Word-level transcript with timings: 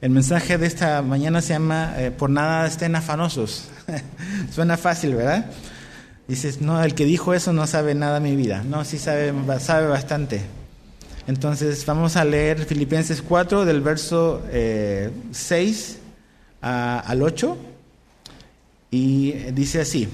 El 0.00 0.10
mensaje 0.12 0.56
de 0.56 0.66
esta 0.66 1.02
mañana 1.02 1.42
se 1.42 1.52
llama 1.52 1.92
eh, 1.98 2.10
Por 2.10 2.30
nada 2.30 2.66
estén 2.66 2.96
afanosos. 2.96 3.68
Suena 4.50 4.78
fácil, 4.78 5.14
¿verdad? 5.14 5.44
Dices, 6.26 6.62
no, 6.62 6.82
el 6.82 6.94
que 6.94 7.04
dijo 7.04 7.34
eso 7.34 7.52
no 7.52 7.66
sabe 7.66 7.94
nada 7.94 8.14
de 8.14 8.20
mi 8.20 8.34
vida. 8.34 8.62
No, 8.64 8.82
sí 8.86 8.96
sabe, 8.96 9.34
sabe 9.58 9.88
bastante. 9.88 10.40
Entonces 11.26 11.84
vamos 11.84 12.16
a 12.16 12.24
leer 12.24 12.64
Filipenses 12.64 13.20
4 13.20 13.66
del 13.66 13.82
verso 13.82 14.42
6 15.32 15.98
eh, 15.98 15.98
al 16.62 17.22
8. 17.22 17.58
Y 18.90 19.32
dice 19.52 19.82
así. 19.82 20.08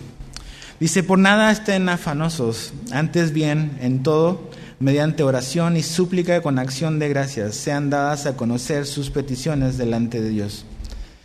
Dice, 0.81 1.05
por 1.05 1.21
nada 1.21 1.53
estén 1.53 1.89
afanosos, 1.89 2.75
antes 2.91 3.33
bien, 3.33 3.79
en 3.81 4.03
todo 4.03 4.51
mediante 4.79 5.23
oración 5.23 5.77
y 5.77 5.83
súplica 5.83 6.43
con 6.43 6.59
acción 6.59 6.99
de 6.99 7.09
gracias, 7.09 7.55
sean 7.55 7.91
dadas 7.91 8.27
a 8.27 8.37
conocer 8.37 8.87
sus 8.87 9.11
peticiones 9.11 9.79
delante 9.79 10.21
de 10.21 10.31
Dios. 10.31 10.65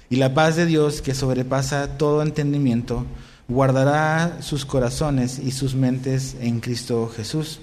Y 0.09 0.17
la 0.17 0.33
paz 0.33 0.55
de 0.55 0.65
Dios, 0.65 1.01
que 1.01 1.13
sobrepasa 1.13 1.97
todo 1.97 2.21
entendimiento, 2.21 3.05
guardará 3.47 4.37
sus 4.41 4.65
corazones 4.65 5.39
y 5.39 5.51
sus 5.51 5.75
mentes 5.75 6.35
en 6.41 6.59
Cristo 6.59 7.11
Jesús. 7.15 7.59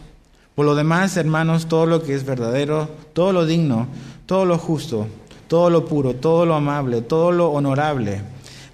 Por 0.54 0.66
lo 0.66 0.74
demás, 0.74 1.16
hermanos, 1.16 1.66
todo 1.66 1.86
lo 1.86 2.02
que 2.02 2.14
es 2.14 2.24
verdadero, 2.24 2.90
todo 3.12 3.32
lo 3.32 3.46
digno, 3.46 3.86
todo 4.26 4.44
lo 4.44 4.58
justo, 4.58 5.06
todo 5.46 5.70
lo 5.70 5.86
puro, 5.86 6.14
todo 6.14 6.46
lo 6.46 6.54
amable, 6.54 7.00
todo 7.00 7.32
lo 7.32 7.50
honorable, 7.50 8.22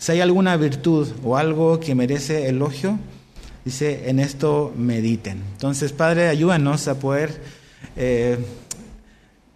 si 0.04 0.12
hay 0.12 0.20
alguna 0.20 0.58
virtud 0.58 1.08
o 1.24 1.38
algo 1.38 1.80
que 1.80 1.94
merece 1.94 2.48
elogio, 2.48 2.98
Dice, 3.64 4.10
en 4.10 4.20
esto 4.20 4.74
mediten. 4.76 5.42
Entonces, 5.52 5.92
Padre, 5.92 6.28
ayúdanos 6.28 6.86
a 6.86 6.98
poder 6.98 7.40
eh, 7.96 8.38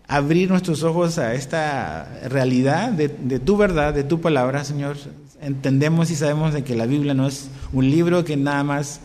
abrir 0.07 0.49
nuestros 0.49 0.83
ojos 0.83 1.19
a 1.19 1.35
esta 1.35 2.21
realidad 2.29 2.91
de, 2.91 3.09
tu 3.39 3.59
verdad, 3.59 3.93
de 3.93 4.05
tu 4.05 4.23
palabra, 4.23 4.65
Señor. 4.65 4.97
Entendemos 5.43 6.11
y 6.11 6.17
sabemos 6.17 6.55
de 6.55 6.65
que 6.65 6.75
la 6.75 6.87
Biblia 6.87 7.13
no 7.13 7.29
es 7.29 7.51
un 7.75 7.91
libro 7.91 8.25
que 8.25 8.39
nada 8.39 8.65
más 8.65 9.01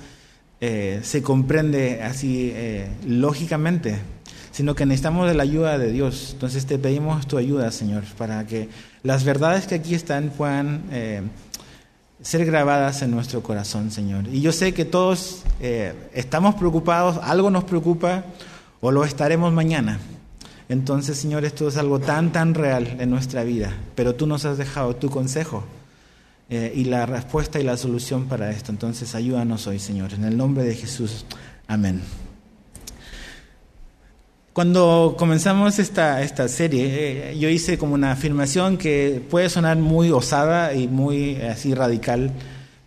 eh, 0.62 1.02
se 1.04 1.22
comprende 1.22 2.02
así 2.02 2.52
eh, 2.54 2.88
lógicamente, 3.06 3.98
sino 4.52 4.74
que 4.74 4.86
necesitamos 4.86 5.28
de 5.28 5.34
la 5.34 5.44
ayuda 5.44 5.78
de 5.78 5.92
Dios. 5.92 6.30
Entonces 6.32 6.66
te 6.66 6.80
pedimos 6.80 7.28
tu 7.28 7.38
ayuda, 7.38 7.72
Señor, 7.72 8.06
para 8.18 8.48
que 8.48 8.70
las 9.04 9.26
verdades 9.26 9.68
que 9.68 9.76
aquí 9.76 9.96
están 9.96 10.30
puedan 10.30 10.84
ser 12.24 12.46
grabadas 12.46 13.02
en 13.02 13.12
nuestro 13.12 13.44
corazón, 13.44 13.92
Señor. 13.92 14.28
Y 14.32 14.42
yo 14.42 14.52
sé 14.52 14.74
que 14.74 14.86
todos 14.86 15.44
eh, 15.60 15.94
estamos 16.14 16.56
preocupados, 16.56 17.20
algo 17.22 17.52
nos 17.52 17.66
preocupa 17.66 18.24
o 18.82 18.92
lo 18.92 19.04
estaremos 19.04 19.54
mañana. 19.54 20.00
Entonces, 20.70 21.18
Señor, 21.18 21.44
esto 21.46 21.68
es 21.68 21.78
algo 21.78 22.00
tan, 22.00 22.32
tan 22.32 22.54
real 22.54 22.98
en 23.00 23.10
nuestra 23.10 23.44
vida, 23.44 23.74
pero 23.94 24.16
tú 24.16 24.26
nos 24.26 24.46
has 24.46 24.58
dejado 24.58 24.96
tu 24.96 25.10
consejo 25.10 25.66
eh, 26.50 26.72
y 26.74 26.86
la 26.86 27.06
respuesta 27.06 27.60
y 27.60 27.64
la 27.64 27.76
solución 27.76 28.26
para 28.26 28.50
esto. 28.52 28.72
Entonces, 28.72 29.14
ayúdanos 29.16 29.68
hoy, 29.68 29.80
Señor, 29.80 30.14
en 30.14 30.24
el 30.24 30.38
nombre 30.38 30.64
de 30.64 30.76
Jesús. 30.76 31.26
Amén. 31.68 32.02
Cuando 34.54 35.16
comenzamos 35.18 35.80
esta, 35.80 36.22
esta 36.22 36.48
serie, 36.48 37.32
eh, 37.32 37.40
yo 37.40 37.50
hice 37.50 37.80
como 37.80 37.96
una 37.96 38.12
afirmación 38.12 38.78
que 38.78 39.20
puede 39.32 39.50
sonar 39.50 39.78
muy 39.78 40.12
osada 40.12 40.76
y 40.76 40.88
muy 40.88 41.38
así 41.38 41.74
radical, 41.74 42.32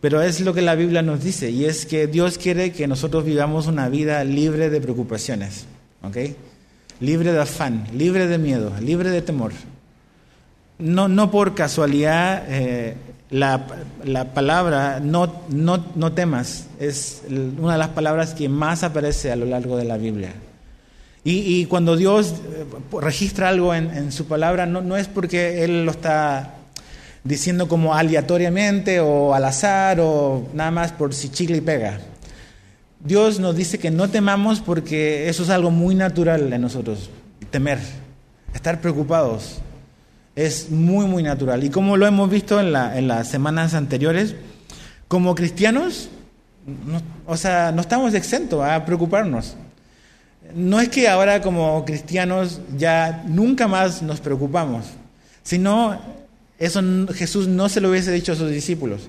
pero 0.00 0.22
es 0.22 0.40
lo 0.40 0.54
que 0.54 0.62
la 0.62 0.76
Biblia 0.76 1.02
nos 1.02 1.24
dice, 1.24 1.50
y 1.50 1.64
es 1.64 1.84
que 1.84 2.06
Dios 2.06 2.38
quiere 2.38 2.70
que 2.70 2.86
nosotros 2.86 3.24
vivamos 3.24 3.66
una 3.66 3.88
vida 3.88 4.22
libre 4.22 4.70
de 4.70 4.80
preocupaciones, 4.80 5.66
¿ok? 6.04 6.16
Libre 7.00 7.32
de 7.32 7.40
afán, 7.40 7.88
libre 7.92 8.28
de 8.28 8.38
miedo, 8.38 8.72
libre 8.80 9.10
de 9.10 9.22
temor. 9.22 9.50
No, 10.78 11.08
no 11.08 11.32
por 11.32 11.56
casualidad 11.56 12.44
eh, 12.48 12.94
la, 13.30 13.66
la, 14.04 14.34
palabra 14.34 15.00
no, 15.00 15.42
no, 15.48 15.84
no 15.96 16.12
temas 16.12 16.68
es 16.78 17.22
una 17.28 17.72
de 17.72 17.78
las 17.78 17.88
palabras 17.88 18.34
que 18.34 18.48
más 18.48 18.84
aparece 18.84 19.32
a 19.32 19.36
lo 19.36 19.46
largo 19.46 19.76
de 19.76 19.84
la 19.84 19.96
Biblia. 19.96 20.32
Y, 21.28 21.66
cuando 21.66 21.96
Dios 21.96 22.36
eh, 22.54 22.64
registra 23.00 23.48
algo 23.48 23.74
en, 23.74 24.12
su 24.12 24.26
palabra, 24.26 24.64
no, 24.64 24.96
es 24.96 25.08
porque 25.08 25.64
Él 25.64 25.84
lo 25.84 25.90
está 25.90 26.54
diciendo 27.24 27.66
como 27.66 27.96
aleatoriamente 27.96 29.00
o 29.00 29.34
al 29.34 29.44
azar 29.44 29.98
o 29.98 30.46
nada 30.54 30.70
más 30.70 30.92
por 30.92 31.12
si 31.12 31.28
chicle 31.30 31.56
y 31.56 31.60
pega. 31.62 31.98
Dios 33.00 33.40
nos 33.40 33.56
dice 33.56 33.80
que 33.80 33.90
no 33.90 34.08
temamos 34.08 34.60
porque 34.60 35.28
eso 35.28 35.42
es 35.42 35.50
algo 35.50 35.72
muy 35.72 35.96
natural 35.96 36.52
en 36.52 36.62
nosotros, 36.62 37.10
temer, 37.50 37.80
estar 38.54 38.80
preocupados. 38.80 39.58
Es 40.36 40.70
muy, 40.70 41.06
muy 41.06 41.24
natural. 41.24 41.64
Y 41.64 41.70
como 41.70 41.96
lo 41.96 42.06
hemos 42.06 42.30
visto 42.30 42.60
en, 42.60 42.68
en 42.68 43.08
las 43.08 43.26
semanas 43.26 43.74
anteriores, 43.74 44.36
como 45.08 45.34
cristianos, 45.34 46.08
o 47.26 47.36
sea, 47.36 47.72
no 47.72 47.80
estamos 47.80 48.14
exentos 48.14 48.62
a 48.64 48.84
preocuparnos 48.84 49.56
no 50.54 50.80
es 50.80 50.88
que 50.88 51.08
ahora 51.08 51.42
como 51.42 51.84
cristianos 51.84 52.60
ya 52.76 53.24
nunca 53.26 53.68
más 53.68 54.02
nos 54.02 54.20
preocupamos, 54.20 54.86
sino 55.42 55.98
eso 56.58 56.82
Jesús 57.12 57.48
no 57.48 57.68
se 57.68 57.80
lo 57.80 57.90
hubiese 57.90 58.12
dicho 58.12 58.32
a 58.32 58.36
sus 58.36 58.50
discípulos, 58.50 59.08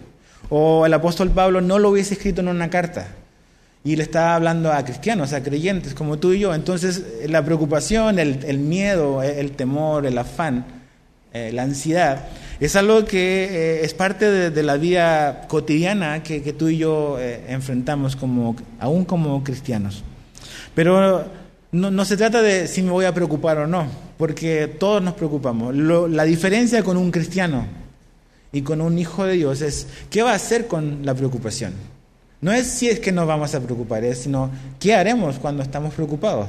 o 0.50 0.86
el 0.86 0.94
apóstol 0.94 1.32
Pablo 1.32 1.62
no 1.62 1.80
lo 1.80 1.90
hubiese 1.90 2.16
escrito 2.16 2.42
en 2.42 2.50
una 2.50 2.70
carta, 2.70 3.08
y 3.84 3.96
le 3.96 4.04
estaba 4.04 4.36
hablando 4.36 4.74
a 4.74 4.84
cristianos, 4.84 5.32
a 5.32 5.42
creyentes 5.42 5.94
como 5.94 6.20
tú 6.20 6.34
y 6.34 6.40
yo. 6.40 6.54
Entonces 6.54 7.04
la 7.26 7.46
preocupación, 7.46 8.20
el, 8.20 8.60
miedo, 8.60 9.24
el 9.24 9.52
temor, 9.52 10.06
el 10.06 10.18
afán, 10.18 10.66
eh, 11.34 11.52
la 11.54 11.64
ansiedad, 11.64 12.26
es 12.60 12.76
algo 12.76 13.06
que 13.06 13.46
eh, 13.46 13.86
es 13.86 13.94
parte 13.94 14.50
de, 14.50 14.64
la 14.64 14.76
vida 14.76 15.48
cotidiana 15.48 16.22
que, 16.22 16.42
tú 16.52 16.68
y 16.68 16.80
yo 16.80 17.18
eh, 17.18 17.46
enfrentamos 17.48 18.18
como, 18.18 18.58
aún 18.80 19.06
como 19.06 19.42
cristianos. 19.44 20.04
Pero 20.74 21.26
no, 21.72 22.06
se 22.06 22.18
trata 22.18 22.42
de 22.42 22.68
si 22.68 22.82
me 22.82 22.92
voy 22.92 23.06
a 23.06 23.14
preocupar 23.14 23.58
o 23.58 23.68
no, 23.68 23.88
porque 24.18 24.68
todos 24.68 25.02
nos 25.02 25.14
preocupamos. 25.14 25.76
la 25.76 26.24
diferencia 26.24 26.84
con 26.84 26.98
un 26.98 27.12
cristiano 27.12 27.66
y 28.52 28.62
con 28.62 28.82
un 28.82 28.98
hijo 28.98 29.26
de 29.26 29.34
Dios 29.34 29.62
es 29.62 29.88
qué 30.10 30.24
va 30.24 30.32
a 30.32 30.36
hacer 30.36 30.68
con 30.68 31.06
la 31.06 31.14
preocupación. 31.14 31.74
No 32.40 32.52
es 32.52 32.68
si 32.68 32.88
es 32.88 33.00
que 33.00 33.12
nos 33.12 33.28
vamos 33.28 33.54
a 33.56 33.60
preocupar, 33.60 34.04
es 34.04 34.20
sino 34.20 34.52
qué 34.80 34.96
haremos 34.96 35.40
cuando 35.40 35.64
estamos 35.64 35.94
preocupados. 35.94 36.48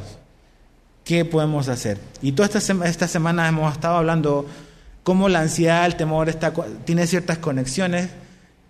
¿Qué 1.04 1.24
podemos 1.24 1.68
hacer? 1.68 1.98
Y 2.20 2.32
toda 2.32 2.48
esta, 2.48 2.86
esta 2.86 3.08
semana 3.08 3.48
hemos 3.48 3.72
estado 3.72 3.96
hablando 3.96 4.46
cómo 5.02 5.30
la 5.30 5.40
ansiedad, 5.40 5.86
el 5.86 5.96
temor 5.96 6.28
está, 6.28 6.52
tiene 6.84 7.06
ciertas 7.06 7.38
conexiones 7.38 8.10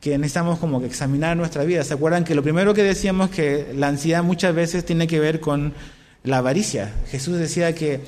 que 0.00 0.16
necesitamos 0.16 0.58
como 0.58 0.80
que 0.80 0.86
examinar 0.86 1.36
nuestra 1.36 1.64
vida. 1.64 1.82
¿Se 1.82 1.94
acuerdan 1.94 2.24
que 2.24 2.34
lo 2.34 2.42
primero 2.42 2.74
que 2.74 2.82
decíamos 2.82 3.30
que 3.30 3.72
la 3.74 3.88
ansiedad 3.88 4.22
muchas 4.22 4.54
veces 4.54 4.84
tiene 4.84 5.06
que 5.06 5.18
ver 5.18 5.40
con 5.40 5.74
la 6.22 6.38
avaricia? 6.38 6.92
Jesús 7.08 7.38
decía 7.38 7.74
que 7.74 8.00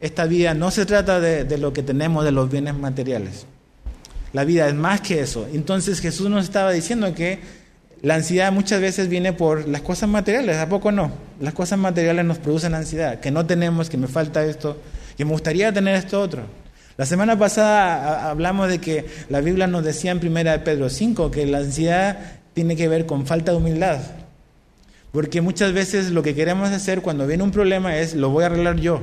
esta 0.00 0.26
vida 0.26 0.52
no 0.52 0.70
se 0.70 0.84
trata 0.84 1.20
de, 1.20 1.58
lo 1.58 1.72
que 1.72 1.82
tenemos, 1.82 2.24
de 2.24 2.32
los 2.32 2.50
bienes 2.50 2.74
materiales. 2.74 3.46
La 4.32 4.44
vida 4.44 4.68
es 4.68 4.74
más 4.74 5.00
que 5.00 5.20
eso. 5.20 5.46
Entonces 5.52 6.00
Jesús 6.00 6.28
nos 6.28 6.44
estaba 6.44 6.72
diciendo 6.72 7.14
que 7.14 7.38
la 8.02 8.16
ansiedad 8.16 8.52
muchas 8.52 8.80
veces 8.80 9.08
viene 9.08 9.32
por 9.32 9.68
las 9.68 9.80
cosas 9.82 10.08
materiales, 10.08 10.56
¿a 10.56 10.68
poco 10.68 10.90
no? 10.90 11.12
Las 11.40 11.54
cosas 11.54 11.78
materiales 11.78 12.24
nos 12.24 12.38
producen 12.38 12.74
ansiedad, 12.74 13.20
que 13.20 13.30
no 13.30 13.46
tenemos, 13.46 13.88
que 13.88 13.96
me 13.96 14.08
falta 14.08 14.44
esto, 14.44 14.76
que 15.16 15.24
me 15.24 15.30
gustaría 15.30 15.72
tener 15.72 15.94
esto 15.94 16.20
otro. 16.20 16.42
La 16.96 17.06
semana 17.06 17.38
pasada 17.38 18.30
hablamos 18.30 18.68
de 18.68 18.78
que 18.78 19.06
la 19.30 19.40
Biblia 19.40 19.66
nos 19.66 19.84
decía 19.84 20.10
en 20.10 20.18
1 20.18 20.64
Pedro 20.64 20.90
5 20.90 21.30
que 21.30 21.46
la 21.46 21.58
ansiedad 21.58 22.18
tiene 22.52 22.76
que 22.76 22.88
ver 22.88 23.06
con 23.06 23.26
falta 23.26 23.52
de 23.52 23.58
humildad. 23.58 24.00
Porque 25.10 25.40
muchas 25.40 25.72
veces 25.72 26.10
lo 26.10 26.22
que 26.22 26.34
queremos 26.34 26.70
hacer 26.70 27.02
cuando 27.02 27.26
viene 27.26 27.42
un 27.42 27.50
problema 27.50 27.96
es 27.96 28.14
lo 28.14 28.30
voy 28.30 28.44
a 28.44 28.46
arreglar 28.46 28.76
yo. 28.76 29.02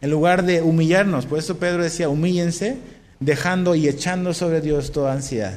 En 0.00 0.10
lugar 0.10 0.44
de 0.44 0.62
humillarnos, 0.62 1.26
por 1.26 1.38
eso 1.38 1.58
Pedro 1.58 1.82
decía, 1.82 2.08
humíllense, 2.08 2.76
dejando 3.20 3.74
y 3.74 3.88
echando 3.88 4.34
sobre 4.34 4.60
Dios 4.60 4.92
toda 4.92 5.12
ansiedad. 5.12 5.54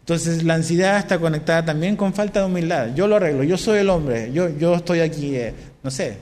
Entonces 0.00 0.42
la 0.42 0.54
ansiedad 0.54 0.98
está 0.98 1.18
conectada 1.18 1.64
también 1.64 1.96
con 1.96 2.14
falta 2.14 2.40
de 2.40 2.46
humildad. 2.46 2.94
Yo 2.94 3.06
lo 3.06 3.16
arreglo, 3.16 3.44
yo 3.44 3.58
soy 3.58 3.78
el 3.78 3.90
hombre, 3.90 4.32
yo, 4.32 4.48
yo 4.56 4.74
estoy 4.76 5.00
aquí, 5.00 5.36
eh, 5.36 5.54
no 5.82 5.90
sé, 5.90 6.16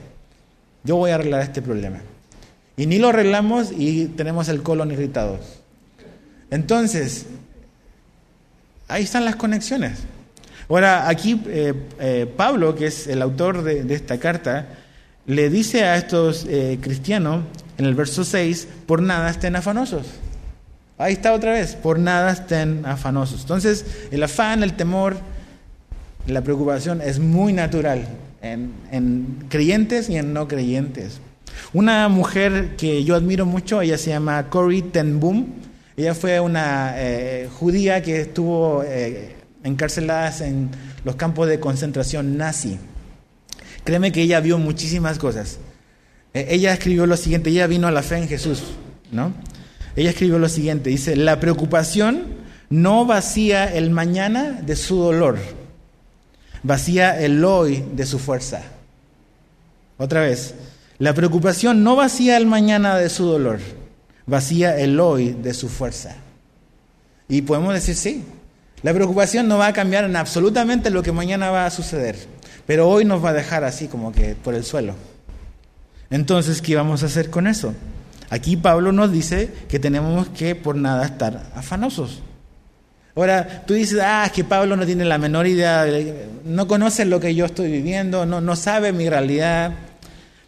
yo 0.83 0.97
voy 0.97 1.11
a 1.11 1.15
arreglar 1.15 1.41
este 1.41 1.61
problema. 1.61 1.99
Y 2.81 2.87
ni 2.87 2.97
lo 2.97 3.09
arreglamos 3.09 3.71
y 3.77 4.07
tenemos 4.07 4.49
el 4.49 4.63
colon 4.63 4.89
irritado. 4.89 5.37
Entonces, 6.49 7.27
ahí 8.87 9.03
están 9.03 9.23
las 9.23 9.35
conexiones. 9.35 9.99
Ahora, 10.67 11.07
aquí 11.07 11.39
eh, 11.45 11.75
eh, 11.99 12.33
Pablo, 12.35 12.73
que 12.73 12.87
es 12.87 13.05
el 13.05 13.21
autor 13.21 13.61
de, 13.61 13.93
esta 13.93 14.17
carta, 14.17 14.69
le 15.27 15.51
dice 15.51 15.83
a 15.83 15.95
estos 15.95 16.47
eh, 16.49 16.79
cristianos 16.81 17.43
en 17.77 17.85
el 17.85 17.93
verso 17.93 18.23
6, 18.23 18.67
por 18.87 19.03
nada 19.03 19.29
estén 19.29 19.55
afanosos. 19.55 20.07
Ahí 20.97 21.13
está 21.13 21.33
otra 21.33 21.51
vez, 21.51 21.75
por 21.75 21.99
nada 21.99 22.31
estén 22.31 22.83
afanosos. 22.87 23.41
Entonces, 23.41 23.85
el 24.09 24.23
afán, 24.23 24.63
el 24.63 24.73
temor, 24.73 25.17
la 26.25 26.41
preocupación 26.41 26.99
es 26.99 27.19
muy 27.19 27.53
natural 27.53 28.07
en 28.41 29.45
creyentes 29.49 30.09
y 30.09 30.17
en 30.17 30.33
no 30.33 30.47
creyentes. 30.47 31.21
Una 31.73 32.07
mujer 32.09 32.75
que 32.75 33.03
yo 33.03 33.15
admiro 33.15 33.45
mucho, 33.45 33.81
ella 33.81 33.97
se 33.97 34.09
llama 34.09 34.49
Corrie 34.49 34.81
ten 34.81 35.19
Boom. 35.19 35.53
Ella 35.95 36.13
fue 36.13 36.39
una 36.39 36.93
eh, 36.97 37.49
judía 37.59 38.01
que 38.01 38.21
estuvo 38.21 38.83
eh, 38.83 39.35
encarcelada 39.63 40.45
en 40.45 40.69
los 41.03 41.15
campos 41.15 41.47
de 41.47 41.59
concentración 41.59 42.37
nazi. 42.37 42.77
Créeme 43.83 44.11
que 44.11 44.21
ella 44.21 44.39
vio 44.39 44.57
muchísimas 44.57 45.17
cosas. 45.17 45.59
Eh, 46.33 46.47
ella 46.49 46.73
escribió 46.73 47.05
lo 47.05 47.17
siguiente, 47.17 47.49
ella 47.49 47.67
vino 47.67 47.87
a 47.87 47.91
la 47.91 48.03
fe 48.03 48.17
en 48.17 48.27
Jesús, 48.27 48.63
¿no? 49.11 49.33
Ella 49.95 50.11
escribió 50.11 50.39
lo 50.39 50.47
siguiente, 50.47 50.89
dice, 50.89 51.15
la 51.15 51.39
preocupación 51.39 52.23
no 52.69 53.05
vacía 53.05 53.65
el 53.65 53.89
mañana 53.89 54.61
de 54.61 54.77
su 54.77 54.95
dolor, 54.95 55.37
vacía 56.63 57.19
el 57.19 57.43
hoy 57.43 57.83
de 57.93 58.05
su 58.05 58.17
fuerza. 58.17 58.63
Otra 59.97 60.21
vez, 60.21 60.55
la 61.01 61.15
preocupación 61.15 61.83
no 61.83 61.95
vacía 61.95 62.37
el 62.37 62.45
mañana 62.45 62.95
de 62.95 63.09
su 63.09 63.25
dolor, 63.25 63.57
vacía 64.27 64.77
el 64.77 64.99
hoy 64.99 65.31
de 65.31 65.55
su 65.55 65.67
fuerza. 65.67 66.15
Y 67.27 67.41
podemos 67.41 67.73
decir 67.73 67.95
sí, 67.95 68.23
la 68.83 68.93
preocupación 68.93 69.47
no 69.47 69.57
va 69.57 69.65
a 69.65 69.73
cambiar 69.73 70.03
en 70.03 70.15
absolutamente 70.15 70.91
lo 70.91 71.01
que 71.01 71.11
mañana 71.11 71.49
va 71.49 71.65
a 71.65 71.71
suceder, 71.71 72.17
pero 72.67 72.87
hoy 72.87 73.03
nos 73.03 73.25
va 73.25 73.29
a 73.29 73.33
dejar 73.33 73.63
así 73.63 73.87
como 73.87 74.11
que 74.11 74.35
por 74.35 74.53
el 74.53 74.63
suelo. 74.63 74.93
Entonces, 76.11 76.61
¿qué 76.61 76.75
vamos 76.75 77.01
a 77.01 77.07
hacer 77.07 77.31
con 77.31 77.47
eso? 77.47 77.73
Aquí 78.29 78.55
Pablo 78.55 78.91
nos 78.91 79.11
dice 79.11 79.51
que 79.69 79.79
tenemos 79.79 80.29
que 80.29 80.53
por 80.53 80.75
nada 80.75 81.03
estar 81.03 81.49
afanosos. 81.55 82.21
Ahora, 83.15 83.63
tú 83.65 83.73
dices, 83.73 83.99
ah, 84.03 84.25
es 84.27 84.33
que 84.33 84.43
Pablo 84.43 84.77
no 84.77 84.85
tiene 84.85 85.05
la 85.05 85.17
menor 85.17 85.47
idea, 85.47 85.83
no 86.45 86.67
conoce 86.67 87.05
lo 87.05 87.19
que 87.19 87.33
yo 87.33 87.45
estoy 87.45 87.71
viviendo, 87.71 88.27
no, 88.27 88.39
no 88.39 88.55
sabe 88.55 88.93
mi 88.93 89.09
realidad. 89.09 89.73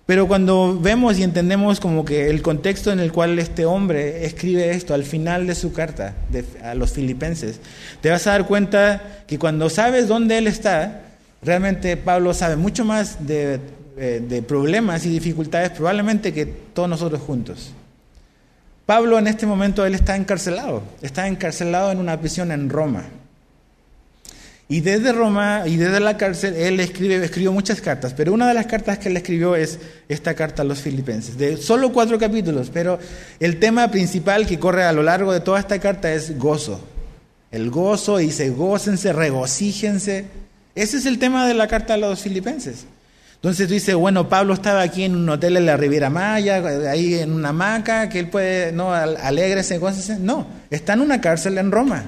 Pero 0.05 0.27
cuando 0.27 0.77
vemos 0.79 1.17
y 1.17 1.23
entendemos 1.23 1.79
como 1.79 2.03
que 2.03 2.29
el 2.29 2.41
contexto 2.41 2.91
en 2.91 3.00
el 3.00 3.13
cual 3.13 3.39
este 3.39 3.65
hombre 3.65 4.25
escribe 4.25 4.71
esto 4.71 4.94
al 4.94 5.03
final 5.05 5.47
de 5.47 5.55
su 5.55 5.71
carta 5.71 6.13
a 6.61 6.75
los 6.75 6.91
filipenses, 6.91 7.59
te 8.01 8.09
vas 8.09 8.27
a 8.27 8.31
dar 8.31 8.45
cuenta 8.45 9.23
que 9.27 9.39
cuando 9.39 9.69
sabes 9.69 10.09
dónde 10.09 10.38
él 10.38 10.47
está, 10.47 11.03
realmente 11.41 11.95
Pablo 11.95 12.33
sabe 12.33 12.57
mucho 12.57 12.83
más 12.83 13.25
de, 13.25 13.61
eh, 13.97 14.21
de 14.27 14.41
problemas 14.41 15.05
y 15.05 15.09
dificultades 15.09 15.69
probablemente 15.69 16.33
que 16.33 16.47
todos 16.47 16.89
nosotros 16.89 17.21
juntos. 17.21 17.71
Pablo 18.85 19.17
en 19.17 19.27
este 19.27 19.45
momento 19.45 19.85
él 19.85 19.95
está 19.95 20.17
encarcelado, 20.17 20.83
está 21.01 21.29
encarcelado 21.29 21.94
en 21.94 22.00
una 22.00 22.19
prisión 22.19 22.51
en 22.51 22.69
Roma. 22.69 23.05
Y 24.69 24.80
desde 24.80 25.12
Roma 25.12 25.63
y 25.65 25.75
desde 25.75 26.00
la 26.00 26.18
cárcel 26.18 26.56
él 26.56 26.80
escribe, 26.80 27.24
escribió 27.24 27.51
muchas 27.51 27.81
cartas, 27.81 28.13
pero 28.13 28.33
una 28.33 28.48
de 28.48 28.54
las 28.54 28.65
cartas 28.65 28.98
que 28.98 29.10
él 29.10 29.18
escribió 29.18 29.56
es 29.56 29.77
esta 30.07 30.33
carta 30.33 30.62
a 30.62 30.65
los 30.65 30.80
filipenses, 30.80 31.38
de 31.38 31.57
solo 31.57 31.92
cuatro 31.92 32.18
capítulos, 32.18 32.71
pero 32.74 32.98
el 33.39 33.60
tema 33.60 33.92
principal 33.92 34.48
que 34.48 34.60
corre 34.60 34.83
a 34.83 34.94
lo 34.94 35.04
largo 35.04 35.33
de 35.33 35.42
toda 35.42 35.60
esta 35.60 35.80
carta 35.80 36.13
es 36.13 36.38
gozo. 36.38 36.80
El 37.51 37.69
gozo, 37.69 38.19
y 38.19 38.27
dice, 38.27 38.50
gócense, 38.50 39.13
regocíjense. 39.13 40.25
Ese 40.74 40.98
es 40.98 41.06
el 41.06 41.19
tema 41.19 41.45
de 41.45 41.54
la 41.54 41.68
carta 41.68 41.94
a 41.94 41.98
los 41.98 42.21
filipenses. 42.21 42.86
Entonces 43.36 43.68
tú 43.68 43.74
dices, 43.74 43.94
bueno, 43.94 44.30
Pablo 44.30 44.54
estaba 44.54 44.81
aquí 44.81 45.04
en 45.04 45.15
un 45.15 45.30
hotel 45.30 45.57
en 45.57 45.65
la 45.65 45.77
Riviera 45.77 46.10
Maya, 46.10 46.63
ahí 46.89 47.15
en 47.15 47.31
una 47.33 47.50
hamaca, 47.50 48.07
que 48.10 48.19
él 48.19 48.30
puede, 48.30 48.71
no, 48.71 48.94
alegrese, 48.94 49.80
cosas 49.80 50.18
No, 50.19 50.48
está 50.71 50.94
en 50.94 51.01
una 51.01 51.19
cárcel 51.19 51.57
en 51.57 51.69
Roma. 51.69 52.06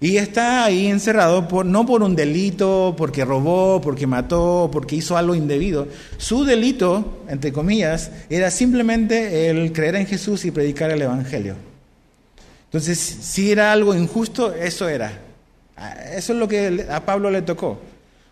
Y 0.00 0.16
está 0.16 0.64
ahí 0.64 0.86
encerrado 0.86 1.46
no 1.64 1.84
por 1.84 2.02
un 2.02 2.16
delito, 2.16 2.94
porque 2.96 3.24
robó, 3.24 3.80
porque 3.82 4.06
mató, 4.06 4.70
porque 4.72 4.96
hizo 4.96 5.16
algo 5.16 5.34
indebido. 5.34 5.88
Su 6.16 6.44
delito, 6.44 7.22
entre 7.28 7.52
comillas, 7.52 8.10
era 8.30 8.50
simplemente 8.50 9.50
el 9.50 9.72
creer 9.72 9.96
en 9.96 10.06
Jesús 10.06 10.46
y 10.46 10.50
predicar 10.50 10.90
el 10.90 11.02
Evangelio. 11.02 11.54
Entonces, 12.64 12.98
si 12.98 13.52
era 13.52 13.72
algo 13.72 13.94
injusto, 13.94 14.54
eso 14.54 14.88
era. 14.88 15.20
Eso 16.14 16.32
es 16.32 16.38
lo 16.38 16.48
que 16.48 16.86
a 16.90 17.04
Pablo 17.04 17.30
le 17.30 17.42
tocó 17.42 17.78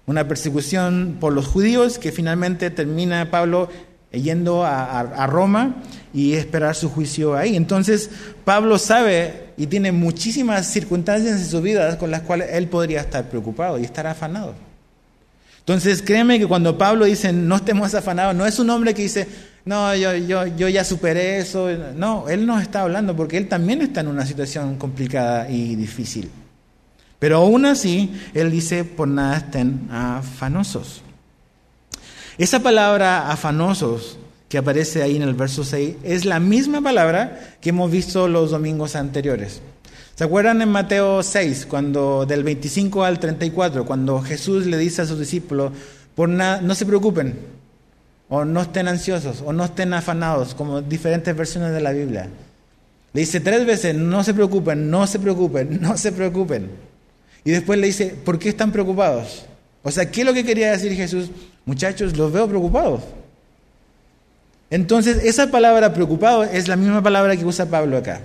una 0.09 0.27
persecución 0.27 1.19
por 1.21 1.35
los 1.35 1.47
judíos 1.47 1.99
que 1.99 2.13
finalmente 2.13 2.71
termina 2.71 3.31
Pablo 3.31 3.69
yendo 4.11 4.65
a, 4.65 5.27
Roma 5.27 5.77
y 6.15 6.33
esperar 6.33 6.75
su 6.75 6.89
juicio 6.89 7.37
ahí. 7.37 7.57
Entonces 7.57 8.11
Pablo 8.45 8.79
sabe 8.79 9.48
y 9.59 9.67
tiene 9.67 9.93
muchísimas 9.93 10.67
circunstancias 10.67 11.41
en 11.41 11.47
su 11.47 11.61
vida 11.61 11.99
con 11.99 12.11
las 12.11 12.23
cuales 12.23 12.49
él 12.53 12.69
podría 12.69 13.01
estar 13.01 13.29
preocupado 13.29 13.79
y 13.79 13.85
estar 13.85 14.07
afanado. 14.07 14.55
Entonces 15.59 16.01
créeme 16.01 16.39
que 16.39 16.47
cuando 16.47 16.79
Pablo 16.79 17.05
dice 17.05 17.33
no 17.33 17.57
estemos 17.57 17.95
afanados, 17.95 18.35
no 18.35 18.47
es 18.47 18.59
un 18.59 18.71
hombre 18.71 18.95
que 18.95 19.03
dice, 19.03 19.29
no, 19.65 19.95
yo, 19.95 20.15
yo, 20.15 20.47
yo 20.47 20.69
ya 20.69 20.85
superé 20.85 21.39
eso. 21.39 21.69
No, 21.95 22.29
él 22.29 22.47
no 22.47 22.59
está 22.59 22.83
hablando 22.83 23.15
porque 23.15 23.37
él 23.37 23.49
también 23.49 23.83
está 23.83 24.01
en 24.01 24.09
una 24.09 24.25
situación 24.25 24.77
complicada 24.77 25.51
y 25.51 25.77
difícil. 25.77 26.31
Pero 27.19 27.39
aún 27.39 27.67
así, 27.67 28.13
Él 28.35 28.51
dice, 28.51 28.85
por 28.85 29.09
nada 29.09 29.39
estén 29.39 29.89
afanosos. 29.91 31.03
Esa 32.39 32.61
palabra 32.61 33.31
afanosos 33.31 34.18
que 34.49 34.59
aparece 34.59 35.03
ahí 35.03 35.17
en 35.17 35.23
el 35.23 35.35
verso 35.35 35.63
6 35.63 35.97
es 36.03 36.25
la 36.25 36.41
misma 36.41 36.81
palabra 36.81 37.57
que 37.61 37.71
hemos 37.71 37.91
visto 37.91 38.29
los 38.29 38.51
domingos 38.51 38.97
anteriores. 38.97 39.61
¿Se 40.15 40.25
acuerdan 40.25 40.63
en 40.63 40.71
Mateo 40.71 41.23
6, 41.23 41.67
cuando 41.67 42.27
del 42.27 42.43
25 42.43 43.05
al 43.05 43.21
34, 43.21 43.85
cuando 43.85 44.21
Jesús 44.21 44.67
le 44.67 44.77
dice 44.77 45.03
a 45.03 45.07
sus 45.07 45.19
discípulos, 45.21 45.73
por 46.15 46.29
nada, 46.29 46.61
no 46.61 46.75
se 46.75 46.87
preocupen, 46.87 47.39
o 48.29 48.45
no 48.45 48.63
estén 48.63 48.89
ansiosos, 48.89 49.43
o 49.45 49.53
no 49.53 49.65
estén 49.65 49.93
afanados, 49.95 50.55
como 50.55 50.83
diferentes 50.83 51.37
versiones 51.37 51.73
de 51.73 51.81
la 51.81 51.93
Biblia? 51.93 52.29
Le 53.13 53.21
dice 53.21 53.39
tres 53.39 53.65
veces, 53.65 53.95
no 53.95 54.25
se 54.25 54.35
preocupen, 54.35 54.91
no 54.91 55.07
se 55.07 55.19
preocupen, 55.21 55.81
no 55.81 55.97
se 55.97 56.11
preocupen. 56.11 56.71
Y 57.45 57.53
después 57.53 57.79
le 57.79 57.87
dice, 57.87 58.15
¿por 58.25 58.39
qué 58.39 58.49
están 58.49 58.73
preocupados? 58.73 59.47
O 59.83 59.91
sea, 59.91 60.11
¿qué 60.11 60.23
es 60.23 60.27
lo 60.27 60.35
que 60.35 60.45
quería 60.45 60.73
decir 60.73 60.93
Jesús? 60.95 61.31
Muchachos, 61.65 62.17
los 62.17 62.33
veo 62.33 62.49
preocupados. 62.49 63.03
Entonces, 64.71 65.25
esa 65.25 65.51
palabra 65.51 65.95
preocupado 65.95 66.45
es 66.45 66.69
la 66.69 66.77
misma 66.77 67.03
palabra 67.03 67.37
que 67.37 67.45
usa 67.45 67.67
Pablo 67.67 67.97
acá. 67.97 68.21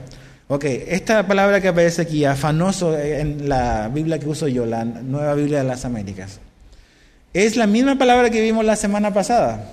Ok, 0.49 0.65
esta 0.65 1.25
palabra 1.25 1.61
que 1.61 1.69
aparece 1.69 2.01
aquí, 2.01 2.25
afanoso, 2.25 2.97
en 2.97 3.47
la 3.47 3.89
Biblia 3.93 4.19
que 4.19 4.27
uso 4.27 4.47
yo, 4.47 4.65
la 4.65 4.83
Nueva 4.83 5.35
Biblia 5.35 5.59
de 5.59 5.63
las 5.63 5.85
Américas, 5.85 6.39
es 7.33 7.55
la 7.55 7.65
misma 7.65 7.97
palabra 7.97 8.29
que 8.29 8.41
vimos 8.41 8.65
la 8.65 8.75
semana 8.75 9.13
pasada. 9.13 9.69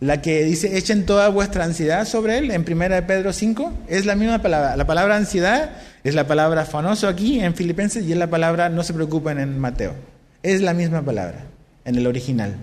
La 0.00 0.20
que 0.20 0.44
dice, 0.44 0.76
echen 0.76 1.06
toda 1.06 1.28
vuestra 1.28 1.64
ansiedad 1.64 2.04
sobre 2.04 2.36
él, 2.36 2.50
en 2.50 2.70
1 2.70 3.06
Pedro 3.06 3.32
5, 3.32 3.72
es 3.88 4.04
la 4.04 4.16
misma 4.16 4.42
palabra. 4.42 4.76
La 4.76 4.86
palabra 4.86 5.16
ansiedad 5.16 5.70
es 6.04 6.14
la 6.14 6.26
palabra 6.26 6.62
afanoso 6.62 7.08
aquí 7.08 7.40
en 7.40 7.54
Filipenses 7.54 8.04
y 8.04 8.12
es 8.12 8.18
la 8.18 8.28
palabra 8.28 8.68
no 8.68 8.82
se 8.82 8.92
preocupen 8.92 9.38
en 9.38 9.58
Mateo. 9.58 9.94
Es 10.42 10.60
la 10.60 10.74
misma 10.74 11.00
palabra 11.02 11.46
en 11.84 11.94
el 11.94 12.06
original. 12.06 12.56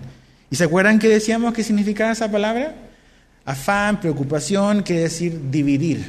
¿Y 0.50 0.56
se 0.56 0.64
acuerdan 0.64 1.00
que 1.00 1.08
decíamos 1.08 1.54
que 1.54 1.64
significaba 1.64 2.12
esa 2.12 2.30
palabra? 2.30 2.74
Afán, 3.44 4.00
preocupación, 4.00 4.82
quiere 4.82 5.02
decir 5.02 5.50
dividir. 5.50 6.04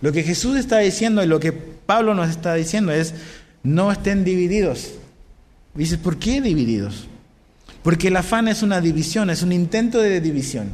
Lo 0.00 0.12
que 0.12 0.22
Jesús 0.22 0.56
está 0.56 0.78
diciendo 0.78 1.22
y 1.22 1.26
lo 1.26 1.40
que 1.40 1.52
Pablo 1.52 2.14
nos 2.14 2.30
está 2.30 2.54
diciendo 2.54 2.92
es, 2.92 3.14
no 3.62 3.90
estén 3.90 4.24
divididos. 4.24 4.92
Dices, 5.74 5.98
¿por 5.98 6.18
qué 6.18 6.40
divididos? 6.40 7.06
Porque 7.82 8.08
el 8.08 8.16
afán 8.16 8.48
es 8.48 8.62
una 8.62 8.80
división, 8.80 9.30
es 9.30 9.42
un 9.42 9.52
intento 9.52 10.00
de 10.00 10.20
división 10.20 10.68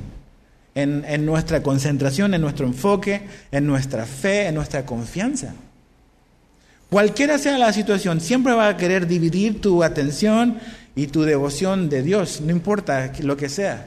en, 0.75 1.27
nuestra 1.27 1.63
concentración, 1.63 2.35
en 2.35 2.41
nuestro 2.41 2.67
enfoque, 2.67 3.23
en 3.51 3.67
nuestra 3.67 4.07
fe, 4.07 4.47
en 4.47 4.55
nuestra 4.55 4.87
confianza. 4.87 5.55
Cualquiera 6.89 7.39
sea 7.39 7.59
la 7.59 7.73
situación, 7.73 8.21
siempre 8.21 8.53
va 8.53 8.69
a 8.69 8.77
querer 8.77 9.07
dividir 9.07 9.61
tu 9.61 9.83
atención 9.83 10.59
y 10.97 11.07
tu 11.07 11.23
devoción 11.23 11.89
de 11.89 12.03
Dios, 12.03 12.41
no 12.41 12.51
importa 12.51 13.13
lo 13.23 13.37
que 13.37 13.49
sea. 13.49 13.87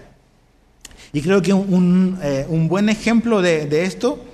Y 1.13 1.21
creo 1.21 1.43
que 1.43 1.53
un, 1.53 2.17
eh, 2.23 2.47
buen 2.49 2.89
ejemplo 2.89 3.43
de, 3.43 3.67
de, 3.67 3.85
esto 3.85 4.25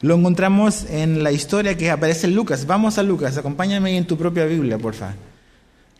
lo 0.00 0.14
encontramos 0.14 0.86
en 0.88 1.22
la 1.22 1.30
historia 1.30 1.76
que 1.76 1.90
aparece 1.90 2.26
en 2.26 2.34
Lucas. 2.34 2.66
Vamos 2.66 2.96
a 2.96 3.02
Lucas, 3.02 3.36
acompáñame 3.36 3.96
en 3.98 4.06
tu 4.06 4.16
propia 4.16 4.46
Biblia, 4.46 4.78
por 4.78 4.94
favor. 4.94 5.14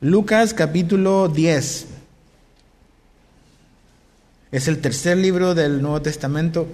Lucas 0.01 0.55
capítulo 0.55 1.29
10. 1.29 1.87
Es 4.53 4.69
el 4.69 4.81
tercer 4.81 5.19
libro 5.19 5.55
del 5.55 5.81
Nuevo 5.83 6.01
Testamento. 6.01 6.67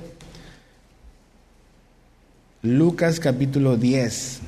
Lucas 2.62 3.20
capítulo 3.20 3.76
10, 3.76 4.40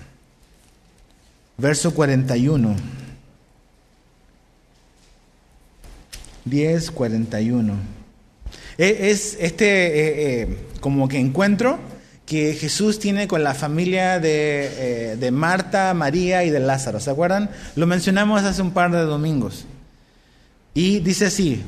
verso 1.59 1.95
41. 1.95 2.77
10, 6.45 6.91
41. 6.91 8.00
Es 8.81 9.37
este 9.39 9.67
eh, 9.67 10.43
eh, 10.43 10.57
como 10.81 11.07
que 11.07 11.19
encuentro 11.19 11.79
que 12.25 12.55
Jesús 12.55 12.99
tiene 12.99 13.29
con 13.29 13.45
la 13.45 13.53
familia 13.53 14.19
de, 14.19 14.71
eh, 15.13 15.17
de 15.17 15.31
Marta, 15.31 15.93
María 15.93 16.45
y 16.45 16.51
de 16.51 16.61
Lázaro. 16.61 16.99
¿Se 16.99 17.11
acuerdan? 17.11 17.51
Lo 17.77 17.87
mencionamos 17.87 18.43
hace 18.43 18.63
un 18.63 18.71
par 18.71 18.91
de 18.91 19.03
domingos. 19.03 19.67
Y 20.73 21.01
dice 21.01 21.27
así, 21.27 21.63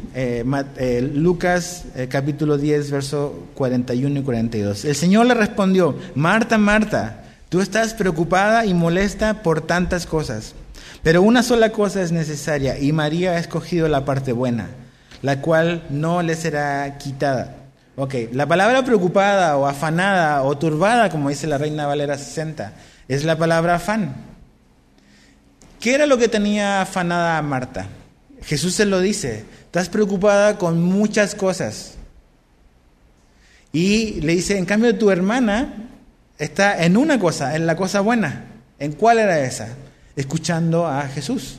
Lucas 1.12 1.84
capítulo 2.08 2.56
10, 2.56 2.90
verso 2.90 3.46
41 3.56 4.20
y 4.20 4.22
42. 4.22 4.84
El 4.86 4.94
Señor 4.94 5.26
le 5.26 5.34
respondió, 5.34 5.98
Marta, 6.14 6.56
Marta, 6.56 7.24
tú 7.50 7.60
estás 7.60 7.92
preocupada 7.92 8.64
y 8.64 8.72
molesta 8.72 9.42
por 9.42 9.60
tantas 9.60 10.06
cosas, 10.06 10.54
pero 11.02 11.20
una 11.20 11.42
sola 11.42 11.72
cosa 11.72 12.00
es 12.00 12.12
necesaria 12.12 12.78
y 12.78 12.92
María 12.92 13.32
ha 13.32 13.38
escogido 13.38 13.88
la 13.88 14.04
parte 14.04 14.32
buena, 14.32 14.68
la 15.22 15.40
cual 15.40 15.84
no 15.88 16.22
le 16.22 16.34
será 16.34 16.98
quitada. 16.98 17.56
Ok, 17.96 18.14
la 18.32 18.46
palabra 18.46 18.84
preocupada 18.84 19.56
o 19.56 19.66
afanada 19.66 20.42
o 20.42 20.58
turbada, 20.58 21.10
como 21.10 21.28
dice 21.28 21.46
la 21.46 21.58
Reina 21.58 21.86
Valera 21.86 22.18
60, 22.18 22.72
es 23.08 23.24
la 23.24 23.36
palabra 23.36 23.76
afán. 23.76 24.14
¿Qué 25.80 25.94
era 25.94 26.06
lo 26.06 26.18
que 26.18 26.28
tenía 26.28 26.82
afanada 26.82 27.38
a 27.38 27.42
Marta? 27.42 27.86
Jesús 28.42 28.74
se 28.74 28.86
lo 28.86 29.00
dice, 29.00 29.44
estás 29.64 29.88
preocupada 29.88 30.58
con 30.58 30.82
muchas 30.82 31.34
cosas. 31.34 31.94
Y 33.72 34.20
le 34.20 34.34
dice, 34.34 34.58
en 34.58 34.64
cambio 34.64 34.96
tu 34.96 35.10
hermana 35.10 35.88
está 36.38 36.84
en 36.84 36.96
una 36.96 37.18
cosa, 37.18 37.56
en 37.56 37.66
la 37.66 37.76
cosa 37.76 38.00
buena. 38.00 38.46
¿En 38.78 38.92
cuál 38.92 39.18
era 39.18 39.40
esa? 39.40 39.68
Escuchando 40.16 40.86
a 40.86 41.08
Jesús. 41.08 41.58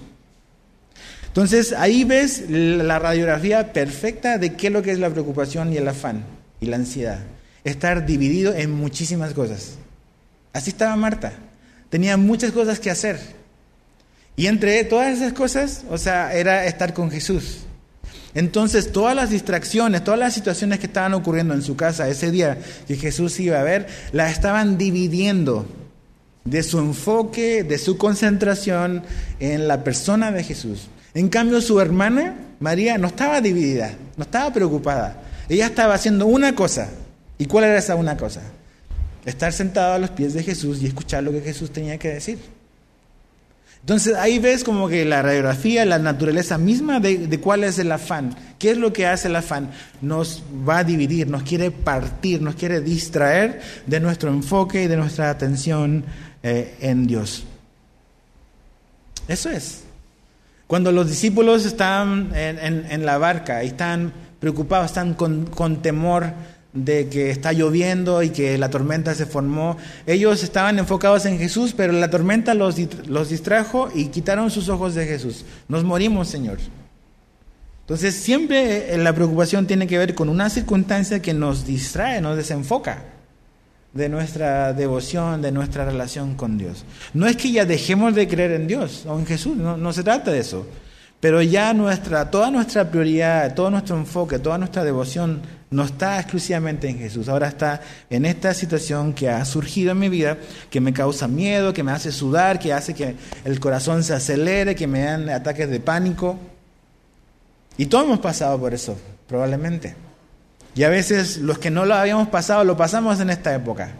Entonces 1.33 1.73
ahí 1.73 2.03
ves 2.03 2.43
la 2.47 2.99
radiografía 2.99 3.73
perfecta 3.73 4.37
de 4.37 4.53
qué 4.53 4.67
es 4.67 4.73
lo 4.73 4.83
que 4.83 4.91
es 4.91 4.99
la 4.99 5.09
preocupación 5.09 5.73
y 5.73 5.77
el 5.77 5.87
afán 5.87 6.23
y 6.61 6.67
la 6.67 6.75
ansiedad. 6.75 7.21
Estar 7.63 8.05
dividido 8.05 8.53
en 8.53 8.69
muchísimas 8.69 9.33
cosas. 9.33 9.77
Así 10.53 10.69
estaba 10.69 10.95
Marta. 10.95 11.33
Tenía 11.89 12.17
muchas 12.17 12.51
cosas 12.51 12.79
que 12.79 12.91
hacer. 12.91 13.19
Y 14.35 14.45
entre 14.45 14.83
todas 14.83 15.11
esas 15.17 15.33
cosas, 15.33 15.85
o 15.89 15.97
sea, 15.97 16.35
era 16.35 16.67
estar 16.67 16.93
con 16.93 17.09
Jesús. 17.09 17.61
Entonces, 18.35 18.91
todas 18.91 19.15
las 19.15 19.31
distracciones, 19.31 20.03
todas 20.03 20.19
las 20.19 20.35
situaciones 20.35 20.77
que 20.77 20.85
estaban 20.85 21.15
ocurriendo 21.15 21.55
en 21.55 21.63
su 21.63 21.75
casa 21.75 22.07
ese 22.09 22.29
día 22.29 22.59
que 22.87 22.95
Jesús 22.95 23.39
iba 23.39 23.59
a 23.59 23.63
ver, 23.63 23.87
las 24.11 24.33
estaban 24.33 24.77
dividiendo 24.77 25.65
de 26.45 26.61
su 26.61 26.77
enfoque, 26.77 27.63
de 27.63 27.79
su 27.79 27.97
concentración 27.97 29.01
en 29.39 29.67
la 29.67 29.83
persona 29.83 30.31
de 30.31 30.43
Jesús. 30.43 30.89
En 31.13 31.29
cambio, 31.29 31.61
su 31.61 31.79
hermana, 31.79 32.35
María, 32.59 32.97
no 32.97 33.07
estaba 33.07 33.41
dividida, 33.41 33.93
no 34.17 34.23
estaba 34.23 34.51
preocupada. 34.51 35.21
Ella 35.47 35.67
estaba 35.67 35.93
haciendo 35.93 36.25
una 36.25 36.55
cosa. 36.55 36.89
¿Y 37.37 37.45
cuál 37.45 37.65
era 37.65 37.77
esa 37.77 37.95
una 37.95 38.17
cosa? 38.17 38.41
Estar 39.25 39.53
sentada 39.53 39.95
a 39.95 39.99
los 39.99 40.09
pies 40.09 40.33
de 40.33 40.43
Jesús 40.43 40.81
y 40.81 40.87
escuchar 40.87 41.23
lo 41.23 41.31
que 41.31 41.41
Jesús 41.41 41.71
tenía 41.71 41.97
que 41.97 42.09
decir. 42.09 42.39
Entonces 43.81 44.15
ahí 44.15 44.39
ves 44.39 44.63
como 44.63 44.87
que 44.87 45.03
la 45.03 45.21
radiografía, 45.21 45.83
la 45.83 45.99
naturaleza 45.99 46.57
misma 46.57 47.01
de, 47.01 47.37
cuál 47.41 47.65
es 47.65 47.77
el 47.79 47.91
afán, 47.91 48.33
qué 48.57 48.71
es 48.71 48.77
lo 48.77 48.93
que 48.93 49.05
hace 49.05 49.27
el 49.27 49.35
afán, 49.35 49.71
nos 50.01 50.41
va 50.67 50.79
a 50.79 50.83
dividir, 50.85 51.27
nos 51.27 51.43
quiere 51.43 51.69
partir, 51.69 52.41
nos 52.41 52.55
quiere 52.55 52.79
distraer 52.79 53.59
de 53.85 53.99
nuestro 53.99 54.29
enfoque 54.29 54.83
y 54.83 54.87
de 54.87 54.95
nuestra 54.95 55.29
atención 55.29 56.05
eh, 56.43 56.75
en 56.79 57.07
Dios. 57.07 57.43
Eso 59.27 59.49
es. 59.49 59.83
Cuando 60.73 60.91
los 60.91 61.07
discípulos 61.07 61.67
están 61.67 62.31
en, 62.33 63.05
la 63.05 63.19
barca 63.19 63.63
y 63.63 63.67
están 63.67 64.11
preocupados, 64.39 64.87
están 64.87 65.13
con, 65.13 65.45
con 65.45 65.83
temor, 65.83 66.33
de 66.73 67.09
que 67.09 67.29
está 67.29 67.53
lloviendo 67.53 68.23
y 68.23 68.31
que 68.31 68.57
la 68.57 68.71
tormenta 68.71 69.13
se 69.13 69.27
formó. 69.27 69.77
Ellos 70.07 70.41
estaban 70.41 70.79
enfocados 70.79 71.27
en 71.27 71.37
Jesús, 71.37 71.75
pero 71.77 71.93
la 71.93 72.09
tormenta 72.09 72.55
los, 72.55 72.75
los 73.05 73.29
distrajo 73.29 73.89
y 73.93 74.07
quitaron 74.07 74.49
sus 74.49 74.67
ojos 74.67 74.95
de 74.95 75.05
Jesús. 75.05 75.45
Nos 75.67 75.83
morimos, 75.83 76.27
Señor. 76.27 76.57
Entonces 77.81 78.15
siempre 78.15 78.95
eh, 78.95 78.97
la 78.97 79.13
preocupación 79.13 79.67
tiene 79.67 79.85
que 79.85 79.99
ver 79.99 80.15
con 80.15 80.27
una 80.27 80.49
circunstancia 80.49 81.21
que 81.21 81.35
nos 81.35 81.67
distrae, 81.67 82.19
nos 82.19 82.35
desenfoca 82.35 83.12
de 83.93 84.09
nuestra 84.09 84.73
devoción, 84.73 85.41
de 85.41 85.51
nuestra 85.51 85.85
relación 85.85 86.35
con 86.35 86.57
Dios. 86.57 86.83
No 87.13 87.27
es 87.27 87.37
que 87.37 87.51
ya 87.51 87.65
dejemos 87.65 88.15
de 88.15 88.27
creer 88.27 88.51
en 88.51 88.67
Dios 88.67 89.05
o 89.07 89.17
en 89.17 89.25
Jesús, 89.25 89.55
no, 89.55 89.77
no 89.77 89.93
se 89.93 90.03
trata 90.03 90.31
de 90.31 90.39
eso. 90.39 90.65
Pero 91.19 91.41
ya 91.41 91.73
nuestra, 91.73 92.29
toda 92.29 92.51
nuestra 92.51 92.89
prioridad, 92.89 93.55
todo 93.55 93.69
nuestro 93.69 93.95
enfoque, 93.95 94.39
toda 94.39 94.57
nuestra 94.57 94.83
devoción 94.83 95.41
no 95.69 95.83
está 95.83 96.19
exclusivamente 96.19 96.89
en 96.89 96.97
Jesús. 96.97 97.29
Ahora 97.29 97.47
está 97.47 97.81
en 98.09 98.25
esta 98.25 98.53
situación 98.53 99.13
que 99.13 99.29
ha 99.29 99.45
surgido 99.45 99.91
en 99.91 99.99
mi 99.99 100.09
vida, 100.09 100.37
que 100.69 100.81
me 100.81 100.91
causa 100.91 101.27
miedo, 101.27 101.73
que 101.73 101.81
me 101.81 101.93
hace 101.93 102.11
sudar, 102.11 102.59
que 102.59 102.73
hace 102.73 102.93
que 102.93 103.15
el 103.45 103.59
corazón 103.59 104.03
se 104.03 104.13
acelere, 104.13 104.75
que 104.75 104.85
me 104.85 105.03
dan 105.03 105.29
ataques 105.29 105.69
de 105.69 105.79
pánico. 105.79 106.37
Y 107.77 107.85
todos 107.85 108.05
hemos 108.05 108.19
pasado 108.19 108.59
por 108.59 108.73
eso, 108.73 108.97
probablemente. 109.25 109.95
Y 110.75 110.83
a 110.83 110.89
veces 110.89 111.37
los 111.37 111.59
que 111.59 111.69
no 111.69 111.85
lo 111.85 111.93
habíamos 111.93 112.29
pasado, 112.29 112.63
lo 112.63 112.75
pasamos 112.75 113.19
en 113.19 113.29
esta 113.29 113.53
época, 113.53 113.91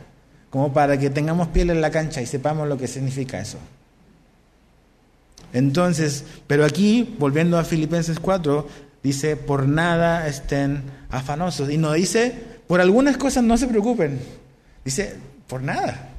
como 0.49 0.73
para 0.73 0.97
que 0.97 1.09
tengamos 1.09 1.49
piel 1.49 1.69
en 1.69 1.81
la 1.81 1.91
cancha 1.91 2.21
y 2.21 2.25
sepamos 2.25 2.67
lo 2.67 2.77
que 2.77 2.87
significa 2.87 3.39
eso. 3.39 3.59
Entonces, 5.53 6.25
pero 6.47 6.65
aquí, 6.65 7.15
volviendo 7.19 7.59
a 7.59 7.63
Filipenses 7.63 8.19
4, 8.19 8.67
dice, 9.03 9.37
por 9.37 9.67
nada 9.67 10.27
estén 10.27 10.81
afanosos. 11.11 11.69
Y 11.69 11.77
no 11.77 11.93
dice, 11.93 12.33
por 12.67 12.81
algunas 12.81 13.17
cosas 13.17 13.43
no 13.43 13.55
se 13.57 13.67
preocupen. 13.67 14.19
Dice, 14.83 15.15
por 15.47 15.61
nada. 15.61 16.09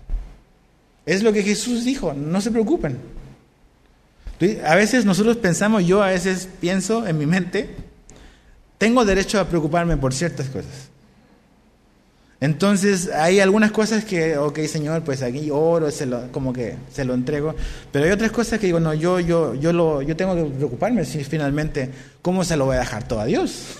Es 1.04 1.24
lo 1.24 1.32
que 1.32 1.42
Jesús 1.42 1.84
dijo, 1.84 2.14
no 2.14 2.40
se 2.40 2.52
preocupen. 2.52 2.98
A 4.64 4.74
veces 4.74 5.04
nosotros 5.04 5.36
pensamos, 5.38 5.84
yo 5.84 6.02
a 6.02 6.08
veces 6.08 6.48
pienso 6.60 7.06
en 7.06 7.18
mi 7.18 7.26
mente, 7.26 7.74
tengo 8.78 9.04
derecho 9.04 9.40
a 9.40 9.46
preocuparme 9.46 9.96
por 9.96 10.12
ciertas 10.14 10.48
cosas. 10.48 10.90
Entonces 12.40 13.08
hay 13.08 13.40
algunas 13.40 13.70
cosas 13.70 14.04
que, 14.04 14.36
ok 14.36 14.58
Señor, 14.66 15.02
pues 15.02 15.22
aquí 15.22 15.48
oro, 15.50 15.90
se 15.90 16.04
lo, 16.04 16.30
como 16.30 16.52
que 16.52 16.76
se 16.92 17.04
lo 17.04 17.14
entrego, 17.14 17.54
pero 17.90 18.04
hay 18.04 18.10
otras 18.10 18.32
cosas 18.32 18.58
que 18.58 18.66
digo, 18.66 18.80
no, 18.80 18.92
yo, 18.92 19.18
yo, 19.20 19.54
yo, 19.54 19.72
lo, 19.72 20.02
yo 20.02 20.14
tengo 20.14 20.34
que 20.34 20.44
preocuparme 20.44 21.04
si 21.04 21.24
finalmente, 21.24 21.90
¿cómo 22.20 22.44
se 22.44 22.56
lo 22.56 22.66
voy 22.66 22.76
a 22.76 22.80
dejar 22.80 23.08
todo 23.08 23.20
a 23.20 23.24
Dios? 23.24 23.78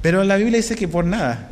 Pero 0.00 0.24
la 0.24 0.36
Biblia 0.36 0.56
dice 0.56 0.76
que 0.76 0.88
por 0.88 1.04
nada, 1.04 1.50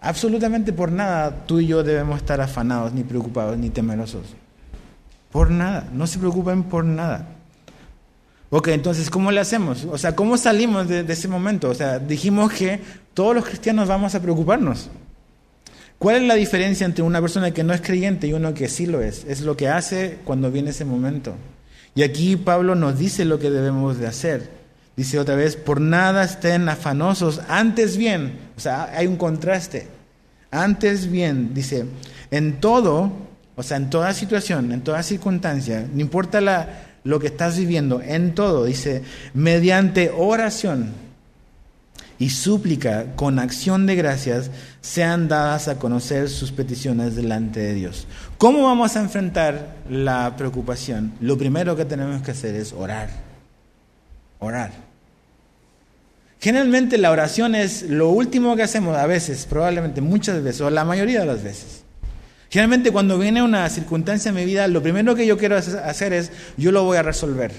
absolutamente 0.00 0.72
por 0.72 0.90
nada, 0.90 1.44
tú 1.44 1.60
y 1.60 1.66
yo 1.66 1.82
debemos 1.82 2.18
estar 2.18 2.40
afanados, 2.40 2.92
ni 2.92 3.02
preocupados, 3.02 3.58
ni 3.58 3.68
temerosos. 3.68 4.22
Por 5.32 5.50
nada, 5.50 5.88
no 5.92 6.06
se 6.06 6.18
preocupen 6.18 6.62
por 6.62 6.84
nada. 6.84 7.35
Ok, 8.56 8.68
entonces, 8.68 9.10
¿cómo 9.10 9.30
le 9.32 9.40
hacemos? 9.40 9.86
O 9.92 9.98
sea, 9.98 10.16
¿cómo 10.16 10.38
salimos 10.38 10.88
de, 10.88 11.04
ese 11.06 11.28
momento? 11.28 11.68
O 11.68 11.74
sea, 11.74 11.98
dijimos 11.98 12.50
que 12.54 12.80
todos 13.12 13.34
los 13.34 13.44
cristianos 13.44 13.86
vamos 13.86 14.14
a 14.14 14.22
preocuparnos. 14.22 14.88
¿Cuál 15.98 16.16
es 16.16 16.22
la 16.22 16.36
diferencia 16.36 16.86
entre 16.86 17.02
una 17.02 17.20
persona 17.20 17.50
que 17.50 17.62
no 17.64 17.74
es 17.74 17.82
creyente 17.82 18.28
y 18.28 18.32
uno 18.32 18.54
que 18.54 18.70
sí 18.70 18.86
lo 18.86 19.02
es? 19.02 19.26
Es 19.28 19.42
lo 19.42 19.58
que 19.58 19.68
hace 19.68 20.20
cuando 20.24 20.50
viene 20.50 20.70
ese 20.70 20.86
momento. 20.86 21.34
Y 21.94 22.02
aquí 22.02 22.36
Pablo 22.36 22.74
nos 22.74 22.98
dice 22.98 23.26
lo 23.26 23.38
que 23.38 23.50
debemos 23.50 23.98
de 23.98 24.06
hacer. 24.06 24.48
Dice 24.96 25.18
otra 25.18 25.34
vez, 25.34 25.54
por 25.54 25.78
nada 25.78 26.24
estén 26.24 26.70
afanosos, 26.70 27.42
antes 27.48 27.98
bien, 27.98 28.38
o 28.56 28.60
sea, 28.60 28.84
hay 28.84 29.06
un 29.06 29.16
contraste. 29.16 29.86
Antes 30.50 31.10
bien, 31.10 31.52
dice, 31.52 31.84
en 32.30 32.58
todo, 32.58 33.12
o 33.54 33.62
sea, 33.62 33.76
en 33.76 33.90
toda 33.90 34.14
situación, 34.14 34.72
en 34.72 34.80
toda 34.80 35.02
circunstancia, 35.02 35.86
no 35.92 36.00
importa 36.00 36.40
la, 36.40 36.85
lo 37.06 37.20
que 37.20 37.28
estás 37.28 37.56
viviendo 37.56 38.02
en 38.02 38.34
todo, 38.34 38.64
dice, 38.64 39.02
mediante 39.32 40.10
oración 40.10 40.90
y 42.18 42.30
súplica 42.30 43.14
con 43.14 43.38
acción 43.38 43.86
de 43.86 43.94
gracias, 43.94 44.50
sean 44.80 45.28
dadas 45.28 45.68
a 45.68 45.78
conocer 45.78 46.28
sus 46.28 46.50
peticiones 46.50 47.14
delante 47.14 47.60
de 47.60 47.74
Dios. 47.74 48.08
¿Cómo 48.38 48.64
vamos 48.64 48.96
a 48.96 49.02
enfrentar 49.02 49.76
la 49.88 50.34
preocupación? 50.36 51.12
Lo 51.20 51.38
primero 51.38 51.76
que 51.76 51.84
tenemos 51.84 52.22
que 52.22 52.32
hacer 52.32 52.56
es 52.56 52.72
orar. 52.72 53.08
Orar. 54.40 54.72
Generalmente 56.40 56.98
la 56.98 57.12
oración 57.12 57.54
es 57.54 57.82
lo 57.82 58.10
último 58.10 58.56
que 58.56 58.64
hacemos 58.64 58.96
a 58.96 59.06
veces, 59.06 59.46
probablemente 59.46 60.00
muchas 60.00 60.42
veces, 60.42 60.60
o 60.60 60.70
la 60.70 60.84
mayoría 60.84 61.20
de 61.20 61.26
las 61.26 61.44
veces. 61.44 61.85
Generalmente 62.50 62.92
cuando 62.92 63.18
viene 63.18 63.42
una 63.42 63.68
circunstancia 63.68 64.28
en 64.28 64.36
mi 64.36 64.44
vida, 64.44 64.68
lo 64.68 64.82
primero 64.82 65.14
que 65.14 65.26
yo 65.26 65.36
quiero 65.36 65.56
hacer 65.56 66.12
es, 66.12 66.30
yo 66.56 66.72
lo 66.72 66.84
voy 66.84 66.96
a 66.96 67.02
resolver. 67.02 67.52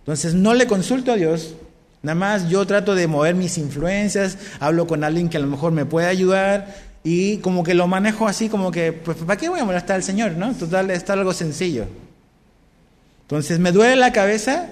Entonces 0.00 0.34
no 0.34 0.54
le 0.54 0.66
consulto 0.66 1.12
a 1.12 1.16
Dios, 1.16 1.54
nada 2.02 2.14
más 2.14 2.48
yo 2.48 2.66
trato 2.66 2.94
de 2.94 3.06
mover 3.06 3.34
mis 3.34 3.58
influencias, 3.58 4.38
hablo 4.60 4.86
con 4.86 5.04
alguien 5.04 5.28
que 5.28 5.36
a 5.36 5.40
lo 5.40 5.46
mejor 5.46 5.72
me 5.72 5.84
puede 5.84 6.06
ayudar 6.06 6.74
y 7.02 7.38
como 7.38 7.62
que 7.62 7.74
lo 7.74 7.86
manejo 7.86 8.26
así 8.26 8.48
como 8.48 8.70
que, 8.70 8.92
pues 8.92 9.18
¿para 9.18 9.38
qué 9.38 9.48
voy 9.48 9.60
a 9.60 9.64
molestar 9.64 9.96
al 9.96 10.02
Señor? 10.02 10.32
¿no? 10.32 10.52
Total, 10.54 10.90
está 10.90 11.12
algo 11.12 11.32
sencillo. 11.32 11.86
Entonces 13.22 13.58
me 13.58 13.72
duele 13.72 13.96
la 13.96 14.12
cabeza, 14.12 14.68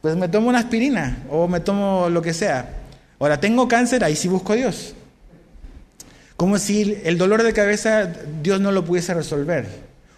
pues 0.00 0.16
me 0.16 0.28
tomo 0.28 0.48
una 0.48 0.60
aspirina 0.60 1.18
o 1.30 1.48
me 1.48 1.60
tomo 1.60 2.08
lo 2.08 2.22
que 2.22 2.34
sea. 2.34 2.68
Ahora 3.18 3.40
tengo 3.40 3.66
cáncer, 3.66 4.04
ahí 4.04 4.14
sí 4.14 4.28
busco 4.28 4.52
a 4.52 4.56
Dios. 4.56 4.94
Como 6.36 6.58
si 6.58 6.98
el 7.04 7.16
dolor 7.16 7.42
de 7.42 7.52
cabeza 7.52 8.12
Dios 8.42 8.60
no 8.60 8.72
lo 8.72 8.84
pudiese 8.84 9.14
resolver. 9.14 9.66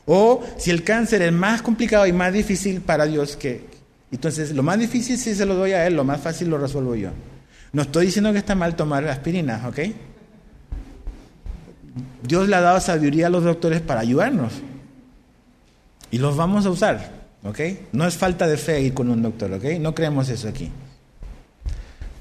O 0.06 0.42
si 0.56 0.70
el 0.70 0.84
cáncer 0.84 1.22
es 1.22 1.32
más 1.32 1.62
complicado 1.62 2.06
y 2.06 2.12
más 2.12 2.32
difícil 2.32 2.80
para 2.80 3.04
Dios 3.06 3.36
que, 3.36 3.66
Entonces, 4.10 4.52
lo 4.52 4.62
más 4.62 4.78
difícil 4.78 5.18
si 5.18 5.34
se 5.34 5.44
lo 5.44 5.54
doy 5.54 5.72
a 5.72 5.86
él, 5.86 5.94
lo 5.94 6.02
más 6.02 6.20
fácil 6.20 6.48
lo 6.48 6.58
resuelvo 6.58 6.94
yo. 6.94 7.10
No 7.72 7.82
estoy 7.82 8.06
diciendo 8.06 8.32
que 8.32 8.38
está 8.38 8.54
mal 8.54 8.74
tomar 8.74 9.06
aspirina, 9.06 9.68
¿ok? 9.68 9.78
Dios 12.22 12.48
le 12.48 12.56
ha 12.56 12.60
dado 12.60 12.80
sabiduría 12.80 13.26
a 13.26 13.30
los 13.30 13.44
doctores 13.44 13.80
para 13.82 14.00
ayudarnos. 14.00 14.54
Y 16.10 16.18
los 16.18 16.36
vamos 16.36 16.64
a 16.64 16.70
usar, 16.70 17.12
¿ok? 17.44 17.60
No 17.92 18.06
es 18.06 18.16
falta 18.16 18.46
de 18.46 18.56
fe 18.56 18.80
ir 18.80 18.94
con 18.94 19.10
un 19.10 19.22
doctor, 19.22 19.52
¿ok? 19.52 19.64
No 19.78 19.94
creemos 19.94 20.30
eso 20.30 20.48
aquí. 20.48 20.70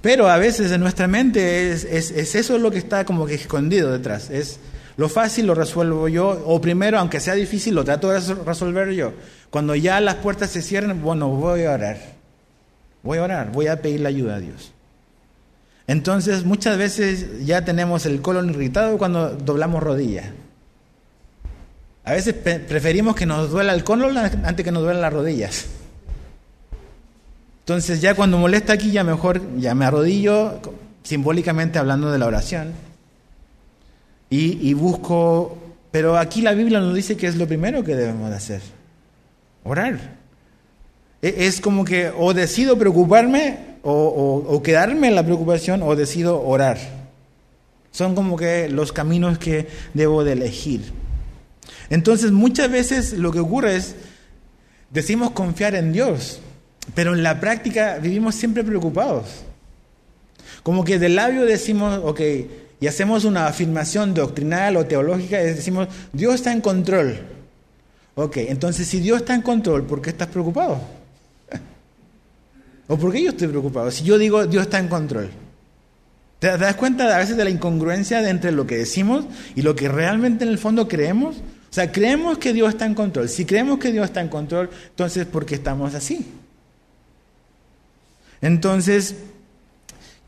Pero 0.02 0.30
a 0.30 0.38
veces 0.38 0.72
en 0.72 0.82
nuestra 0.82 1.08
mente 1.08 1.72
es, 1.72 1.84
es, 1.84 2.36
eso 2.36 2.58
lo 2.58 2.72
que 2.72 2.78
está 2.78 3.06
como 3.06 3.26
que 3.26 3.36
escondido 3.36 3.92
detrás. 3.92 4.30
Es 4.30 4.60
lo 4.96 5.10
fácil 5.10 5.48
lo 5.48 5.56
resuelvo 5.56 6.08
yo, 6.08 6.44
o 6.46 6.62
primero, 6.62 7.00
aunque 7.00 7.20
sea 7.20 7.34
difícil, 7.34 7.76
lo 7.76 7.84
trato 7.84 8.10
de 8.10 8.20
resolver 8.46 8.92
yo. 8.92 9.14
Cuando 9.50 9.76
ya 9.76 10.00
las 10.02 10.16
puertas 10.16 10.50
se 10.52 10.62
cierran, 10.62 11.02
bueno, 11.02 11.30
voy 11.30 11.64
a 11.64 11.72
orar. 11.72 11.98
Voy 13.04 13.18
a 13.20 13.24
orar, 13.24 13.52
voy 13.52 13.68
a 13.68 13.82
pedir 13.82 14.02
la 14.02 14.10
ayuda 14.10 14.36
a 14.36 14.40
Dios. 14.40 14.74
Entonces, 15.88 16.44
muchas 16.44 16.78
veces 16.78 17.46
ya 17.46 17.64
tenemos 17.64 18.06
el 18.06 18.22
colon 18.22 18.50
irritado 18.50 18.98
cuando 18.98 19.30
doblamos 19.30 19.82
rodillas. 19.82 20.26
A 22.04 22.14
veces 22.14 22.34
preferimos 22.34 23.16
que 23.16 23.26
nos 23.26 23.50
duela 23.52 23.74
el 23.74 23.84
colon 23.84 24.18
antes 24.18 24.64
que 24.64 24.72
nos 24.72 24.84
duelen 24.84 25.02
las 25.02 25.14
rodillas. 25.14 25.66
Entonces, 27.68 28.00
ya 28.00 28.16
cuando 28.16 28.38
molesta 28.38 28.72
aquí, 28.72 28.92
ya 28.92 29.04
mejor, 29.04 29.42
ya 29.58 29.76
me 29.76 29.84
arrodillo, 29.84 30.62
simbólicamente 31.04 31.78
hablando 31.78 32.10
de 32.10 32.18
la 32.18 32.26
oración, 32.26 32.72
y, 34.30 34.74
busco. 34.74 35.58
Pero 35.92 36.18
aquí 36.18 36.42
la 36.42 36.54
Biblia 36.54 36.80
nos 36.80 36.96
dice 36.96 37.18
que 37.18 37.28
es 37.28 37.36
lo 37.36 37.46
primero 37.46 37.84
que 37.84 37.94
debemos 37.94 38.30
de 38.30 38.36
hacer: 38.38 38.62
orar. 39.66 40.00
E, 41.22 41.46
es 41.46 41.60
como 41.60 41.84
que 41.84 42.10
o 42.18 42.34
decido 42.34 42.78
preocuparme 42.78 43.58
o, 43.84 44.62
quedarme 44.64 45.10
en 45.10 45.16
la 45.16 45.24
preocupación 45.24 45.84
o 45.84 45.94
decido 45.98 46.42
orar. 46.42 46.78
Son 47.92 48.16
como 48.16 48.38
que 48.38 48.70
los 48.70 48.94
caminos 48.94 49.40
que 49.40 49.68
debo 49.94 50.24
de 50.24 50.32
elegir. 50.32 50.94
Entonces 51.90 52.32
muchas 52.32 52.72
veces 52.72 53.12
lo 53.12 53.34
que 53.34 53.42
ocurre 53.42 53.76
es, 53.76 53.98
decimos 54.90 55.32
confiar 55.32 55.76
en 55.76 55.92
Dios, 55.92 56.40
pero 56.96 57.14
en 57.14 57.24
la 57.24 57.40
práctica 57.40 57.98
vivimos 58.00 58.36
siempre 58.36 58.64
preocupados. 58.64 59.44
Como 60.64 60.84
que 60.84 61.00
del 61.00 61.16
labio 61.16 61.46
decimos, 61.46 62.02
ok, 62.04 62.22
y 62.80 62.88
hacemos 62.88 63.26
una 63.26 63.48
afirmación 63.48 64.14
doctrinal 64.14 64.78
o 64.78 64.86
teológica 64.86 65.42
y 65.42 65.46
decimos, 65.46 65.88
Dios 66.14 66.36
está 66.36 66.52
en 66.52 66.62
control. 66.62 67.20
Ok, 68.16 68.38
entonces 68.38 68.88
si 68.88 69.00
Dios 69.00 69.22
está 69.22 69.34
en 69.36 69.42
control, 69.42 69.84
¿por 69.84 70.02
qué 70.02 70.10
estás 70.10 70.28
preocupado? 70.28 70.80
¿O 72.88 72.98
por 72.98 73.12
qué 73.12 73.24
yo 73.24 73.30
estoy 73.30 73.48
preocupado? 73.48 73.92
Si 73.92 74.04
yo 74.04 74.18
digo, 74.18 74.46
Dios 74.46 74.64
está 74.64 74.80
en 74.80 74.88
control. 74.88 75.30
¿Te 76.40 76.56
das 76.56 76.76
cuenta 76.76 77.16
a 77.16 77.20
veces 77.20 77.36
de 77.36 77.44
la 77.44 77.50
incongruencia 77.50 78.28
entre 78.30 78.52
lo 78.52 78.68
que 78.68 78.78
decimos 78.78 79.26
y 79.56 79.64
lo 79.64 79.76
que 79.76 79.90
realmente 79.90 80.44
en 80.44 80.52
el 80.52 80.60
fondo 80.60 80.88
creemos? 80.88 81.38
O 81.38 81.74
sea, 81.74 81.92
creemos 81.92 82.38
que 82.38 82.54
Dios 82.54 82.70
está 82.70 82.86
en 82.86 82.94
control. 82.94 83.28
Si 83.28 83.46
creemos 83.46 83.80
que 83.80 83.92
Dios 83.92 84.06
está 84.06 84.22
en 84.22 84.30
control, 84.30 84.70
entonces 84.90 85.26
¿por 85.26 85.46
qué 85.46 85.56
estamos 85.56 85.96
así? 85.96 86.28
Entonces, 88.48 89.16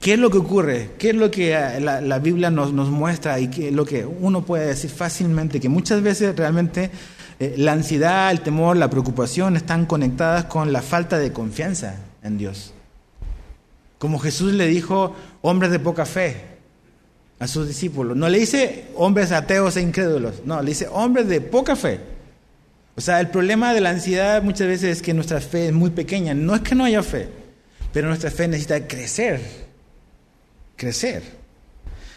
¿qué 0.02 0.14
es 0.14 0.20
lo 0.20 0.30
que 0.30 0.40
ocurre? 0.40 0.92
¿Qué 1.00 1.12
es 1.12 1.16
lo 1.16 1.32
que 1.32 1.54
eh, 1.54 1.80
la, 1.80 2.20
Biblia 2.20 2.52
nos, 2.52 2.74
muestra 2.74 3.40
y 3.40 3.48
qué 3.48 3.72
lo 3.72 3.86
que 3.86 4.06
uno 4.06 4.46
puede 4.46 4.68
decir 4.68 4.90
fácilmente? 4.90 5.62
Que 5.62 5.70
muchas 5.70 6.02
veces 6.02 6.36
realmente 6.36 6.92
eh, 7.40 7.56
la 7.58 7.72
ansiedad, 7.72 8.30
el 8.30 8.42
temor, 8.42 8.76
la 8.76 8.90
preocupación 8.90 9.56
están 9.56 9.86
conectadas 9.86 10.46
con 10.46 10.74
la 10.74 10.82
falta 10.82 11.18
de 11.18 11.32
confianza 11.32 11.96
en 12.22 12.38
Dios. 12.38 12.74
Como 14.00 14.20
Jesús 14.20 14.52
le 14.52 14.68
dijo, 14.68 15.16
hombres 15.42 15.72
de 15.72 15.80
poca 15.80 16.06
fe 16.06 16.36
a 17.40 17.48
sus 17.48 17.70
discípulos. 17.70 18.18
No 18.18 18.28
le 18.28 18.40
dice 18.40 18.88
hombres 18.96 19.32
ateos 19.32 19.78
e 19.78 19.82
incrédulos, 19.82 20.42
no, 20.44 20.62
le 20.62 20.72
dice 20.72 20.90
hombres 20.92 21.30
de 21.30 21.40
poca 21.40 21.78
fe. 21.78 22.02
O 22.98 23.02
sea, 23.02 23.22
el 23.22 23.30
problema 23.30 23.74
de 23.74 23.80
la 23.80 23.92
ansiedad 23.92 24.44
muchas 24.44 24.68
veces 24.68 24.98
es 24.98 25.02
que 25.02 25.14
nuestra 25.14 25.40
fe 25.40 25.68
es 25.68 25.74
muy 25.74 25.92
pequeña. 25.92 26.34
No 26.34 26.54
es 26.54 26.60
que 26.60 26.76
no 26.76 26.84
haya 26.84 27.02
fe, 27.02 27.39
pero 27.94 28.08
nuestra 28.08 28.32
fe 28.32 28.48
necesita 28.48 28.88
crecer, 28.88 29.42
crecer. 30.76 31.24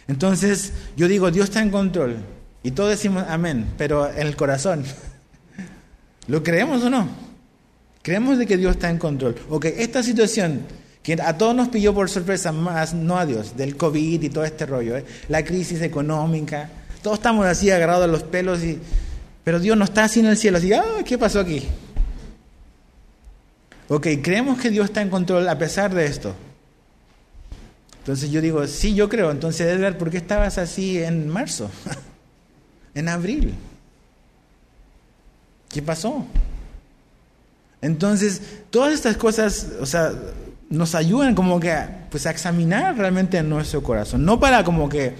Entonces, 0.08 0.72
yo 0.96 1.08
digo, 1.08 1.30
Dios 1.30 1.44
está 1.44 1.62
en 1.62 1.70
control. 1.70 2.16
Y 2.62 2.72
todos 2.72 2.90
decimos 2.90 3.24
amén, 3.28 3.66
pero 3.76 4.08
en 4.10 4.26
el 4.26 4.36
corazón, 4.36 4.84
¿lo 6.28 6.42
creemos 6.42 6.82
o 6.82 6.90
no? 6.90 7.08
Creemos 8.02 8.38
de 8.38 8.46
que 8.46 8.56
Dios 8.56 8.72
está 8.72 8.90
en 8.90 8.98
control. 8.98 9.36
Ok, 9.48 9.66
esta 9.66 10.02
situación 10.02 10.62
que 11.02 11.14
a 11.14 11.36
todos 11.36 11.54
nos 11.54 11.68
pilló 11.68 11.94
por 11.94 12.08
sorpresa, 12.08 12.52
más 12.52 12.94
no 12.94 13.18
a 13.18 13.26
Dios, 13.26 13.56
del 13.56 13.76
COVID 13.76 14.22
y 14.22 14.28
todo 14.28 14.44
este 14.44 14.66
rollo, 14.66 14.96
¿eh? 14.96 15.04
la 15.28 15.44
crisis 15.44 15.82
económica, 15.82 16.68
todos 17.02 17.18
estamos 17.18 17.46
así 17.46 17.70
agarrados 17.70 18.04
a 18.04 18.06
los 18.06 18.22
pelos, 18.22 18.62
y, 18.62 18.78
pero 19.42 19.58
Dios 19.58 19.76
no 19.76 19.84
está 19.84 20.04
así 20.04 20.20
en 20.20 20.26
el 20.26 20.36
cielo, 20.36 20.58
así, 20.58 20.72
ah, 20.72 21.02
¿qué 21.04 21.18
pasó 21.18 21.40
aquí? 21.40 21.66
Ok, 23.92 24.06
creemos 24.22 24.58
que 24.58 24.70
Dios 24.70 24.86
está 24.86 25.02
en 25.02 25.10
control 25.10 25.46
a 25.50 25.58
pesar 25.58 25.92
de 25.94 26.06
esto. 26.06 26.34
Entonces 27.98 28.30
yo 28.30 28.40
digo, 28.40 28.66
sí, 28.66 28.94
yo 28.94 29.10
creo. 29.10 29.30
Entonces, 29.30 29.66
Edgar, 29.66 29.98
¿por 29.98 30.10
qué 30.10 30.16
estabas 30.16 30.56
así 30.56 30.96
en 30.96 31.28
marzo? 31.28 31.70
en 32.94 33.10
abril. 33.10 33.52
¿Qué 35.68 35.82
pasó? 35.82 36.24
Entonces, 37.82 38.40
todas 38.70 38.94
estas 38.94 39.18
cosas, 39.18 39.68
o 39.78 39.84
sea, 39.84 40.10
nos 40.70 40.94
ayudan 40.94 41.34
como 41.34 41.60
que 41.60 41.76
pues, 42.10 42.24
a 42.24 42.30
examinar 42.30 42.96
realmente 42.96 43.42
nuestro 43.42 43.82
corazón. 43.82 44.24
No 44.24 44.40
para 44.40 44.64
como 44.64 44.88
que 44.88 45.16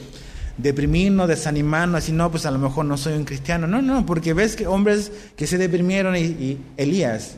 deprimirnos, 0.56 1.28
desanimarnos, 1.28 1.98
así 1.98 2.12
no, 2.12 2.30
pues 2.30 2.46
a 2.46 2.50
lo 2.50 2.58
mejor 2.58 2.87
no 2.87 2.96
soy 2.96 3.12
un 3.12 3.26
cristiano. 3.26 3.66
No, 3.66 3.82
no, 3.82 4.06
porque 4.06 4.32
ves 4.32 4.56
que 4.56 4.66
hombres 4.66 5.12
que 5.37 5.46
se 5.46 5.58
deprimieron 5.58 6.16
y, 6.16 6.58
Elías, 6.78 7.37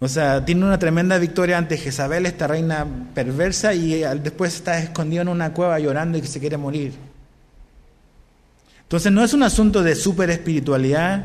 o 0.00 0.08
sea, 0.08 0.44
tiene 0.44 0.64
una 0.64 0.78
tremenda 0.78 1.18
victoria 1.18 1.58
ante 1.58 1.76
Jezabel, 1.76 2.26
esta 2.26 2.46
reina 2.46 2.86
perversa, 3.14 3.74
y 3.74 4.00
después 4.22 4.54
está 4.54 4.78
escondido 4.78 5.22
en 5.22 5.28
una 5.28 5.52
cueva 5.52 5.78
llorando 5.80 6.18
y 6.18 6.20
que 6.20 6.28
se 6.28 6.38
quiere 6.38 6.56
morir. 6.56 6.92
Entonces 8.82 9.10
no 9.10 9.24
es 9.24 9.34
un 9.34 9.42
asunto 9.42 9.82
de 9.82 9.96
super 9.96 10.30
espiritualidad, 10.30 11.24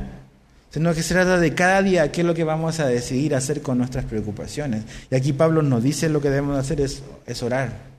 sino 0.71 0.91
que 0.95 1.03
se 1.03 1.13
trata 1.13 1.37
de 1.37 1.53
cada 1.53 1.83
día 1.83 2.11
qué 2.11 2.21
es 2.21 2.27
lo 2.27 2.33
que 2.33 2.43
vamos 2.43 2.79
a 2.79 2.87
decidir 2.87 3.35
hacer 3.35 3.61
con 3.61 3.77
nuestras 3.77 4.05
preocupaciones. 4.05 4.83
Y 5.11 5.15
aquí 5.15 5.33
Pablo 5.33 5.61
nos 5.61 5.83
dice 5.83 6.09
lo 6.09 6.19
que 6.19 6.31
debemos 6.31 6.57
hacer 6.57 6.81
es, 6.81 7.03
es 7.27 7.43
orar. 7.43 7.93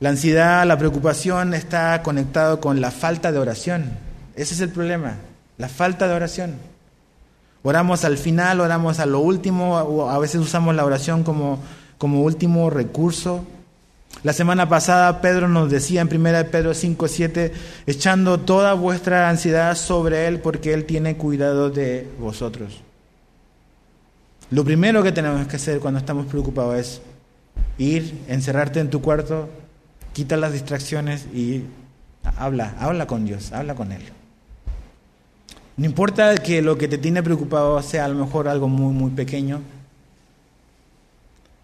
La 0.00 0.08
ansiedad, 0.08 0.66
la 0.66 0.76
preocupación 0.76 1.54
está 1.54 2.02
conectado 2.02 2.60
con 2.60 2.80
la 2.80 2.90
falta 2.90 3.30
de 3.30 3.38
oración. 3.38 3.92
Ese 4.34 4.54
es 4.54 4.60
el 4.60 4.70
problema, 4.70 5.14
la 5.56 5.68
falta 5.68 6.08
de 6.08 6.14
oración. 6.14 6.56
Oramos 7.68 8.06
al 8.06 8.16
final, 8.16 8.62
oramos 8.62 8.98
a 8.98 9.04
lo 9.04 9.20
último, 9.20 9.76
o 9.76 10.08
a 10.08 10.18
veces 10.18 10.40
usamos 10.40 10.74
la 10.74 10.86
oración 10.86 11.22
como, 11.22 11.58
como 11.98 12.22
último 12.22 12.70
recurso. 12.70 13.44
La 14.22 14.32
semana 14.32 14.70
pasada 14.70 15.20
Pedro 15.20 15.48
nos 15.48 15.70
decía 15.70 16.00
en 16.00 16.08
1 16.08 16.46
Pedro 16.50 16.72
5, 16.72 17.08
7, 17.08 17.52
echando 17.86 18.40
toda 18.40 18.72
vuestra 18.72 19.28
ansiedad 19.28 19.76
sobre 19.76 20.28
Él 20.28 20.40
porque 20.40 20.72
Él 20.72 20.86
tiene 20.86 21.18
cuidado 21.18 21.68
de 21.68 22.08
vosotros. 22.18 22.80
Lo 24.50 24.64
primero 24.64 25.02
que 25.02 25.12
tenemos 25.12 25.46
que 25.46 25.56
hacer 25.56 25.78
cuando 25.78 26.00
estamos 26.00 26.24
preocupados 26.24 26.74
es 26.74 27.02
ir, 27.76 28.18
encerrarte 28.28 28.80
en 28.80 28.88
tu 28.88 29.02
cuarto, 29.02 29.50
quita 30.14 30.38
las 30.38 30.54
distracciones 30.54 31.26
y 31.34 31.64
habla, 32.38 32.76
habla 32.80 33.06
con 33.06 33.26
Dios, 33.26 33.52
habla 33.52 33.74
con 33.74 33.92
Él. 33.92 34.04
No 35.78 35.86
importa 35.86 36.34
que 36.38 36.60
lo 36.60 36.76
que 36.76 36.88
te 36.88 36.98
tiene 36.98 37.22
preocupado 37.22 37.80
sea 37.82 38.04
a 38.04 38.08
lo 38.08 38.16
mejor 38.16 38.48
algo 38.48 38.66
muy, 38.66 38.92
muy 38.92 39.12
pequeño, 39.12 39.62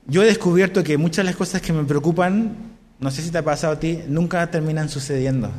yo 0.07 0.23
he 0.23 0.27
descubierto 0.27 0.85
que 0.85 0.97
muchas 0.97 1.25
de 1.25 1.25
las 1.25 1.37
cosas 1.37 1.61
que 1.61 1.73
me 1.73 1.83
preocupan, 1.83 2.55
no 3.01 3.11
sé 3.11 3.23
si 3.23 3.33
te 3.33 3.39
ha 3.39 3.45
pasado 3.45 3.73
a 3.73 3.81
ti, 3.81 4.05
nunca 4.07 4.49
terminan 4.53 4.89
sucediendo. 4.89 5.51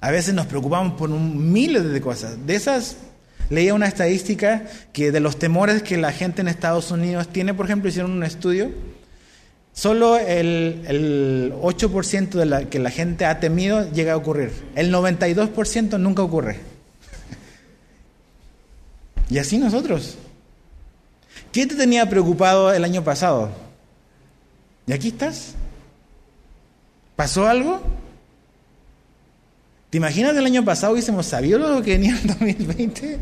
A 0.00 0.10
veces 0.10 0.32
nos 0.32 0.46
preocupamos 0.46 0.94
por 0.94 1.10
un 1.10 1.52
miles 1.52 1.84
de 1.84 2.00
cosas. 2.00 2.46
De 2.46 2.54
esas, 2.54 2.96
leía 3.50 3.74
una 3.74 3.86
estadística 3.86 4.64
que 4.94 5.12
de 5.12 5.20
los 5.20 5.38
temores 5.38 5.82
que 5.82 5.98
la 5.98 6.10
gente 6.10 6.40
en 6.40 6.48
Estados 6.48 6.90
Unidos 6.90 7.28
tiene, 7.28 7.52
por 7.52 7.66
ejemplo, 7.66 7.90
hicieron 7.90 8.12
un 8.12 8.24
estudio, 8.24 8.70
solo 9.74 10.16
el, 10.16 10.84
el 10.86 11.52
8% 11.60 12.30
de 12.30 12.46
la 12.46 12.64
que 12.70 12.78
la 12.78 12.90
gente 12.90 13.26
ha 13.26 13.40
temido 13.40 13.92
llega 13.92 14.14
a 14.14 14.16
ocurrir. 14.16 14.52
El 14.74 14.90
92% 14.90 16.00
nunca 16.00 16.22
ocurre. 16.22 16.73
Y 19.30 19.38
así 19.38 19.58
nosotros. 19.58 20.16
¿Qué 21.52 21.66
te 21.66 21.74
tenía 21.74 22.08
preocupado 22.08 22.72
el 22.72 22.84
año 22.84 23.02
pasado? 23.04 23.50
¿Y 24.86 24.92
aquí 24.92 25.08
estás? 25.08 25.54
¿Pasó 27.16 27.46
algo? 27.46 27.80
¿Te 29.90 29.98
imaginas 29.98 30.36
el 30.36 30.44
año 30.44 30.64
pasado 30.64 30.92
hubiésemos 30.92 31.26
sabido 31.26 31.58
lo 31.58 31.82
que 31.82 31.92
venía 31.92 32.18
en 32.18 32.26
2020? 32.56 33.18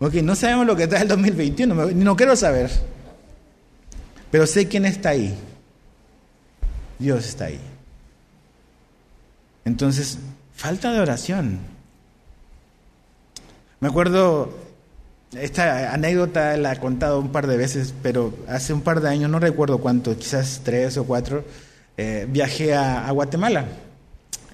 Ok, 0.00 0.14
no 0.14 0.34
sabemos 0.34 0.66
lo 0.66 0.76
que 0.76 0.86
trae 0.86 1.02
el 1.02 1.08
2021, 1.08 1.74
no 1.74 2.16
quiero 2.16 2.34
saber. 2.36 2.70
Pero 4.30 4.46
sé 4.46 4.66
quién 4.66 4.84
está 4.84 5.10
ahí. 5.10 5.34
Dios 6.98 7.26
está 7.26 7.46
ahí. 7.46 7.60
Entonces, 9.64 10.18
falta 10.54 10.92
de 10.92 11.00
oración. 11.00 11.58
Me 13.84 13.90
acuerdo, 13.90 14.48
esta 15.38 15.92
anécdota 15.92 16.56
la 16.56 16.72
he 16.72 16.78
contado 16.78 17.20
un 17.20 17.32
par 17.32 17.46
de 17.46 17.58
veces, 17.58 17.92
pero 18.02 18.32
hace 18.48 18.72
un 18.72 18.80
par 18.80 19.02
de 19.02 19.10
años, 19.10 19.30
no 19.30 19.38
recuerdo 19.38 19.76
cuánto, 19.76 20.16
quizás 20.16 20.62
tres 20.64 20.96
o 20.96 21.04
cuatro, 21.04 21.44
eh, 21.98 22.26
viajé 22.26 22.74
a, 22.74 23.10
Guatemala. 23.10 23.66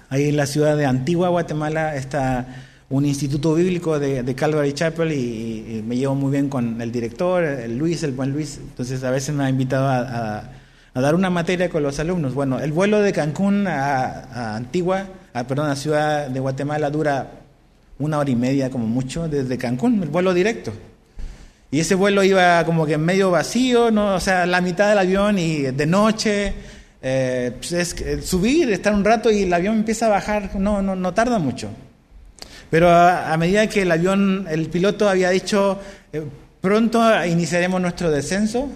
Ahí 0.09 0.27
en 0.27 0.35
la 0.35 0.45
ciudad 0.47 0.75
de 0.75 0.85
Antigua, 0.85 1.29
Guatemala, 1.29 1.95
está 1.95 2.45
un 2.89 3.05
instituto 3.05 3.53
bíblico 3.53 3.99
de, 3.99 4.35
Calvary 4.35 4.73
Chapel 4.73 5.13
y, 5.13 5.81
me 5.87 5.95
llevo 5.95 6.15
muy 6.15 6.33
bien 6.33 6.49
con 6.49 6.81
el 6.81 6.91
director, 6.91 7.41
Luis, 7.69 8.03
el 8.03 8.11
buen 8.11 8.33
Luis. 8.33 8.57
Entonces 8.57 9.01
a 9.05 9.11
veces 9.11 9.33
me 9.33 9.45
ha 9.45 9.49
invitado 9.49 9.87
a, 9.87 10.49
dar 10.93 11.15
una 11.15 11.29
materia 11.29 11.69
con 11.69 11.83
los 11.83 11.99
alumnos. 11.99 12.33
Bueno, 12.33 12.59
el 12.59 12.73
vuelo 12.73 12.99
de 12.99 13.13
Cancún 13.13 13.65
a, 13.65 14.57
Antigua, 14.57 15.05
a, 15.33 15.45
perdón, 15.45 15.69
a 15.69 15.77
Ciudad 15.77 16.27
de 16.27 16.39
Guatemala 16.41 16.89
dura 16.89 17.40
una 18.01 18.19
hora 18.19 18.29
y 18.29 18.35
media 18.35 18.69
como 18.69 18.87
mucho 18.87 19.27
desde 19.27 19.57
Cancún, 19.57 20.01
el 20.03 20.09
vuelo 20.09 20.33
directo. 20.33 20.73
Y 21.71 21.79
ese 21.79 21.95
vuelo 21.95 22.23
iba 22.23 22.65
como 22.65 22.85
que 22.85 22.97
medio 22.97 23.31
vacío, 23.31 23.91
¿no? 23.91 24.15
o 24.15 24.19
sea, 24.19 24.45
la 24.45 24.59
mitad 24.59 24.89
del 24.89 24.97
avión 24.97 25.39
y 25.39 25.61
de 25.61 25.85
noche. 25.85 26.53
Eh, 27.03 27.53
pues 27.57 27.71
es 27.71 28.25
subir, 28.25 28.71
estar 28.71 28.93
un 28.93 29.03
rato 29.03 29.31
y 29.31 29.43
el 29.43 29.53
avión 29.53 29.77
empieza 29.77 30.05
a 30.05 30.09
bajar, 30.09 30.55
no, 30.59 30.81
no, 30.81 30.95
no 30.95 31.13
tarda 31.13 31.39
mucho. 31.39 31.69
Pero 32.69 32.89
a, 32.89 33.35
medida 33.37 33.67
que 33.67 33.81
el 33.81 33.91
avión, 33.91 34.45
el 34.49 34.69
piloto 34.69 35.09
había 35.09 35.29
dicho, 35.29 35.79
eh, 36.13 36.23
pronto 36.61 37.01
iniciaremos 37.25 37.81
nuestro 37.81 38.11
descenso, 38.11 38.69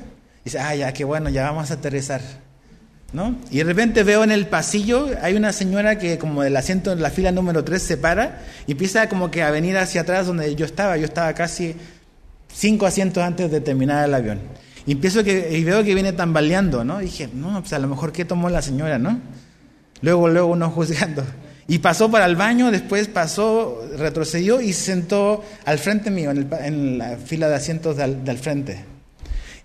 dice, 0.44 0.60
ah, 0.60 0.76
ya, 0.76 0.92
qué 0.92 1.04
bueno, 1.04 1.30
ya 1.30 1.44
vamos 1.44 1.72
a 1.72 1.76
aterrizar. 1.76 2.22
¿No? 3.14 3.36
Y 3.50 3.60
de 3.60 3.64
repente 3.64 4.04
veo 4.04 4.24
en 4.24 4.32
el 4.32 4.48
pasillo, 4.48 5.10
hay 5.22 5.36
una 5.36 5.54
señora 5.54 5.98
que 5.98 6.18
como 6.18 6.44
del 6.44 6.58
asiento 6.58 6.92
en 6.92 7.02
la 7.02 7.12
fila 7.12 7.32
número 7.32 7.64
3 7.64 7.82
se 7.82 7.98
para 7.98 8.42
y 8.68 8.74
empieza 8.74 9.08
como 9.08 9.32
que 9.32 9.42
a 9.42 9.52
venir 9.52 9.78
hacia 9.78 10.02
atrás 10.02 10.28
donde 10.28 10.54
yo 10.56 10.66
estaba. 10.66 10.98
Yo 10.98 11.06
estaba 11.06 11.34
casi 11.34 11.76
cinco 12.54 12.86
asientos 12.86 13.24
antes 13.24 13.52
de 13.52 13.62
terminar 13.62 14.06
el 14.06 14.14
avión. 14.14 14.40
Y 14.86 14.94
empiezo 14.94 15.24
que, 15.24 15.58
y 15.58 15.64
veo 15.64 15.84
que 15.84 15.94
viene 15.94 16.14
tambaleando, 16.14 16.84
¿no? 16.84 17.00
Dije, 17.00 17.30
no, 17.34 17.60
pues 17.62 17.74
a 17.74 17.80
lo 17.80 17.88
mejor 17.88 18.12
qué 18.12 18.26
tomó 18.26 18.50
la 18.50 18.62
señora, 18.62 19.00
¿no? 19.00 19.20
Luego, 20.02 20.28
luego 20.28 20.48
uno 20.48 20.70
juzgando. 20.72 21.24
Y 21.68 21.80
pasó 21.80 22.12
para 22.12 22.26
el 22.26 22.36
baño, 22.36 22.70
después 22.70 23.08
pasó, 23.08 23.82
retrocedió 23.98 24.62
y 24.62 24.72
se 24.74 24.94
sentó 24.94 25.44
al 25.66 25.80
frente 25.80 26.12
mío, 26.12 26.30
en, 26.32 26.98
la 27.00 27.18
fila 27.18 27.50
de 27.50 27.56
asientos 27.56 27.98
del, 27.98 28.38
frente. 28.38 28.86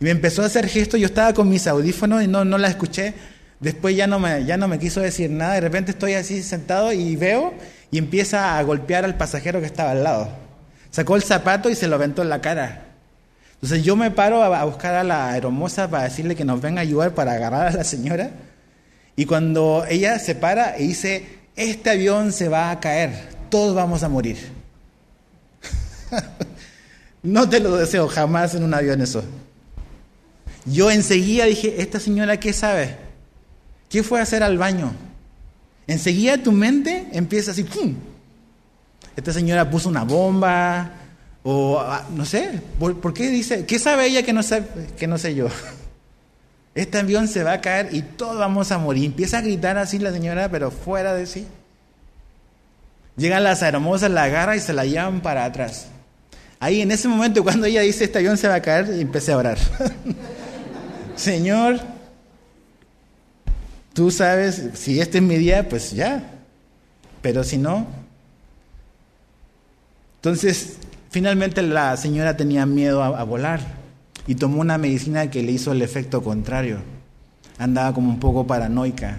Y 0.00 0.04
me 0.04 0.10
empezó 0.10 0.42
a 0.42 0.46
hacer 0.46 0.66
gestos, 0.66 0.98
yo 0.98 1.06
estaba 1.06 1.34
con 1.34 1.48
mis 1.48 1.66
audífonos 1.66 2.22
y 2.22 2.26
no, 2.26 2.44
no 2.44 2.56
la 2.56 2.68
escuché. 2.68 3.14
Después 3.60 3.94
ya 3.94 4.06
no, 4.06 4.18
me, 4.18 4.46
ya 4.46 4.56
no 4.56 4.66
me 4.66 4.78
quiso 4.78 5.00
decir 5.00 5.30
nada, 5.30 5.54
de 5.54 5.60
repente 5.60 5.90
estoy 5.90 6.14
así 6.14 6.42
sentado 6.42 6.92
y 6.92 7.14
veo 7.16 7.52
y 7.90 7.98
empieza 7.98 8.58
a 8.58 8.62
golpear 8.62 9.04
al 9.04 9.18
pasajero 9.18 9.60
que 9.60 9.66
estaba 9.66 9.90
al 9.90 10.02
lado. 10.02 10.30
Sacó 10.90 11.16
el 11.16 11.22
zapato 11.22 11.68
y 11.68 11.74
se 11.74 11.86
lo 11.86 11.96
aventó 11.96 12.22
en 12.22 12.30
la 12.30 12.40
cara. 12.40 12.84
Entonces 13.54 13.84
yo 13.84 13.94
me 13.94 14.10
paro 14.10 14.42
a, 14.42 14.64
buscar 14.64 14.94
a 14.94 15.04
la 15.04 15.36
hermosa 15.36 15.90
para 15.90 16.04
decirle 16.04 16.34
que 16.34 16.46
nos 16.46 16.62
venga 16.62 16.80
a 16.80 16.82
ayudar 16.82 17.14
para 17.14 17.32
agarrar 17.32 17.68
a 17.68 17.72
la 17.72 17.84
señora. 17.84 18.30
Y 19.16 19.26
cuando 19.26 19.84
ella 19.86 20.18
se 20.18 20.34
para 20.34 20.78
y 20.78 20.88
dice, 20.88 21.40
este 21.56 21.90
avión 21.90 22.32
se 22.32 22.48
va 22.48 22.70
a 22.70 22.80
caer, 22.80 23.28
todos 23.50 23.74
vamos 23.74 24.02
a 24.02 24.08
morir. 24.08 24.38
no 27.22 27.46
te 27.46 27.60
lo 27.60 27.76
deseo 27.76 28.08
jamás 28.08 28.54
en 28.54 28.64
un 28.64 28.72
avión 28.72 29.02
eso. 29.02 29.22
Yo 30.64 30.90
enseguida 30.90 31.46
dije, 31.46 31.81
esta 31.81 32.01
señora, 32.01 32.38
¿qué 32.38 32.53
sabe? 32.53 32.96
¿Qué 33.88 34.03
fue 34.03 34.20
a 34.20 34.23
hacer 34.23 34.42
al 34.42 34.59
baño? 34.59 34.92
Enseguida 35.87 36.38
tu 36.38 36.53
mente 36.53 37.09
empieza 37.12 37.51
así, 37.51 37.64
¡pum! 37.64 37.94
Esta 39.16 39.33
señora 39.33 39.68
puso 39.68 39.88
una 39.88 40.05
bomba, 40.05 40.92
o 41.42 41.81
ah, 41.81 42.07
no 42.14 42.25
sé, 42.25 42.61
¿por, 42.79 43.14
qué 43.14 43.29
dice? 43.29 43.66
¿Qué 43.66 43.79
sabe 43.79 44.07
ella 44.07 44.23
que 44.23 44.33
no, 44.33 44.42
sabe, 44.42 44.66
que 44.99 45.07
no 45.07 45.18
sé 45.18 45.35
yo? 45.35 45.49
Este 46.73 46.99
avión 46.99 47.27
se 47.27 47.42
va 47.42 47.55
a 47.55 47.61
caer 47.61 47.88
y 47.90 48.03
todos 48.03 48.38
vamos 48.38 48.70
a 48.70 48.79
morir. 48.79 49.05
Empieza 49.05 49.38
a 49.38 49.40
gritar 49.40 49.77
así 49.77 49.99
la 49.99 50.12
señora, 50.12 50.49
pero 50.49 50.70
fuera 50.70 51.14
de 51.14 51.27
sí. 51.27 51.44
Llegan 53.16 53.42
las 53.42 53.61
hermosas, 53.62 54.09
la 54.12 54.23
agarra 54.23 54.55
y 54.55 54.61
se 54.61 54.73
la 54.73 54.85
llevan 54.85 55.20
para 55.20 55.44
atrás. 55.44 55.88
Ahí 56.61 56.81
en 56.81 56.92
ese 56.92 57.09
momento, 57.09 57.42
cuando 57.42 57.66
ella 57.66 57.81
dice 57.81 58.05
este 58.05 58.18
avión 58.18 58.38
se 58.38 58.46
va 58.46 58.55
a 58.55 58.62
caer, 58.62 58.88
empecé 58.88 59.33
a 59.33 59.38
orar. 59.38 59.59
Señor, 61.20 61.78
tú 63.92 64.11
sabes, 64.11 64.70
si 64.72 65.00
este 65.00 65.18
es 65.18 65.24
mi 65.24 65.37
día, 65.37 65.68
pues 65.68 65.92
ya. 65.92 66.33
Pero 67.20 67.44
si 67.44 67.59
no. 67.59 67.87
Entonces, 70.16 70.78
finalmente 71.11 71.61
la 71.61 71.94
señora 71.98 72.38
tenía 72.38 72.64
miedo 72.64 73.02
a 73.02 73.22
volar 73.24 73.61
y 74.26 74.37
tomó 74.37 74.62
una 74.62 74.78
medicina 74.78 75.30
que 75.30 75.42
le 75.42 75.52
hizo 75.52 75.72
el 75.72 75.83
efecto 75.83 76.22
contrario. 76.22 76.78
Andaba 77.59 77.92
como 77.92 78.09
un 78.09 78.18
poco 78.18 78.46
paranoica, 78.46 79.18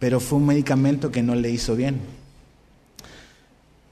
pero 0.00 0.18
fue 0.18 0.40
un 0.40 0.46
medicamento 0.46 1.12
que 1.12 1.22
no 1.22 1.36
le 1.36 1.50
hizo 1.50 1.76
bien. 1.76 2.00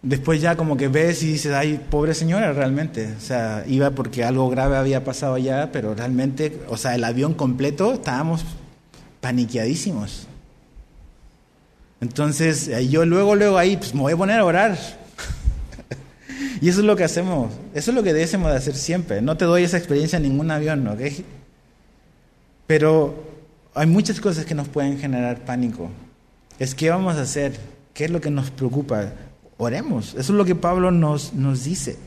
Después 0.03 0.41
ya 0.41 0.57
como 0.57 0.79
que 0.79 0.89
ves 0.89 1.23
y 1.23 1.33
dices, 1.33 1.53
ay, 1.53 1.85
pobre 1.91 2.15
señora 2.15 2.53
realmente. 2.53 3.13
O 3.17 3.21
sea, 3.21 3.65
iba 3.67 3.91
porque 3.91 4.25
algo 4.25 4.49
grave 4.49 4.77
había 4.77 5.05
pasado 5.05 5.35
allá, 5.35 5.71
pero 5.73 5.95
realmente, 5.95 6.59
o 6.69 6.77
sea, 6.79 6.95
el 6.95 7.05
avión 7.05 7.35
completo 7.35 7.93
estábamos 7.93 8.45
paniqueadísimos. 9.21 10.27
Entonces, 12.01 12.69
eh, 12.69 12.89
yo 12.89 13.05
luego, 13.05 13.35
luego 13.35 13.59
ahí, 13.59 13.77
pues 13.77 13.95
me 13.95 14.01
voy 14.01 14.15
a 14.15 14.17
poner 14.17 14.41
a 14.41 14.45
orar. 14.45 14.79
Y 16.63 16.69
eso 16.69 16.81
es 16.81 16.87
lo 16.87 16.95
que 16.95 17.05
hacemos, 17.05 17.53
eso 17.75 17.91
es 17.91 17.95
lo 17.95 18.03
que 18.03 18.13
debemos 18.13 18.51
de 18.51 18.57
hacer 18.57 18.75
siempre. 18.75 19.23
No 19.23 19.37
te 19.37 19.47
doy 19.47 19.63
esa 19.63 19.79
experiencia 19.79 20.19
en 20.19 20.25
ningún 20.25 20.51
avión, 20.51 20.87
¿ok? 20.89 21.01
Pero 22.67 23.25
hay 23.75 23.87
muchas 23.87 24.21
cosas 24.21 24.45
que 24.45 24.55
nos 24.55 24.69
pueden 24.69 24.99
generar 24.99 25.45
pánico. 25.45 25.91
Es 26.59 26.75
qué 26.75 26.91
vamos 26.91 27.17
a 27.17 27.23
hacer, 27.23 27.59
qué 27.95 28.05
es 28.05 28.11
lo 28.11 28.21
que 28.21 28.31
nos 28.31 28.51
preocupa. 28.51 29.11
Oremos, 29.63 30.15
eso 30.15 30.21
es 30.21 30.31
lo 30.31 30.47
que 30.47 30.55
Pablo 30.55 30.91
nos, 30.91 31.35
nos 31.35 31.65
dice, 31.65 31.99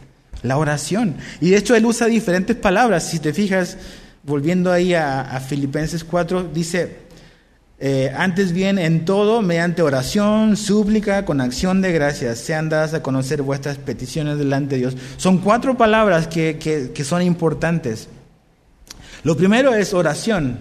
la 0.41 0.57
oración. 0.57 1.17
Y 1.39 1.51
de 1.51 1.57
hecho 1.57 1.75
él 1.75 1.85
usa 1.85 2.07
diferentes 2.07 2.55
palabras, 2.55 3.07
si 3.07 3.19
te 3.19 3.31
fijas, 3.31 3.77
volviendo 4.23 4.71
ahí 4.71 4.95
a, 4.95 5.39
Filipenses 5.47 6.03
4, 6.03 6.49
dice, 6.51 6.97
eh, 7.77 8.11
antes 8.17 8.53
bien, 8.53 8.79
en 8.79 9.05
todo, 9.05 9.43
mediante 9.43 9.83
oración, 9.83 10.57
súplica, 10.57 11.25
con 11.25 11.41
acción 11.41 11.79
de 11.83 11.91
gracias, 11.91 12.39
sean 12.39 12.69
dadas 12.69 12.95
a 12.95 13.03
conocer 13.03 13.43
vuestras 13.43 13.77
peticiones 13.77 14.39
delante 14.39 14.73
de 14.73 14.81
Dios. 14.81 14.97
Son 15.17 15.37
cuatro 15.37 15.77
palabras 15.77 16.25
que, 16.25 16.57
que 16.57 17.03
son 17.03 17.21
importantes. 17.21 18.09
Lo 19.21 19.37
primero 19.37 19.75
es 19.75 19.93
oración. 19.93 20.57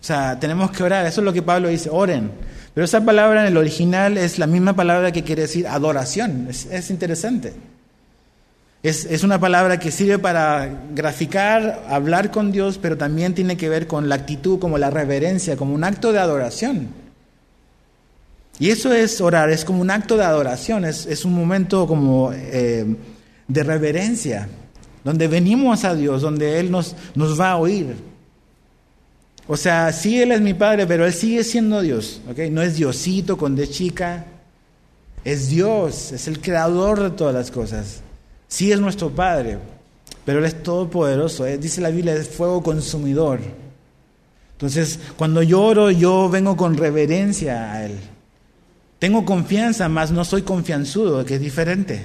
O 0.00 0.04
sea, 0.04 0.38
tenemos 0.38 0.70
que 0.70 0.84
orar. 0.84 1.06
Eso 1.06 1.22
es 1.22 1.24
lo 1.24 1.32
que 1.32 1.42
Pablo 1.42 1.66
dice, 1.66 1.90
oren. 1.90 2.30
Pero 2.74 2.84
esa 2.84 3.04
palabra 3.04 3.42
en 3.42 3.46
el 3.46 3.56
original 3.56 4.18
es 4.18 4.38
la 4.38 4.46
misma 4.46 4.74
palabra 4.74 5.12
que 5.12 5.22
quiere 5.22 5.42
decir 5.42 5.66
adoración. 5.66 6.48
Es, 6.50 6.66
es 6.66 6.90
interesante. 6.90 7.54
Es, 8.84 9.24
una 9.24 9.40
palabra 9.40 9.78
que 9.78 9.90
sirve 9.90 10.18
para 10.18 10.68
graficar, 10.94 11.86
hablar 11.88 12.30
con 12.30 12.52
Dios, 12.52 12.76
pero 12.76 12.98
también 12.98 13.34
tiene 13.34 13.56
que 13.56 13.70
ver 13.70 13.86
con 13.86 14.10
la 14.10 14.16
actitud, 14.16 14.58
como 14.58 14.76
la 14.76 14.90
reverencia, 14.90 15.56
como 15.56 15.74
un 15.74 15.84
acto 15.84 16.12
de 16.12 16.18
adoración. 16.18 16.88
Y 18.58 18.68
eso 18.68 18.92
es 18.92 19.22
orar, 19.22 19.48
es 19.48 19.64
como 19.64 19.80
un 19.80 19.90
acto 19.90 20.18
de 20.18 20.24
adoración, 20.24 20.84
es, 20.84 21.24
un 21.24 21.32
momento 21.32 21.86
como 21.86 22.30
eh, 22.34 22.84
de 23.48 23.62
reverencia, 23.62 24.50
donde 25.02 25.28
venimos 25.28 25.84
a 25.84 25.94
Dios, 25.94 26.20
donde 26.20 26.60
Él 26.60 26.70
nos, 26.70 26.94
nos 27.14 27.40
va 27.40 27.52
a 27.52 27.56
oír. 27.56 27.96
O 29.46 29.56
sea, 29.56 29.92
sí 29.92 30.20
Él 30.20 30.32
es 30.32 30.40
mi 30.40 30.54
Padre, 30.54 30.86
pero 30.86 31.04
Él 31.04 31.12
sigue 31.12 31.44
siendo 31.44 31.82
Dios, 31.82 32.20
¿ok? 32.30 32.38
No 32.50 32.62
es 32.62 32.76
Diosito 32.76 33.36
con 33.36 33.54
de 33.56 33.68
chica, 33.68 34.24
es 35.24 35.48
Dios, 35.48 36.12
es 36.12 36.28
el 36.28 36.40
creador 36.40 37.00
de 37.00 37.10
todas 37.10 37.34
las 37.34 37.50
cosas. 37.50 38.02
Sí 38.48 38.72
es 38.72 38.80
nuestro 38.80 39.10
Padre, 39.10 39.58
pero 40.24 40.38
Él 40.38 40.44
es 40.44 40.62
todopoderoso. 40.62 41.46
¿eh? 41.46 41.58
Dice 41.58 41.80
la 41.80 41.90
Biblia, 41.90 42.14
es 42.14 42.28
fuego 42.28 42.62
consumidor. 42.62 43.40
Entonces, 44.52 44.98
cuando 45.16 45.42
yo 45.42 45.62
oro, 45.62 45.90
yo 45.90 46.30
vengo 46.30 46.56
con 46.56 46.76
reverencia 46.76 47.72
a 47.72 47.84
Él. 47.84 47.98
Tengo 48.98 49.24
confianza, 49.24 49.88
mas 49.88 50.10
no 50.10 50.24
soy 50.24 50.42
confianzudo, 50.42 51.24
que 51.24 51.34
es 51.34 51.40
diferente. 51.40 52.02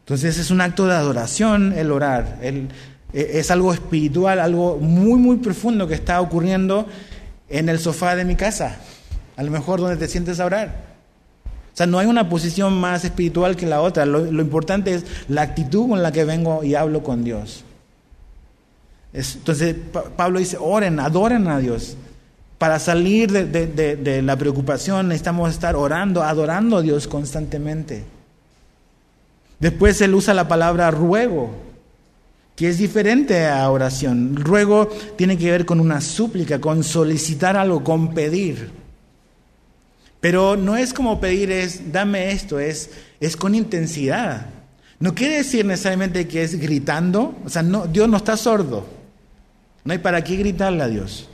Entonces 0.00 0.38
es 0.38 0.50
un 0.50 0.60
acto 0.60 0.86
de 0.86 0.94
adoración 0.94 1.72
el 1.72 1.90
orar. 1.90 2.38
E, 2.42 2.68
es 3.16 3.50
algo 3.50 3.72
espiritual, 3.72 4.38
algo 4.38 4.76
muy, 4.76 5.18
muy 5.18 5.36
profundo 5.36 5.88
que 5.88 5.94
está 5.94 6.20
ocurriendo 6.20 6.86
en 7.48 7.68
el 7.68 7.78
sofá 7.78 8.14
de 8.14 8.24
mi 8.24 8.36
casa. 8.36 8.78
A 9.36 9.42
lo 9.42 9.50
mejor 9.50 9.80
donde 9.80 9.96
te 9.96 10.06
sientes 10.06 10.38
a 10.38 10.44
orar. 10.44 10.86
O 11.72 11.76
sea, 11.76 11.86
no 11.86 11.98
hay 11.98 12.06
una 12.06 12.28
posición 12.28 12.78
más 12.78 13.04
espiritual 13.04 13.56
que 13.56 13.66
la 13.66 13.80
otra. 13.80 14.06
Lo, 14.06 14.28
importante 14.28 14.94
es 14.94 15.04
la 15.28 15.42
actitud 15.42 15.88
con 15.88 16.02
la 16.02 16.12
que 16.12 16.24
vengo 16.24 16.64
y 16.64 16.74
hablo 16.74 17.02
con 17.02 17.24
Dios. 17.24 17.64
entonces, 19.12 19.76
Pablo 20.16 20.38
dice, 20.38 20.56
oren, 20.60 21.00
adoren 21.00 21.48
a 21.48 21.58
Dios. 21.58 21.96
Para 22.58 22.78
salir 22.78 23.30
de, 23.30 24.22
la 24.22 24.36
preocupación 24.36 25.08
necesitamos 25.08 25.50
estar 25.50 25.76
orando, 25.76 26.22
adorando 26.22 26.78
a 26.78 26.82
Dios 26.82 27.06
constantemente. 27.06 28.04
Después 29.58 30.00
él 30.00 30.14
usa 30.14 30.32
la 30.32 30.48
palabra 30.48 30.90
ruego, 30.90 31.65
que 32.56 32.68
es 32.68 32.78
diferente 32.78 33.46
a 33.46 33.70
oración. 33.70 34.34
Ruego 34.34 34.88
tiene 35.16 35.36
que 35.36 35.50
ver 35.50 35.66
con 35.66 35.78
una 35.78 36.00
súplica, 36.00 36.58
con 36.60 36.82
solicitar 36.82 37.56
algo, 37.56 37.84
con 37.84 38.14
pedir. 38.14 38.70
Pero 40.20 40.56
no 40.56 40.76
es 40.76 40.94
como 40.94 41.20
pedir 41.20 41.52
es, 41.52 41.92
dame 41.92 42.32
esto, 42.32 42.58
es, 42.58 42.90
es 43.20 43.36
con 43.36 43.54
intensidad. 43.54 44.46
No 44.98 45.14
quiere 45.14 45.36
decir 45.36 45.66
necesariamente 45.66 46.26
que 46.26 46.42
es 46.42 46.58
gritando, 46.58 47.36
o 47.44 47.50
sea, 47.50 47.62
no, 47.62 47.86
Dios 47.86 48.08
no 48.08 48.16
está 48.16 48.38
sordo. 48.38 48.86
No 49.84 49.92
hay 49.92 49.98
para 49.98 50.24
qué 50.24 50.36
gritarle 50.36 50.82
a 50.82 50.88
Dios. 50.88 51.28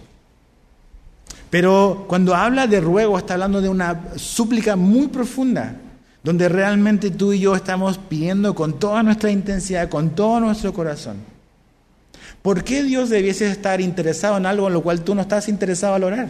Pero 1.49 2.07
cuando 2.09 2.35
habla 2.35 2.67
de 2.67 2.81
ruego, 2.81 3.17
está 3.17 3.35
hablando 3.35 3.61
de 3.61 3.69
una 3.69 4.09
súplica 4.17 4.75
muy 4.75 5.07
profunda, 5.07 5.77
donde 6.23 6.49
realmente 6.49 7.11
tú 7.11 7.33
y 7.33 7.41
yo 7.41 7.55
estamos 7.55 7.99
pidiendo 7.99 8.55
con 8.55 8.79
toda 8.79 9.03
nuestra 9.03 9.31
intensidad, 9.31 9.89
con 9.89 10.11
todo 10.11 10.41
nuestro 10.41 10.73
corazón. 10.73 11.17
¿Por 12.43 12.65
qué 12.65 12.83
Dios 12.83 13.11
debiese 13.11 13.51
estar 13.51 13.81
interesado 13.81 14.37
en 14.37 14.47
algo 14.47 14.67
en 14.67 14.75
lo 14.75 14.83
cual 14.83 15.03
tú 15.03 15.15
no 15.15 15.23
estás 15.23 15.49
interesado 15.49 15.95
al 15.95 16.05
orar? 16.05 16.29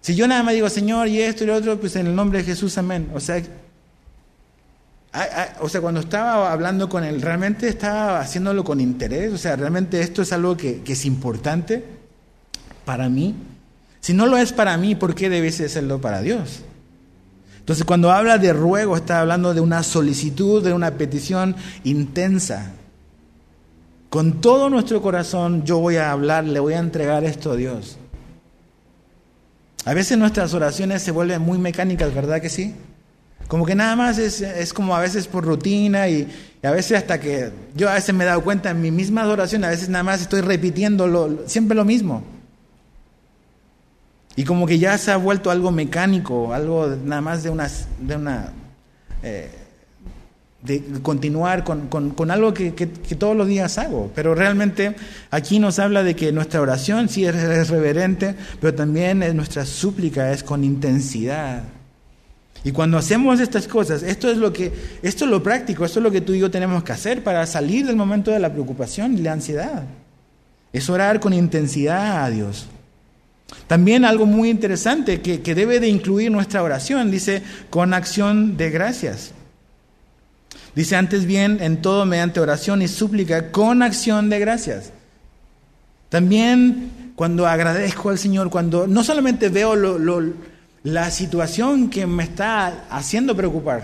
Si 0.00 0.14
yo 0.14 0.26
nada 0.26 0.42
más 0.42 0.54
digo, 0.54 0.68
Señor, 0.68 1.08
y 1.08 1.20
esto 1.20 1.44
y 1.44 1.46
lo 1.48 1.54
otro, 1.54 1.78
pues 1.78 1.96
en 1.96 2.06
el 2.06 2.14
nombre 2.14 2.38
de 2.38 2.44
Jesús, 2.44 2.78
amén. 2.78 3.10
O 3.14 3.20
sea, 3.20 3.42
o 5.60 5.68
sea, 5.68 5.80
cuando 5.80 6.00
estaba 6.00 6.52
hablando 6.52 6.88
con 6.88 7.04
él, 7.04 7.20
realmente 7.20 7.68
estaba 7.68 8.20
haciéndolo 8.20 8.64
con 8.64 8.80
interés. 8.80 9.32
O 9.32 9.38
sea, 9.38 9.56
realmente 9.56 10.00
esto 10.00 10.22
es 10.22 10.32
algo 10.32 10.56
que, 10.56 10.82
que 10.82 10.94
es 10.94 11.04
importante 11.04 12.00
para 12.90 13.08
mí? 13.08 13.36
Si 14.00 14.14
no 14.14 14.26
lo 14.26 14.36
es 14.36 14.52
para 14.52 14.76
mí, 14.76 14.96
¿por 14.96 15.14
qué 15.14 15.28
debiese 15.28 15.68
serlo 15.68 16.00
para 16.00 16.22
Dios? 16.22 16.62
Entonces, 17.60 17.84
cuando 17.84 18.10
habla 18.10 18.36
de 18.38 18.52
ruego, 18.52 18.96
está 18.96 19.20
hablando 19.20 19.54
de 19.54 19.60
una 19.60 19.82
solicitud, 19.82 20.62
de 20.62 20.72
una 20.72 20.90
petición 20.92 21.54
intensa. 21.84 22.72
Con 24.08 24.40
todo 24.40 24.68
nuestro 24.68 25.00
corazón 25.00 25.64
yo 25.64 25.78
voy 25.78 25.96
a 25.96 26.10
hablar, 26.10 26.44
le 26.44 26.58
voy 26.58 26.74
a 26.74 26.80
entregar 26.80 27.22
esto 27.22 27.52
a 27.52 27.56
Dios. 27.56 27.96
A 29.84 29.94
veces 29.94 30.18
nuestras 30.18 30.52
oraciones 30.52 31.02
se 31.02 31.12
vuelven 31.12 31.40
muy 31.42 31.58
mecánicas, 31.58 32.12
¿verdad 32.12 32.40
que 32.40 32.48
sí? 32.48 32.74
Como 33.46 33.64
que 33.64 33.74
nada 33.74 33.96
más 33.96 34.18
es, 34.18 34.72
como 34.72 34.94
a 34.94 35.00
veces 35.00 35.26
por 35.26 35.44
rutina 35.44 36.08
y, 36.08 36.28
a 36.62 36.70
veces 36.70 36.98
hasta 36.98 37.18
que 37.20 37.50
yo 37.74 37.88
a 37.88 37.94
veces 37.94 38.14
me 38.14 38.24
he 38.24 38.26
dado 38.26 38.42
cuenta 38.42 38.70
en 38.70 38.80
mi 38.80 38.90
misma 38.90 39.26
oración, 39.26 39.64
a 39.64 39.70
veces 39.70 39.88
nada 39.88 40.04
más 40.04 40.20
estoy 40.20 40.40
repitiendo 40.40 41.44
siempre 41.46 41.74
lo 41.74 41.84
mismo. 41.84 42.22
Y 44.36 44.44
como 44.44 44.66
que 44.66 44.78
ya 44.78 44.96
se 44.96 45.10
ha 45.10 45.16
vuelto 45.16 45.50
algo 45.50 45.70
mecánico, 45.70 46.54
algo 46.54 46.86
nada 47.04 47.20
más 47.20 47.42
de 47.42 47.50
una, 47.50 47.68
de 48.00 48.16
una 48.16 48.52
eh, 49.22 49.50
de 50.62 50.82
continuar 51.02 51.64
con, 51.64 52.30
algo 52.30 52.52
que, 52.52 52.70
todos 53.18 53.36
los 53.36 53.48
días 53.48 53.78
hago. 53.78 54.10
Pero 54.14 54.34
realmente 54.34 54.94
aquí 55.30 55.58
nos 55.58 55.78
habla 55.78 56.02
de 56.02 56.14
que 56.14 56.32
nuestra 56.32 56.60
oración 56.60 57.08
sí 57.08 57.24
es, 57.24 57.68
reverente, 57.68 58.34
pero 58.60 58.74
también 58.74 59.20
nuestra 59.36 59.64
súplica 59.64 60.32
es 60.32 60.42
con 60.42 60.64
intensidad. 60.64 61.62
Y 62.62 62.72
cuando 62.72 62.98
hacemos 62.98 63.40
estas 63.40 63.66
cosas, 63.66 64.02
esto 64.02 64.30
es 64.30 64.36
lo 64.36 64.52
que, 64.52 64.70
esto 65.02 65.24
es 65.24 65.30
lo 65.30 65.42
práctico, 65.42 65.86
esto 65.86 65.98
es 65.98 66.02
lo 66.02 66.10
que 66.10 66.20
tú 66.20 66.34
y 66.34 66.40
yo 66.40 66.50
tenemos 66.50 66.84
que 66.84 66.92
hacer 66.92 67.24
para 67.24 67.46
salir 67.46 67.86
del 67.86 67.96
momento 67.96 68.30
de 68.30 68.38
la 68.38 68.52
preocupación 68.52 69.16
y 69.16 69.22
la 69.22 69.32
ansiedad. 69.32 69.84
Es 70.70 70.90
orar 70.90 71.20
con 71.20 71.32
intensidad 71.32 72.22
a 72.22 72.28
Dios. 72.28 72.68
También 73.66 74.04
algo 74.04 74.26
muy 74.26 74.50
interesante 74.50 75.20
que, 75.20 75.54
debe 75.54 75.80
de 75.80 75.88
incluir 75.88 76.30
nuestra 76.30 76.62
oración, 76.62 77.10
dice, 77.10 77.42
con 77.70 77.94
acción 77.94 78.56
de 78.56 78.70
gracias. 78.70 79.32
Dice 80.74 80.96
antes 80.96 81.24
bien, 81.24 81.58
en 81.60 81.82
todo 81.82 82.06
mediante 82.06 82.40
oración 82.40 82.82
y 82.82 82.88
súplica, 82.88 83.50
con 83.50 83.82
acción 83.82 84.30
de 84.30 84.38
gracias. 84.38 84.92
También 86.08 87.12
cuando 87.16 87.46
agradezco 87.46 88.10
al 88.10 88.18
Señor, 88.18 88.50
cuando 88.50 88.86
no 88.86 89.04
solamente 89.04 89.48
veo 89.48 89.76
la 90.82 91.10
situación 91.10 91.90
que 91.90 92.06
me 92.06 92.24
está 92.24 92.86
haciendo 92.90 93.36
preocupar, 93.36 93.82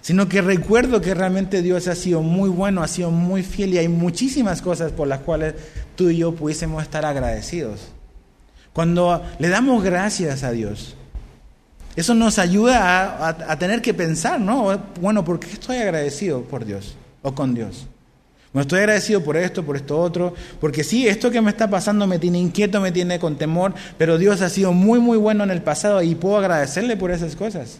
sino 0.00 0.28
que 0.28 0.42
recuerdo 0.42 1.00
que 1.00 1.14
realmente 1.14 1.62
Dios 1.62 1.86
ha 1.88 1.94
sido 1.94 2.22
muy 2.22 2.50
bueno, 2.50 2.82
ha 2.82 2.88
sido 2.88 3.10
muy 3.10 3.42
fiel 3.42 3.74
y 3.74 3.78
hay 3.78 3.88
muchísimas 3.88 4.60
cosas 4.62 4.92
por 4.92 5.06
las 5.06 5.20
cuales 5.20 5.54
tú 5.96 6.10
y 6.10 6.18
yo 6.18 6.34
pudiésemos 6.34 6.82
estar 6.82 7.04
agradecidos. 7.04 7.92
Cuando 8.72 9.22
le 9.38 9.48
damos 9.48 9.82
gracias 9.82 10.42
a 10.44 10.50
Dios, 10.50 10.96
eso 11.94 12.14
nos 12.14 12.38
ayuda 12.38 13.28
a, 13.28 13.58
tener 13.58 13.82
que 13.82 13.92
pensar, 13.92 14.40
¿no? 14.40 14.78
Bueno, 15.00 15.24
¿por 15.24 15.38
qué 15.38 15.52
estoy 15.52 15.76
agradecido 15.76 16.42
por 16.42 16.64
Dios 16.64 16.94
o 17.20 17.34
con 17.34 17.54
Dios? 17.54 17.86
Bueno, 18.52 18.62
estoy 18.62 18.80
agradecido 18.80 19.22
por 19.22 19.36
esto, 19.36 19.62
por 19.64 19.76
esto 19.76 19.98
otro, 19.98 20.34
porque 20.60 20.84
sí, 20.84 21.06
esto 21.06 21.30
que 21.30 21.40
me 21.40 21.50
está 21.50 21.68
pasando 21.68 22.06
me 22.06 22.18
tiene 22.18 22.38
inquieto, 22.38 22.80
me 22.80 22.92
tiene 22.92 23.18
con 23.18 23.36
temor, 23.36 23.74
pero 23.98 24.16
Dios 24.16 24.40
ha 24.40 24.48
sido 24.48 24.72
muy, 24.72 25.00
muy 25.00 25.18
bueno 25.18 25.44
en 25.44 25.50
el 25.50 25.62
pasado 25.62 26.02
y 26.02 26.14
puedo 26.14 26.38
agradecerle 26.38 26.96
por 26.96 27.10
esas 27.10 27.36
cosas. 27.36 27.78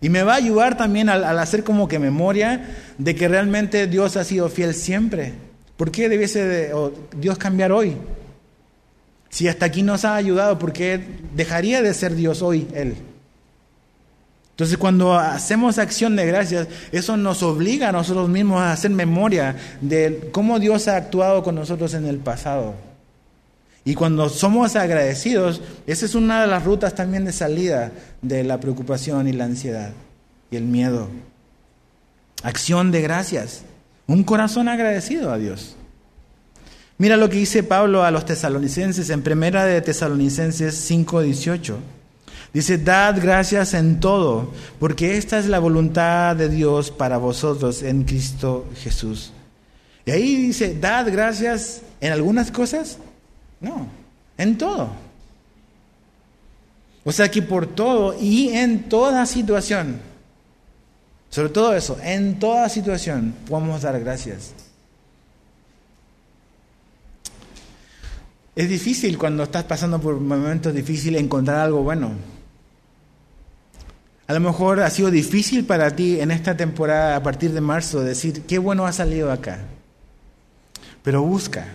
Y 0.00 0.08
me 0.08 0.22
va 0.22 0.32
a 0.32 0.36
ayudar 0.36 0.78
también 0.78 1.10
al, 1.10 1.38
hacer 1.38 1.62
como 1.62 1.86
que 1.86 1.98
memoria 1.98 2.66
de 2.96 3.14
que 3.14 3.28
realmente 3.28 3.86
Dios 3.86 4.16
ha 4.16 4.24
sido 4.24 4.48
fiel 4.48 4.74
siempre. 4.74 5.34
¿Por 5.76 5.90
qué 5.90 6.08
debiese 6.08 6.70
Dios 7.18 7.36
cambiar 7.36 7.72
hoy? 7.72 7.96
Si 9.30 9.48
hasta 9.48 9.66
aquí 9.66 9.82
nos 9.82 10.04
ha 10.04 10.16
ayudado, 10.16 10.58
¿por 10.58 10.72
qué 10.72 11.00
dejaría 11.34 11.80
de 11.82 11.94
ser 11.94 12.14
Dios 12.14 12.42
hoy 12.42 12.68
Él? 12.74 12.96
Entonces 14.50 14.76
cuando 14.76 15.14
hacemos 15.14 15.78
acción 15.78 16.16
de 16.16 16.26
gracias, 16.26 16.68
eso 16.92 17.16
nos 17.16 17.42
obliga 17.42 17.88
a 17.88 17.92
nosotros 17.92 18.28
mismos 18.28 18.60
a 18.60 18.72
hacer 18.72 18.90
memoria 18.90 19.56
de 19.80 20.28
cómo 20.32 20.58
Dios 20.58 20.86
ha 20.86 20.96
actuado 20.96 21.42
con 21.42 21.54
nosotros 21.54 21.94
en 21.94 22.04
el 22.04 22.18
pasado. 22.18 22.74
Y 23.86 23.94
cuando 23.94 24.28
somos 24.28 24.76
agradecidos, 24.76 25.62
esa 25.86 26.04
es 26.04 26.14
una 26.14 26.42
de 26.42 26.46
las 26.46 26.64
rutas 26.64 26.94
también 26.94 27.24
de 27.24 27.32
salida 27.32 27.92
de 28.20 28.44
la 28.44 28.60
preocupación 28.60 29.28
y 29.28 29.32
la 29.32 29.44
ansiedad 29.44 29.92
y 30.50 30.56
el 30.56 30.64
miedo. 30.64 31.08
Acción 32.42 32.90
de 32.90 33.00
gracias. 33.00 33.62
Un 34.06 34.24
corazón 34.24 34.68
agradecido 34.68 35.32
a 35.32 35.38
Dios. 35.38 35.76
Mira 37.00 37.16
lo 37.16 37.30
que 37.30 37.38
dice 37.38 37.62
Pablo 37.62 38.04
a 38.04 38.10
los 38.10 38.26
tesalonicenses 38.26 39.08
en 39.08 39.22
primera 39.22 39.64
de 39.64 39.80
Tesalonicenses 39.80 40.74
5:18. 40.90 41.76
Dice, 42.52 42.76
dad 42.76 43.18
gracias 43.22 43.72
en 43.72 44.00
todo, 44.00 44.52
porque 44.78 45.16
esta 45.16 45.38
es 45.38 45.46
la 45.46 45.60
voluntad 45.60 46.36
de 46.36 46.50
Dios 46.50 46.90
para 46.90 47.16
vosotros 47.16 47.82
en 47.82 48.04
Cristo 48.04 48.66
Jesús. 48.82 49.32
Y 50.04 50.10
ahí 50.10 50.36
dice, 50.36 50.76
dad 50.78 51.10
gracias 51.10 51.80
en 52.02 52.12
algunas 52.12 52.50
cosas. 52.50 52.98
No, 53.62 53.86
en 54.36 54.58
todo. 54.58 54.90
O 57.02 57.12
sea 57.12 57.30
que 57.30 57.40
por 57.40 57.66
todo 57.66 58.14
y 58.20 58.50
en 58.50 58.90
toda 58.90 59.24
situación, 59.24 60.02
sobre 61.30 61.48
todo 61.48 61.74
eso, 61.74 61.96
en 62.02 62.38
toda 62.38 62.68
situación 62.68 63.34
podemos 63.48 63.80
dar 63.80 63.98
gracias. 64.00 64.52
Es 68.56 68.68
difícil 68.68 69.16
cuando 69.16 69.44
estás 69.44 69.64
pasando 69.64 70.00
por 70.00 70.18
momentos 70.18 70.74
difíciles 70.74 71.20
encontrar 71.20 71.60
algo 71.60 71.82
bueno. 71.82 72.12
A 74.26 74.34
lo 74.34 74.40
mejor 74.40 74.80
ha 74.80 74.90
sido 74.90 75.10
difícil 75.10 75.64
para 75.64 75.94
ti 75.94 76.20
en 76.20 76.30
esta 76.30 76.56
temporada, 76.56 77.16
a 77.16 77.22
partir 77.22 77.52
de 77.52 77.60
marzo, 77.60 78.00
decir, 78.00 78.42
qué 78.42 78.58
bueno 78.58 78.86
ha 78.86 78.92
salido 78.92 79.32
acá. 79.32 79.58
Pero 81.02 81.22
busca, 81.22 81.66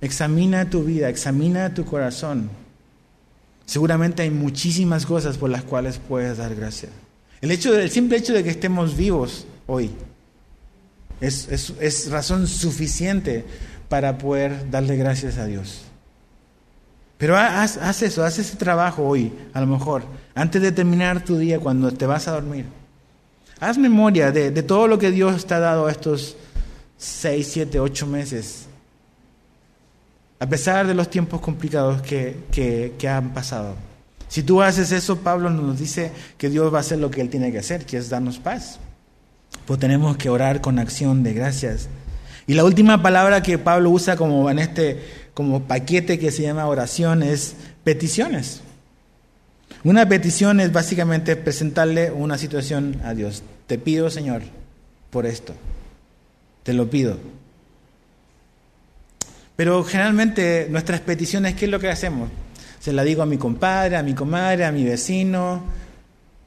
examina 0.00 0.68
tu 0.68 0.84
vida, 0.84 1.08
examina 1.08 1.72
tu 1.72 1.84
corazón. 1.84 2.50
Seguramente 3.64 4.22
hay 4.22 4.30
muchísimas 4.30 5.06
cosas 5.06 5.38
por 5.38 5.50
las 5.50 5.62
cuales 5.62 5.98
puedes 5.98 6.38
dar 6.38 6.54
gracias. 6.54 6.92
El, 7.40 7.50
el 7.50 7.90
simple 7.90 8.18
hecho 8.18 8.32
de 8.32 8.42
que 8.42 8.50
estemos 8.50 8.96
vivos 8.96 9.46
hoy 9.66 9.90
es, 11.20 11.48
es 11.48 12.10
razón 12.10 12.46
suficiente 12.46 13.44
para 13.88 14.18
poder 14.18 14.70
darle 14.70 14.96
gracias 14.96 15.38
a 15.38 15.46
Dios. 15.46 15.84
Pero 17.18 17.36
haz, 17.36 18.02
eso, 18.02 18.24
haz 18.24 18.38
ese 18.38 18.56
trabajo 18.56 19.02
hoy, 19.02 19.32
a 19.52 19.60
lo 19.60 19.66
mejor, 19.66 20.04
antes 20.34 20.62
de 20.62 20.70
terminar 20.70 21.24
tu 21.24 21.36
día, 21.36 21.58
cuando 21.58 21.90
te 21.90 22.06
vas 22.06 22.28
a 22.28 22.32
dormir. 22.32 22.66
Haz 23.58 23.76
memoria 23.76 24.30
de, 24.30 24.50
todo 24.62 24.86
lo 24.86 24.98
que 24.98 25.10
Dios 25.10 25.44
te 25.44 25.54
ha 25.54 25.58
dado 25.58 25.88
estos 25.88 26.36
seis, 26.96 27.48
siete, 27.50 27.80
ocho 27.80 28.06
meses. 28.06 28.66
A 30.38 30.46
pesar 30.46 30.86
de 30.86 30.94
los 30.94 31.10
tiempos 31.10 31.40
complicados 31.40 32.00
que, 32.02 32.94
que 32.96 33.08
han 33.08 33.34
pasado. 33.34 33.74
Si 34.28 34.44
tú 34.44 34.62
haces 34.62 34.92
eso, 34.92 35.18
Pablo 35.18 35.50
nos 35.50 35.78
dice 35.78 36.12
que 36.36 36.50
Dios 36.50 36.72
va 36.72 36.78
a 36.78 36.80
hacer 36.82 36.98
lo 36.98 37.10
que 37.10 37.20
Él 37.20 37.30
tiene 37.30 37.50
que 37.50 37.58
hacer, 37.58 37.84
que 37.84 37.96
es 37.96 38.10
darnos 38.10 38.38
paz. 38.38 38.78
Pues 39.66 39.80
tenemos 39.80 40.16
que 40.16 40.28
orar 40.28 40.60
con 40.60 40.78
acción 40.78 41.22
de 41.24 41.32
gracias. 41.32 41.88
Y 42.48 42.54
la 42.54 42.64
última 42.64 43.02
palabra 43.02 43.42
que 43.42 43.58
Pablo 43.58 43.90
usa 43.90 44.16
como 44.16 44.50
en 44.50 44.58
este 44.58 44.98
como 45.34 45.64
paquete 45.64 46.18
que 46.18 46.32
se 46.32 46.42
llama 46.42 46.66
oración 46.66 47.22
es 47.22 47.54
peticiones. 47.84 48.62
Una 49.84 50.08
petición 50.08 50.58
es 50.58 50.72
básicamente 50.72 51.36
presentarle 51.36 52.10
una 52.10 52.38
situación 52.38 53.00
a 53.04 53.12
Dios. 53.12 53.42
Te 53.66 53.78
pido, 53.78 54.08
Señor, 54.08 54.42
por 55.10 55.26
esto. 55.26 55.52
Te 56.62 56.72
lo 56.72 56.88
pido. 56.88 57.18
Pero 59.54 59.84
generalmente 59.84 60.68
nuestras 60.70 61.00
peticiones, 61.00 61.54
¿qué 61.54 61.66
es 61.66 61.70
lo 61.70 61.78
que 61.78 61.90
hacemos? 61.90 62.30
Se 62.80 62.94
la 62.94 63.04
digo 63.04 63.22
a 63.22 63.26
mi 63.26 63.36
compadre, 63.36 63.96
a 63.96 64.02
mi 64.02 64.14
comadre, 64.14 64.64
a 64.64 64.72
mi 64.72 64.84
vecino, 64.84 65.64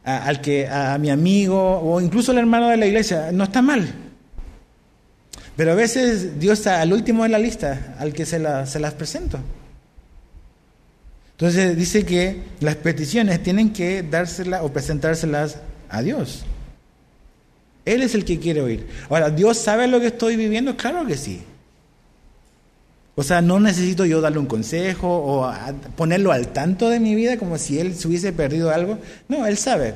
a, 0.04 0.26
al 0.26 0.42
que, 0.42 0.68
a, 0.68 0.98
mi 0.98 1.12
amigo 1.12 1.80
o 1.80 2.02
incluso 2.02 2.32
al 2.32 2.40
hermano 2.40 2.70
de 2.70 2.78
la 2.78 2.88
iglesia. 2.88 3.32
No 3.32 3.44
está 3.44 3.62
mal. 3.62 4.11
Pero 5.56 5.74
a 5.74 5.76
veces 5.76 6.40
Dios 6.40 6.60
está 6.60 6.82
al 6.82 6.94
último 6.94 7.24
de 7.24 7.30
la 7.30 7.40
lista, 7.40 7.96
al 8.00 8.14
que 8.14 8.26
se, 8.26 8.40
se 8.66 8.80
las 8.80 8.94
presento. 8.94 9.40
Entonces 11.34 11.76
dice 11.76 12.06
que 12.06 12.44
las 12.60 12.76
peticiones 12.76 13.42
tienen 13.42 13.74
que 13.74 14.04
dárselas 14.04 14.62
o 14.64 14.72
presentárselas 14.72 15.58
a 15.90 16.02
Dios. 16.02 16.44
Él 17.84 18.04
es 18.04 18.14
el 18.14 18.26
que 18.26 18.40
quiere 18.40 18.62
oír. 18.62 18.88
Ahora, 19.10 19.30
¿Dios 19.30 19.58
sabe 19.58 19.88
lo 19.88 20.00
que 20.00 20.08
estoy 20.08 20.36
viviendo? 20.36 20.78
Claro 20.78 21.06
que 21.06 21.18
sí. 21.18 21.42
O 23.16 23.24
sea, 23.24 23.42
no 23.42 23.60
necesito 23.60 24.06
yo 24.06 24.22
darle 24.22 24.40
un 24.40 24.46
consejo 24.46 25.08
o 25.08 25.52
ponerlo 25.96 26.32
al 26.32 26.50
tanto 26.50 26.90
de 26.90 27.00
mi 27.00 27.16
vida 27.16 27.38
como 27.38 27.58
si 27.58 27.80
él 27.80 27.96
se 27.96 28.08
hubiese 28.08 28.32
perdido 28.34 28.72
algo. 28.72 29.00
No, 29.28 29.46
él 29.46 29.58
sabe. 29.58 29.96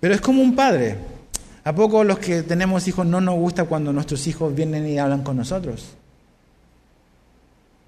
Pero 0.00 0.14
es 0.14 0.20
como 0.20 0.42
un 0.42 0.56
padre. 0.56 0.96
¿A 1.66 1.74
poco 1.74 2.04
los 2.04 2.20
que 2.20 2.44
tenemos 2.44 2.86
hijos 2.86 3.04
no 3.04 3.20
nos 3.20 3.34
gusta 3.34 3.64
cuando 3.64 3.92
nuestros 3.92 4.24
hijos 4.28 4.54
vienen 4.54 4.86
y 4.86 4.98
hablan 5.00 5.24
con 5.24 5.36
nosotros? 5.36 5.96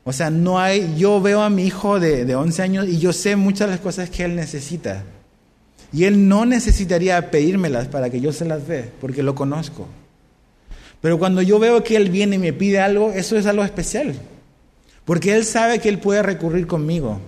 O 0.03 0.13
sea, 0.13 0.31
no 0.31 0.59
hay, 0.59 0.97
yo 0.99 1.21
veo 1.21 1.43
a 1.43 1.49
mi 1.49 1.63
hijo 1.63 2.01
de, 2.01 2.25
de 2.25 2.35
11 2.35 2.63
años 2.63 2.89
y 2.89 2.99
yo 2.99 3.13
sé 3.13 3.37
muchas 3.37 3.69
de 3.69 3.75
las 3.75 3.81
cosas 3.81 4.11
que 4.11 4.25
él 4.25 4.35
necesita. 4.35 5.05
Y 5.93 6.07
él 6.07 6.27
no 6.29 6.45
necesitaría 6.45 7.31
pedírmelas 7.31 7.87
para 7.87 8.11
que 8.11 8.21
yo 8.21 8.33
se 8.33 8.47
las 8.47 8.67
dé, 8.67 8.91
porque 9.01 9.23
lo 9.23 9.37
conozco. 9.37 9.87
Pero 11.01 11.21
cuando 11.21 11.41
yo 11.41 11.61
veo 11.61 11.85
que 11.85 11.95
Él 11.95 12.11
viene 12.11 12.35
y 12.35 12.41
me 12.41 12.53
pide 12.53 12.81
algo, 12.81 13.13
eso 13.13 13.37
es 13.37 13.47
algo 13.47 13.63
especial. 13.63 14.13
Porque 15.05 15.37
Él 15.37 15.45
sabe 15.45 15.79
que 15.79 15.89
Él 15.89 16.01
puede 16.01 16.25
recurrir 16.25 16.67
conmigo 16.67 17.21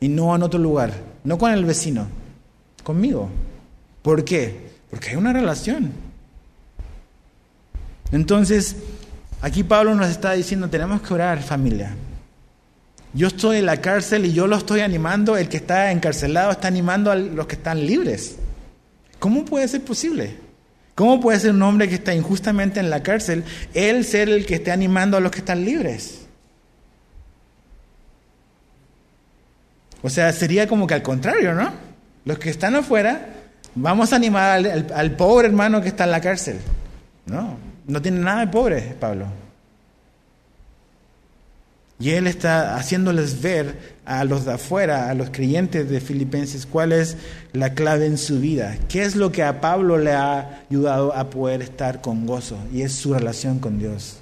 y 0.00 0.08
no 0.08 0.36
en 0.36 0.42
otro 0.42 0.60
lugar, 0.60 0.92
no 1.24 1.38
con 1.38 1.50
el 1.50 1.64
vecino, 1.64 2.08
conmigo. 2.84 3.30
¿Por 4.02 4.22
qué? 4.22 4.71
Porque 4.92 5.08
hay 5.08 5.16
una 5.16 5.32
relación. 5.32 5.90
Entonces, 8.12 8.76
aquí 9.40 9.64
Pablo 9.64 9.94
nos 9.94 10.10
está 10.10 10.32
diciendo, 10.32 10.68
tenemos 10.68 11.00
que 11.00 11.14
orar 11.14 11.42
familia. 11.42 11.96
Yo 13.14 13.28
estoy 13.28 13.56
en 13.56 13.66
la 13.66 13.80
cárcel 13.80 14.26
y 14.26 14.34
yo 14.34 14.46
lo 14.46 14.58
estoy 14.58 14.80
animando, 14.80 15.38
el 15.38 15.48
que 15.48 15.56
está 15.56 15.90
encarcelado 15.92 16.50
está 16.50 16.68
animando 16.68 17.10
a 17.10 17.16
los 17.16 17.46
que 17.46 17.54
están 17.54 17.86
libres. 17.86 18.36
¿Cómo 19.18 19.46
puede 19.46 19.66
ser 19.66 19.82
posible? 19.82 20.36
¿Cómo 20.94 21.20
puede 21.20 21.40
ser 21.40 21.52
un 21.52 21.62
hombre 21.62 21.88
que 21.88 21.94
está 21.94 22.14
injustamente 22.14 22.78
en 22.78 22.90
la 22.90 23.02
cárcel, 23.02 23.44
él 23.72 24.04
ser 24.04 24.28
el 24.28 24.44
que 24.44 24.56
esté 24.56 24.72
animando 24.72 25.16
a 25.16 25.20
los 25.20 25.32
que 25.32 25.38
están 25.38 25.64
libres? 25.64 26.26
O 30.02 30.10
sea, 30.10 30.30
sería 30.34 30.68
como 30.68 30.86
que 30.86 30.92
al 30.92 31.02
contrario, 31.02 31.54
¿no? 31.54 31.72
Los 32.26 32.38
que 32.38 32.50
están 32.50 32.74
afuera, 32.74 33.41
vamos 33.74 34.12
a 34.12 34.16
animar 34.16 34.66
al, 34.94 35.16
pobre 35.16 35.48
hermano 35.48 35.80
que 35.80 35.88
está 35.88 36.04
en 36.04 36.10
la 36.10 36.20
cárcel. 36.20 36.58
No, 37.26 37.56
no 37.86 38.02
tiene 38.02 38.20
nada 38.20 38.40
de 38.40 38.46
pobre, 38.48 38.96
Pablo. 38.98 39.26
Y 41.98 42.10
Él 42.10 42.26
está 42.26 42.74
haciéndoles 42.74 43.42
ver 43.42 43.94
a 44.04 44.24
los 44.24 44.44
de 44.44 44.54
afuera, 44.54 45.08
a 45.08 45.14
los 45.14 45.30
creyentes 45.30 45.88
de 45.88 46.00
Filipenses, 46.00 46.66
cuál 46.66 46.90
es 46.90 47.16
la 47.52 47.74
clave 47.74 48.06
en 48.06 48.18
su 48.18 48.40
vida. 48.40 48.76
¿Qué 48.88 49.02
es 49.02 49.14
lo 49.14 49.30
que 49.30 49.44
a 49.44 49.60
Pablo 49.60 49.98
le 49.98 50.12
ha 50.12 50.64
ayudado 50.68 51.14
a 51.14 51.30
poder 51.30 51.62
estar 51.62 52.00
con 52.00 52.26
gozo? 52.26 52.58
Y 52.72 52.82
es 52.82 52.92
su 52.92 53.14
relación 53.14 53.60
con 53.60 53.78
Dios. 53.78 54.18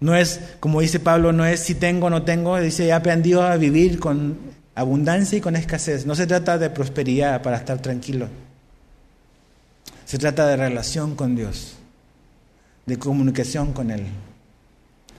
No 0.00 0.16
es, 0.16 0.40
como 0.58 0.80
dice 0.80 0.98
Pablo, 0.98 1.32
no 1.32 1.44
es 1.44 1.60
si 1.60 1.76
tengo 1.76 2.06
o 2.06 2.10
no 2.10 2.22
tengo, 2.22 2.58
dice, 2.58 2.86
he 2.86 2.92
aprendido 2.92 3.42
a 3.42 3.56
vivir 3.56 4.00
con 4.00 4.36
abundancia 4.74 5.38
y 5.38 5.40
con 5.40 5.56
escasez. 5.56 6.06
No 6.06 6.14
se 6.14 6.26
trata 6.26 6.58
de 6.58 6.70
prosperidad 6.70 7.42
para 7.42 7.56
estar 7.56 7.80
tranquilo. 7.80 8.28
Se 10.04 10.18
trata 10.18 10.46
de 10.46 10.56
relación 10.56 11.14
con 11.14 11.36
Dios, 11.36 11.76
de 12.86 12.98
comunicación 12.98 13.72
con 13.72 13.90
Él. 13.90 14.06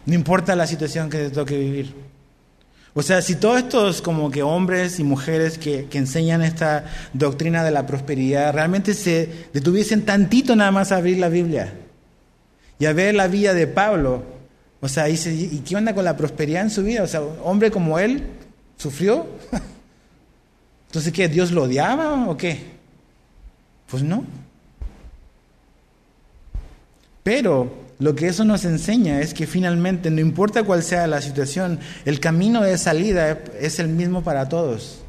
No 0.06 0.14
importa 0.14 0.56
la 0.56 0.68
situación 0.68 1.10
que 1.10 1.18
te 1.18 1.30
toque 1.30 1.58
vivir. 1.58 1.94
O 2.94 3.02
sea, 3.02 3.22
si 3.22 3.36
todos 3.36 3.60
estos 3.60 4.02
como 4.02 4.30
que 4.32 4.44
hombres 4.44 5.00
y 5.00 5.04
mujeres 5.04 5.58
que, 5.58 5.88
enseñan 5.94 6.42
esta 6.42 6.86
doctrina 7.14 7.64
de 7.64 7.72
la 7.72 7.86
prosperidad 7.86 8.54
realmente 8.54 8.94
se 8.94 9.48
detuviesen 9.54 10.04
tantito 10.04 10.56
nada 10.58 10.72
más 10.72 10.92
a 10.92 10.98
abrir 10.98 11.18
la 11.18 11.30
Biblia 11.30 11.74
y 12.80 12.86
a 12.86 12.94
ver 12.94 13.16
la 13.16 13.28
vida 13.28 13.54
de 13.54 13.68
Pablo, 13.68 14.24
o 14.82 14.90
sea, 14.90 15.08
¿y 15.08 15.64
qué 15.66 15.76
onda 15.76 15.94
con 15.96 16.04
la 16.04 16.18
prosperidad 16.18 16.64
en 16.64 16.70
su 16.70 16.84
vida? 16.84 17.04
O 17.04 17.08
sea, 17.08 17.22
hombre 17.22 17.72
como 17.72 17.98
él 17.98 18.24
sufrió. 18.82 19.28
Entonces, 20.88 21.14
¿qué? 21.14 21.30
¿Dios 21.30 21.52
lo 21.52 21.64
odiaba 21.64 22.28
o 22.28 22.36
qué? 22.36 22.64
Pues 23.90 24.04
no. 24.04 24.26
Pero 27.24 27.72
lo 28.00 28.16
que 28.16 28.28
eso 28.28 28.44
nos 28.44 28.66
enseña 28.66 29.22
es 29.22 29.34
que 29.34 29.46
finalmente, 29.46 30.10
no 30.10 30.20
importa 30.20 30.64
cuál 30.64 30.82
sea 30.82 31.06
la 31.06 31.22
situación, 31.22 31.80
el 32.06 32.20
camino 32.20 32.62
de 32.62 32.78
salida 32.78 33.40
es 33.60 33.80
el 33.80 33.88
mismo 33.88 34.24
para 34.24 34.50
todos. 34.50 35.04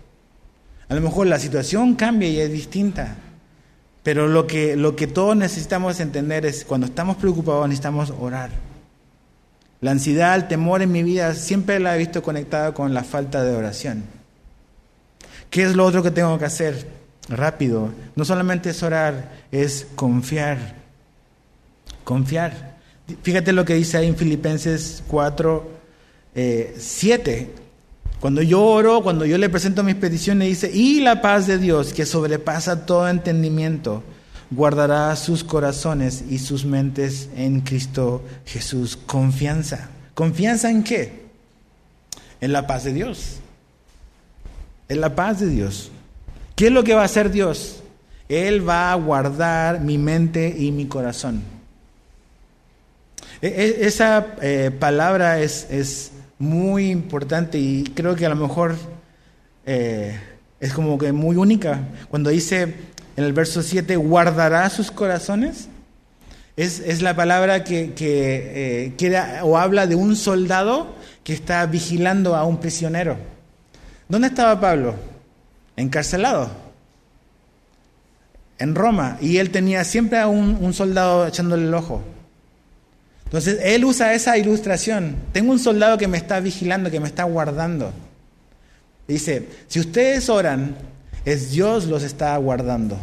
A 0.88 0.94
lo 0.94 1.00
mejor 1.00 1.26
la 1.26 1.38
situación 1.38 1.94
cambia 1.94 2.28
y 2.28 2.38
es 2.38 2.52
distinta, 2.52 3.16
pero 4.02 4.28
lo 4.28 4.46
que, 4.46 4.76
lo 4.76 4.94
que 4.94 5.06
todos 5.06 5.34
necesitamos 5.34 6.00
entender 6.00 6.44
es 6.44 6.66
cuando 6.66 6.86
estamos 6.86 7.16
preocupados 7.16 7.66
necesitamos 7.66 8.12
orar. 8.20 8.50
La 9.82 9.90
ansiedad, 9.90 10.36
el 10.36 10.46
temor 10.46 10.80
en 10.80 10.92
mi 10.92 11.02
vida 11.02 11.34
siempre 11.34 11.80
la 11.80 11.96
he 11.96 11.98
visto 11.98 12.22
conectada 12.22 12.72
con 12.72 12.94
la 12.94 13.02
falta 13.02 13.42
de 13.42 13.56
oración. 13.56 14.04
¿Qué 15.50 15.64
es 15.64 15.74
lo 15.74 15.84
otro 15.84 16.04
que 16.04 16.12
tengo 16.12 16.38
que 16.38 16.44
hacer? 16.44 16.86
Rápido. 17.28 17.90
No 18.14 18.24
solamente 18.24 18.70
es 18.70 18.80
orar, 18.84 19.42
es 19.50 19.88
confiar. 19.96 20.76
Confiar. 22.04 22.76
Fíjate 23.22 23.52
lo 23.52 23.64
que 23.64 23.74
dice 23.74 23.98
ahí 23.98 24.06
en 24.06 24.16
Filipenses 24.16 25.02
4, 25.08 25.70
7. 26.32 27.32
Eh, 27.32 27.50
cuando 28.20 28.40
yo 28.40 28.62
oro, 28.62 29.02
cuando 29.02 29.26
yo 29.26 29.36
le 29.36 29.50
presento 29.50 29.82
mis 29.82 29.96
peticiones, 29.96 30.46
dice, 30.46 30.70
y 30.72 31.00
la 31.00 31.20
paz 31.20 31.48
de 31.48 31.58
Dios, 31.58 31.92
que 31.92 32.06
sobrepasa 32.06 32.86
todo 32.86 33.08
entendimiento, 33.08 34.04
guardará 34.54 35.14
sus 35.16 35.44
corazones 35.44 36.24
y 36.28 36.38
sus 36.38 36.64
mentes 36.64 37.28
en 37.36 37.60
Cristo 37.60 38.22
Jesús. 38.44 38.96
Confianza. 39.06 39.88
¿Confianza 40.14 40.70
en 40.70 40.82
qué? 40.82 41.22
En 42.40 42.52
la 42.52 42.66
paz 42.66 42.84
de 42.84 42.92
Dios. 42.92 43.36
En 44.88 45.00
la 45.00 45.14
paz 45.14 45.40
de 45.40 45.48
Dios. 45.48 45.90
¿Qué 46.54 46.66
es 46.66 46.72
lo 46.72 46.84
que 46.84 46.94
va 46.94 47.02
a 47.02 47.06
hacer 47.06 47.30
Dios? 47.30 47.82
Él 48.28 48.66
va 48.66 48.92
a 48.92 48.94
guardar 48.94 49.80
mi 49.80 49.98
mente 49.98 50.54
y 50.56 50.70
mi 50.70 50.86
corazón. 50.86 51.42
E, 53.40 53.48
e, 53.48 53.86
esa 53.86 54.36
eh, 54.40 54.70
palabra 54.78 55.40
es, 55.40 55.66
es, 55.70 56.12
muy 56.38 56.90
importante 56.90 57.56
y 57.56 57.84
creo 57.94 58.16
que 58.16 58.26
a 58.26 58.28
lo 58.28 58.34
mejor 58.34 58.74
eh, 59.64 60.18
es 60.58 60.72
como 60.72 60.98
que 60.98 61.12
muy 61.12 61.36
única. 61.36 61.88
Cuando 62.08 62.30
dice 62.30 62.74
en 63.16 63.24
el 63.24 63.32
verso 63.32 63.62
7, 63.62 63.96
guardará 63.96 64.68
sus 64.70 64.90
corazones, 64.90 65.68
es, 66.56 66.80
es 66.80 67.02
la 67.02 67.16
palabra 67.16 67.64
que, 67.64 67.94
que 67.94 68.94
eh, 68.98 69.40
o 69.42 69.58
habla 69.58 69.86
de 69.86 69.94
un 69.94 70.16
soldado 70.16 70.94
que 71.24 71.32
está 71.32 71.64
vigilando 71.66 72.36
a 72.36 72.44
un 72.44 72.58
prisionero. 72.58 73.16
¿Dónde 74.08 74.28
estaba 74.28 74.60
Pablo? 74.60 74.94
Encarcelado. 75.76 76.50
En 78.58 78.74
Roma. 78.74 79.16
Y 79.20 79.38
él 79.38 79.50
tenía 79.50 79.84
siempre 79.84 80.18
a 80.18 80.28
un, 80.28 80.58
un 80.60 80.74
soldado 80.74 81.26
echándole 81.26 81.66
el 81.66 81.74
ojo. 81.74 82.02
Entonces, 83.24 83.60
él 83.62 83.84
usa 83.86 84.12
esa 84.12 84.36
ilustración. 84.36 85.16
Tengo 85.32 85.52
un 85.52 85.58
soldado 85.58 85.96
que 85.96 86.06
me 86.06 86.18
está 86.18 86.38
vigilando, 86.40 86.90
que 86.90 87.00
me 87.00 87.08
está 87.08 87.24
guardando. 87.24 87.92
Dice, 89.08 89.48
si 89.68 89.80
ustedes 89.80 90.28
oran, 90.28 90.76
es 91.24 91.50
Dios 91.50 91.86
los 91.86 92.02
está 92.02 92.36
guardando. 92.36 92.96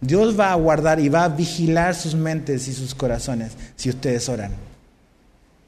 Dios 0.00 0.38
va 0.38 0.52
a 0.52 0.56
guardar 0.56 1.00
y 1.00 1.08
va 1.08 1.24
a 1.24 1.28
vigilar 1.28 1.94
sus 1.94 2.14
mentes 2.14 2.68
y 2.68 2.72
sus 2.72 2.94
corazones 2.94 3.52
si 3.76 3.90
ustedes 3.90 4.28
oran. 4.28 4.52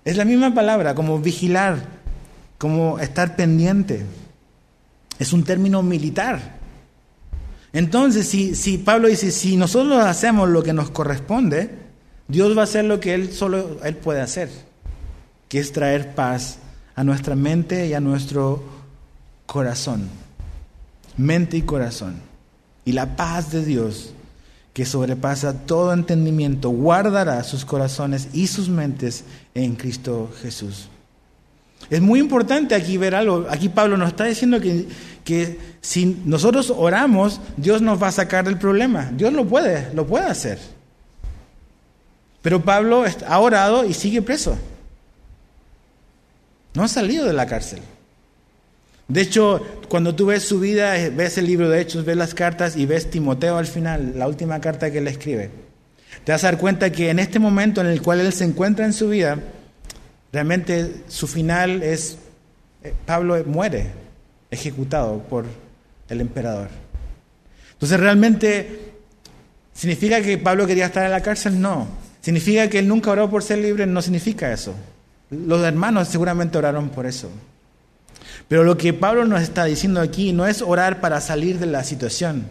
Es 0.04 0.16
la 0.16 0.24
misma 0.24 0.54
palabra, 0.54 0.94
como 0.94 1.18
vigilar, 1.18 1.78
como 2.58 2.98
estar 2.98 3.36
pendiente. 3.36 4.06
Es 5.18 5.32
un 5.32 5.44
término 5.44 5.82
militar. 5.82 6.58
Entonces, 7.72 8.26
si, 8.26 8.54
si 8.54 8.78
Pablo 8.78 9.08
dice, 9.08 9.30
si 9.30 9.56
nosotros 9.56 10.04
hacemos 10.04 10.48
lo 10.48 10.62
que 10.62 10.72
nos 10.72 10.90
corresponde, 10.90 11.70
Dios 12.26 12.56
va 12.56 12.62
a 12.62 12.64
hacer 12.64 12.84
lo 12.84 12.98
que 13.00 13.14
Él 13.14 13.32
solo 13.32 13.78
Él 13.84 13.96
puede 13.96 14.20
hacer, 14.20 14.48
que 15.48 15.58
es 15.58 15.72
traer 15.72 16.14
paz 16.14 16.58
a 16.94 17.04
nuestra 17.04 17.36
mente 17.36 17.86
y 17.86 17.94
a 17.94 18.00
nuestro 18.00 18.62
corazón. 19.46 20.08
Mente 21.20 21.58
y 21.58 21.62
corazón. 21.62 22.14
Y 22.86 22.92
la 22.92 23.14
paz 23.14 23.52
de 23.52 23.62
Dios, 23.62 24.14
que 24.72 24.86
sobrepasa 24.86 25.66
todo 25.66 25.92
entendimiento, 25.92 26.70
guardará 26.70 27.44
sus 27.44 27.66
corazones 27.66 28.28
y 28.32 28.46
sus 28.46 28.70
mentes 28.70 29.24
en 29.54 29.76
Cristo 29.76 30.32
Jesús. 30.40 30.88
Es 31.90 32.00
muy 32.00 32.20
importante 32.20 32.74
aquí 32.74 32.96
ver 32.96 33.14
algo. 33.14 33.46
Aquí 33.50 33.68
Pablo 33.68 33.98
nos 33.98 34.08
está 34.08 34.24
diciendo 34.24 34.60
que, 34.60 34.88
que 35.22 35.58
si 35.82 36.22
nosotros 36.24 36.72
oramos, 36.74 37.40
Dios 37.58 37.82
nos 37.82 38.02
va 38.02 38.08
a 38.08 38.12
sacar 38.12 38.46
del 38.46 38.58
problema. 38.58 39.10
Dios 39.12 39.34
lo 39.34 39.44
puede, 39.44 39.92
lo 39.92 40.06
puede 40.06 40.24
hacer. 40.24 40.58
Pero 42.40 42.64
Pablo 42.64 43.04
ha 43.26 43.38
orado 43.38 43.84
y 43.84 43.92
sigue 43.92 44.22
preso. 44.22 44.56
No 46.72 46.84
ha 46.84 46.88
salido 46.88 47.26
de 47.26 47.34
la 47.34 47.44
cárcel. 47.44 47.80
De 49.10 49.22
hecho, 49.22 49.60
cuando 49.88 50.14
tú 50.14 50.26
ves 50.26 50.44
su 50.44 50.60
vida, 50.60 50.96
eh, 50.96 51.10
ves 51.10 51.36
el 51.36 51.46
libro 51.46 51.68
de 51.68 51.80
Hechos, 51.80 52.04
ves 52.04 52.16
las 52.16 52.32
cartas 52.32 52.76
y 52.76 52.86
ves 52.86 53.10
Timoteo 53.10 53.56
al 53.56 53.66
final, 53.66 54.12
la 54.16 54.28
última 54.28 54.60
carta 54.60 54.92
que 54.92 55.00
le 55.00 55.10
escribe, 55.10 55.50
te 56.22 56.30
vas 56.30 56.44
a 56.44 56.52
dar 56.52 56.58
cuenta 56.58 56.92
que 56.92 57.10
en 57.10 57.18
este 57.18 57.40
momento 57.40 57.80
en 57.80 57.88
el 57.88 58.02
cual 58.02 58.20
él 58.20 58.32
se 58.32 58.44
encuentra 58.44 58.84
en 58.84 58.92
su 58.92 59.08
vida, 59.08 59.36
realmente 60.32 61.02
su 61.08 61.26
final 61.26 61.82
es, 61.82 62.18
eh, 62.84 62.94
Pablo 63.04 63.42
muere 63.46 63.90
ejecutado 64.48 65.18
por 65.24 65.44
el 66.08 66.20
emperador. 66.20 66.68
Entonces 67.72 67.98
realmente, 67.98 68.92
¿significa 69.72 70.22
que 70.22 70.38
Pablo 70.38 70.68
quería 70.68 70.86
estar 70.86 71.04
en 71.04 71.10
la 71.10 71.20
cárcel? 71.20 71.60
No. 71.60 71.88
¿Significa 72.20 72.70
que 72.70 72.78
él 72.78 72.86
nunca 72.86 73.10
oró 73.10 73.28
por 73.28 73.42
ser 73.42 73.58
libre? 73.58 73.86
No 73.86 74.02
significa 74.02 74.52
eso. 74.52 74.72
Los 75.30 75.64
hermanos 75.64 76.06
seguramente 76.06 76.58
oraron 76.58 76.90
por 76.90 77.06
eso. 77.06 77.28
Pero 78.50 78.64
lo 78.64 78.76
que 78.76 78.92
Pablo 78.92 79.26
nos 79.26 79.42
está 79.42 79.64
diciendo 79.64 80.00
aquí 80.00 80.32
no 80.32 80.44
es 80.44 80.60
orar 80.60 81.00
para 81.00 81.20
salir 81.20 81.60
de 81.60 81.66
la 81.66 81.84
situación, 81.84 82.46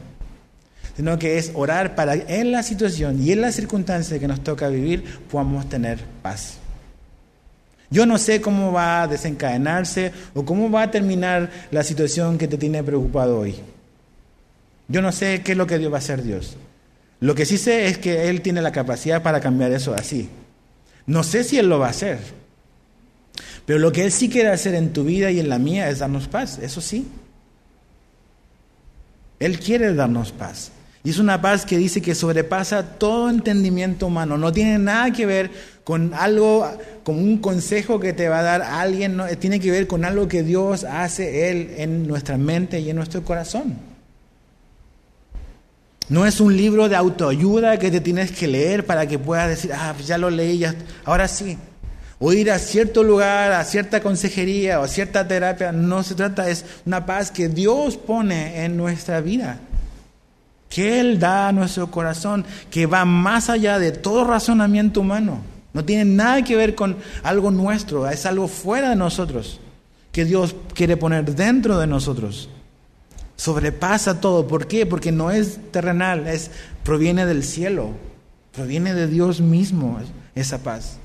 sino 0.96 1.20
que 1.20 1.38
es 1.38 1.52
orar 1.56 1.94
para 1.94 2.14
en 2.14 2.54
la 2.54 2.64
situación 2.64 3.22
y 3.22 3.34
en 3.34 3.42
las 3.42 3.56
circunstancias 3.56 4.18
que 4.18 4.26
nos 4.26 4.42
toca 4.42 4.70
vivir 4.70 5.04
podamos 5.30 5.68
tener 5.68 6.00
paz. 6.22 6.54
Yo 7.90 8.06
no 8.06 8.18
sé 8.18 8.40
cómo 8.40 8.72
va 8.72 9.02
a 9.02 9.08
desencadenarse 9.10 10.14
o 10.34 10.46
cómo 10.46 10.72
va 10.72 10.84
a 10.84 10.92
terminar 10.92 11.50
la 11.70 11.84
situación 11.84 12.38
que 12.38 12.48
te 12.48 12.58
tiene 12.58 12.82
preocupado 12.82 13.38
hoy. 13.38 13.56
Yo 14.88 15.02
no 15.02 15.12
sé 15.12 15.42
qué 15.44 15.52
es 15.52 15.58
lo 15.58 15.68
que 15.68 15.80
Dios 15.80 15.92
va 15.92 15.98
a 15.98 16.00
hacer 16.00 16.24
Dios. 16.24 16.56
Lo 17.20 17.36
que 17.36 17.46
sí 17.46 17.58
sé 17.58 17.88
es 17.88 17.98
que 17.98 18.30
Él 18.30 18.40
tiene 18.40 18.62
la 18.62 18.72
capacidad 18.72 19.22
para 19.22 19.42
cambiar 19.42 19.74
eso 19.74 19.94
así. 19.94 20.30
No 21.06 21.24
sé 21.24 21.44
si 21.44 21.58
Él 21.58 21.68
lo 21.68 21.78
va 21.78 21.88
a 21.88 21.90
hacer. 21.90 22.39
Pero 23.70 23.78
lo 23.78 23.92
que 23.92 24.04
Él 24.04 24.12
sí 24.12 24.30
quiere 24.30 24.50
hacer 24.50 24.74
en 24.74 24.94
tu 24.94 25.04
vida 25.04 25.30
y 25.30 25.40
en 25.40 25.48
la 25.48 25.60
mía 25.60 25.92
es 25.92 26.00
darnos 26.00 26.28
paz, 26.28 26.58
eso 26.58 26.82
sí. 26.82 27.08
Él 29.40 29.60
quiere 29.60 29.94
darnos 29.94 30.32
paz. 30.32 30.72
Y 31.04 31.12
es 31.12 31.20
una 31.20 31.40
paz 31.40 31.68
que 31.68 31.78
dice 31.78 32.02
que 32.02 32.16
sobrepasa 32.16 32.98
todo 32.98 33.30
entendimiento 33.30 34.08
humano. 34.08 34.40
No 34.40 34.52
tiene 34.52 34.80
nada 34.80 35.12
que 35.12 35.28
ver 35.28 35.52
con 35.84 36.16
algo, 36.16 36.68
con 37.04 37.20
un 37.20 37.38
consejo 37.38 38.00
que 38.00 38.12
te 38.12 38.28
va 38.28 38.40
a 38.40 38.42
dar 38.42 38.64
alguien. 38.64 39.16
No, 39.16 39.28
tiene 39.38 39.60
que 39.60 39.70
ver 39.70 39.86
con 39.86 40.04
algo 40.04 40.28
que 40.28 40.42
Dios 40.42 40.84
hace 40.84 41.52
Él 41.52 41.76
en 41.78 42.08
nuestra 42.08 42.40
mente 42.40 42.80
y 42.80 42.90
en 42.90 42.96
nuestro 42.96 43.24
corazón. 43.24 43.78
No 46.10 46.26
es 46.26 46.40
un 46.40 46.58
libro 46.58 46.90
de 46.90 46.96
autoayuda 46.96 47.78
que 47.78 47.92
te 47.92 48.02
tienes 48.02 48.32
que 48.32 48.48
leer 48.48 48.88
para 48.88 49.06
que 49.06 49.20
puedas 49.20 49.48
decir, 49.48 49.74
ah, 49.76 49.94
ya 50.04 50.18
lo 50.18 50.32
leí, 50.32 50.58
ya, 50.58 50.74
ahora 51.06 51.28
sí 51.28 51.56
o 52.20 52.34
ir 52.34 52.52
a 52.52 52.60
cierto 52.60 53.02
lugar, 53.02 53.54
a 53.54 53.64
cierta 53.64 54.02
consejería 54.02 54.80
o 54.80 54.84
a 54.84 54.88
cierta 54.88 55.28
terapia. 55.28 55.72
No 55.72 56.04
se 56.04 56.16
trata, 56.16 56.50
es 56.50 56.66
una 56.86 57.06
paz 57.06 57.32
que 57.32 57.48
Dios 57.48 57.96
pone 57.98 58.66
en 58.66 58.76
nuestra 58.76 59.22
vida, 59.22 59.60
que 60.70 61.00
Él 61.00 61.18
da 61.18 61.48
a 61.48 61.52
nuestro 61.54 61.90
corazón, 61.90 62.46
que 62.70 62.86
va 62.86 63.06
más 63.06 63.50
allá 63.50 63.80
de 63.80 63.92
todo 63.92 64.26
razonamiento 64.26 65.02
humano. 65.02 65.42
No 65.72 65.86
tiene 65.86 66.04
nada 66.04 66.44
que 66.44 66.58
ver 66.58 66.76
con 66.76 66.98
algo 67.24 67.52
nuestro, 67.52 68.10
es 68.10 68.26
algo 68.26 68.48
fuera 68.48 68.90
de 68.90 68.96
nosotros, 68.96 69.62
que 70.12 70.26
Dios 70.26 70.56
quiere 70.74 70.98
poner 70.98 71.36
dentro 71.36 71.80
de 71.80 71.88
nosotros. 71.88 72.50
Sobrepasa 73.38 74.20
todo. 74.20 74.48
¿Por 74.48 74.68
qué? 74.68 74.86
Porque 74.86 75.14
no 75.14 75.32
es 75.32 75.60
terrenal, 75.72 76.28
es, 76.28 76.52
proviene 76.84 77.26
del 77.26 77.46
cielo, 77.46 77.92
proviene 78.52 78.94
de 78.94 79.08
Dios 79.08 79.40
mismo 79.40 79.98
esa 80.36 80.58
paz. 80.58 80.98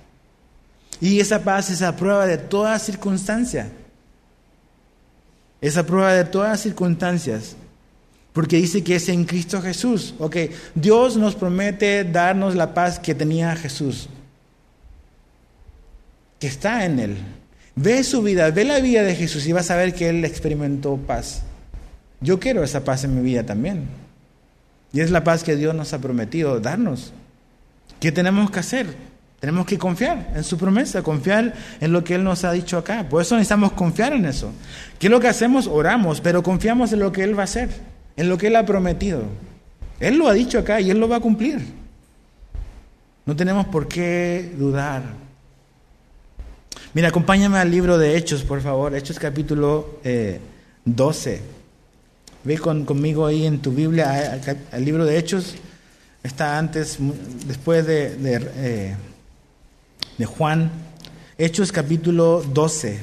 Y 1.05 1.21
esa 1.21 1.45
paz 1.45 1.69
es 1.69 1.83
a 1.83 1.95
prueba 1.95 2.27
de 2.27 2.39
todas 2.39 2.81
circunstancias. 2.81 3.67
Es 5.61 5.77
a 5.77 5.85
prueba 5.85 6.15
de 6.15 6.25
todas 6.25 6.63
circunstancias. 6.63 7.57
Porque 8.33 8.57
dice 8.57 8.83
que 8.83 8.97
es 8.97 9.11
en 9.11 9.27
Cristo 9.27 9.61
Jesús. 9.61 10.15
Ok, 10.19 10.37
Dios 10.75 11.19
nos 11.19 11.35
promete 11.35 12.05
darnos 12.05 12.55
la 12.55 12.73
paz 12.73 12.99
que 12.99 13.15
tenía 13.15 13.55
Jesús. 13.55 14.09
Que 16.39 16.47
está 16.47 16.87
en 16.87 16.99
Él. 16.99 17.17
Ve 17.77 18.03
su 18.03 18.23
vida, 18.23 18.51
ve 18.51 18.65
la 18.65 18.81
vida 18.81 19.03
de 19.03 19.15
Jesús 19.15 19.47
y 19.47 19.53
vas 19.53 19.71
a 19.71 19.77
ver 19.77 19.93
que 19.93 20.09
Él 20.09 20.25
experimentó 20.25 20.97
paz. 20.97 21.43
Yo 22.23 22.41
quiero 22.41 22.65
esa 22.65 22.83
paz 22.83 23.05
en 23.05 23.15
mi 23.15 23.21
vida 23.21 23.45
también. 23.45 23.89
Y 24.91 25.03
es 25.03 25.11
la 25.11 25.23
paz 25.23 25.45
que 25.45 25.55
Dios 25.55 25.75
nos 25.75 25.93
ha 25.93 25.99
prometido 25.99 26.61
darnos. 26.61 27.13
¿Qué 28.01 28.11
tenemos 28.11 28.51
que 28.51 28.61
hacer? 28.61 29.14
Tenemos 29.45 29.67
que 29.67 29.77
confiar 29.77 30.33
en 30.35 30.43
su 30.43 30.57
promesa, 30.57 31.03
confiar 31.03 31.53
en 31.79 31.93
lo 31.93 32.03
que 32.03 32.15
Él 32.15 32.25
nos 32.25 32.45
ha 32.45 32.53
dicho 32.53 32.79
acá. 32.79 33.07
Por 33.07 33.21
eso 33.21 33.35
necesitamos 33.35 33.73
confiar 33.73 34.15
en 34.15 34.25
eso. 34.25 34.51
¿Qué 34.99 35.09
es 35.09 35.11
lo 35.11 35.21
que 35.21 35.29
hacemos? 35.29 35.67
Oramos, 35.67 36.23
pero 36.23 36.43
confiamos 36.43 36.95
en 36.95 37.01
lo 37.01 37.13
que 37.13 37.25
Él 37.25 37.37
va 37.37 37.43
a 37.43 37.45
hacer, 37.45 37.69
en 38.17 38.31
lo 38.31 38.39
que 38.39 38.47
Él 38.47 38.57
ha 38.57 38.65
prometido. 38.65 39.25
Él 40.01 40.17
lo 40.17 40.29
ha 40.29 40.33
dicho 40.33 40.59
acá 40.59 40.81
y 40.81 40.89
Él 40.89 40.99
lo 40.99 41.11
va 41.11 41.17
a 41.17 41.21
cumplir. 41.21 41.63
No 43.27 43.37
tenemos 43.37 43.67
por 43.67 43.87
qué 43.87 44.51
dudar. 44.57 45.03
Mira, 46.95 47.09
acompáñame 47.09 47.59
al 47.59 47.71
libro 47.71 47.99
de 47.99 48.17
Hechos, 48.17 48.45
por 48.45 48.63
favor. 48.63 48.95
Hechos 48.95 49.19
capítulo 49.19 50.01
12. 50.87 51.35
Eh, 51.35 51.41
Ve 52.45 52.59
conmigo 52.59 53.27
ahí 53.27 53.45
en 53.45 53.59
tu 53.59 53.73
Biblia, 53.73 54.41
el 54.73 54.85
libro 54.87 55.05
de 55.05 55.19
Hechos. 55.19 55.55
Está 56.23 56.57
antes, 56.57 56.97
después 57.47 57.87
de... 57.87 58.17
Eh, 58.25 58.97
de 60.19 60.27
Juan, 60.27 60.71
Hechos 61.37 61.73
capítulo 61.73 62.43
12. 62.43 63.01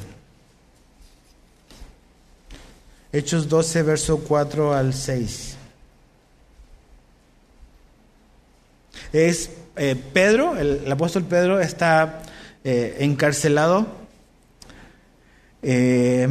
Hechos 3.11 3.49
12, 3.49 3.83
verso 3.83 4.19
4 4.19 4.73
al 4.73 4.93
6. 4.93 5.57
Es 9.11 9.49
eh, 9.75 10.01
Pedro, 10.13 10.57
el, 10.57 10.89
apóstol 10.89 11.23
Pedro 11.23 11.59
está 11.59 12.21
eh, 12.63 12.97
encarcelado. 12.99 13.85
Eh, 15.61 16.29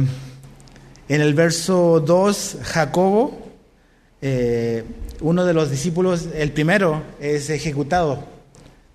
en 1.07 1.21
el 1.21 1.33
verso 1.35 1.99
2, 1.99 2.57
Jacobo, 2.63 3.51
uno 5.19 5.45
de 5.45 5.53
los 5.53 5.69
discípulos, 5.69 6.29
el 6.33 6.51
primero, 6.51 7.03
es 7.19 7.49
ejecutado 7.49 8.30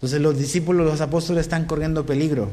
entonces 0.07 0.23
los 0.23 0.39
discípulos, 0.39 0.87
los 0.87 1.01
apóstoles 1.01 1.41
están 1.41 1.65
corriendo 1.65 2.07
peligro. 2.07 2.49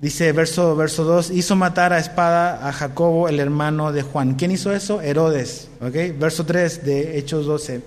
Dice 0.00 0.32
verso, 0.32 0.74
verso 0.74 1.04
2, 1.04 1.30
hizo 1.30 1.54
matar 1.54 1.92
a 1.92 2.00
espada 2.00 2.68
a 2.68 2.72
Jacobo, 2.72 3.28
el 3.28 3.38
hermano 3.38 3.92
de 3.92 4.02
Juan. 4.02 4.34
¿Quién 4.34 4.50
hizo 4.50 4.72
eso? 4.72 5.00
Herodes. 5.00 5.68
¿okay? 5.80 6.10
Verso 6.10 6.44
3 6.44 6.84
de 6.84 7.16
Hechos 7.16 7.46
12. 7.46 7.80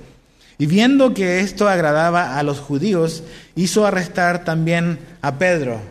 Y 0.58 0.68
viendo 0.68 1.14
que 1.14 1.42
esto 1.42 1.68
agradaba 1.68 2.38
a 2.38 2.44
los 2.44 2.62
judíos, 2.62 3.24
hizo 3.56 3.86
arrestar 3.86 4.46
también 4.46 4.98
a 5.22 5.38
Pedro. 5.38 5.82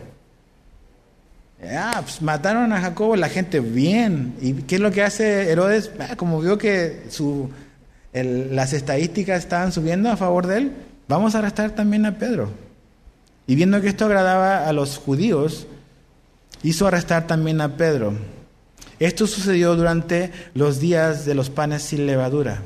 Ah, 1.71 1.99
pues 2.01 2.23
mataron 2.23 2.73
a 2.73 2.81
Jacobo, 2.81 3.15
la 3.15 3.29
gente 3.29 3.59
bien. 3.59 4.33
¿Y 4.41 4.53
qué 4.63 4.77
es 4.77 4.81
lo 4.81 4.89
que 4.89 5.03
hace 5.03 5.51
Herodes? 5.51 5.91
Ah, 5.99 6.15
como 6.15 6.41
vio 6.41 6.57
que 6.57 7.03
las 8.11 8.73
estadísticas 8.73 9.37
estaban 9.37 9.71
subiendo 9.71 10.09
a 10.09 10.17
favor 10.17 10.47
de 10.47 10.57
él, 10.57 10.71
vamos 11.07 11.35
a 11.35 11.39
arrestar 11.39 11.71
también 11.71 12.05
a 12.05 12.17
Pedro. 12.17 12.51
Y 13.45 13.55
viendo 13.55 13.81
que 13.81 13.87
esto 13.87 14.05
agradaba 14.05 14.67
a 14.67 14.73
los 14.73 14.97
judíos, 14.97 15.67
hizo 16.63 16.87
arrestar 16.87 17.27
también 17.27 17.61
a 17.61 17.77
Pedro. 17.77 18.13
Esto 18.99 19.27
sucedió 19.27 19.75
durante 19.75 20.31
los 20.53 20.79
días 20.79 21.25
de 21.25 21.35
los 21.35 21.49
panes 21.49 21.83
sin 21.83 22.05
levadura. 22.05 22.61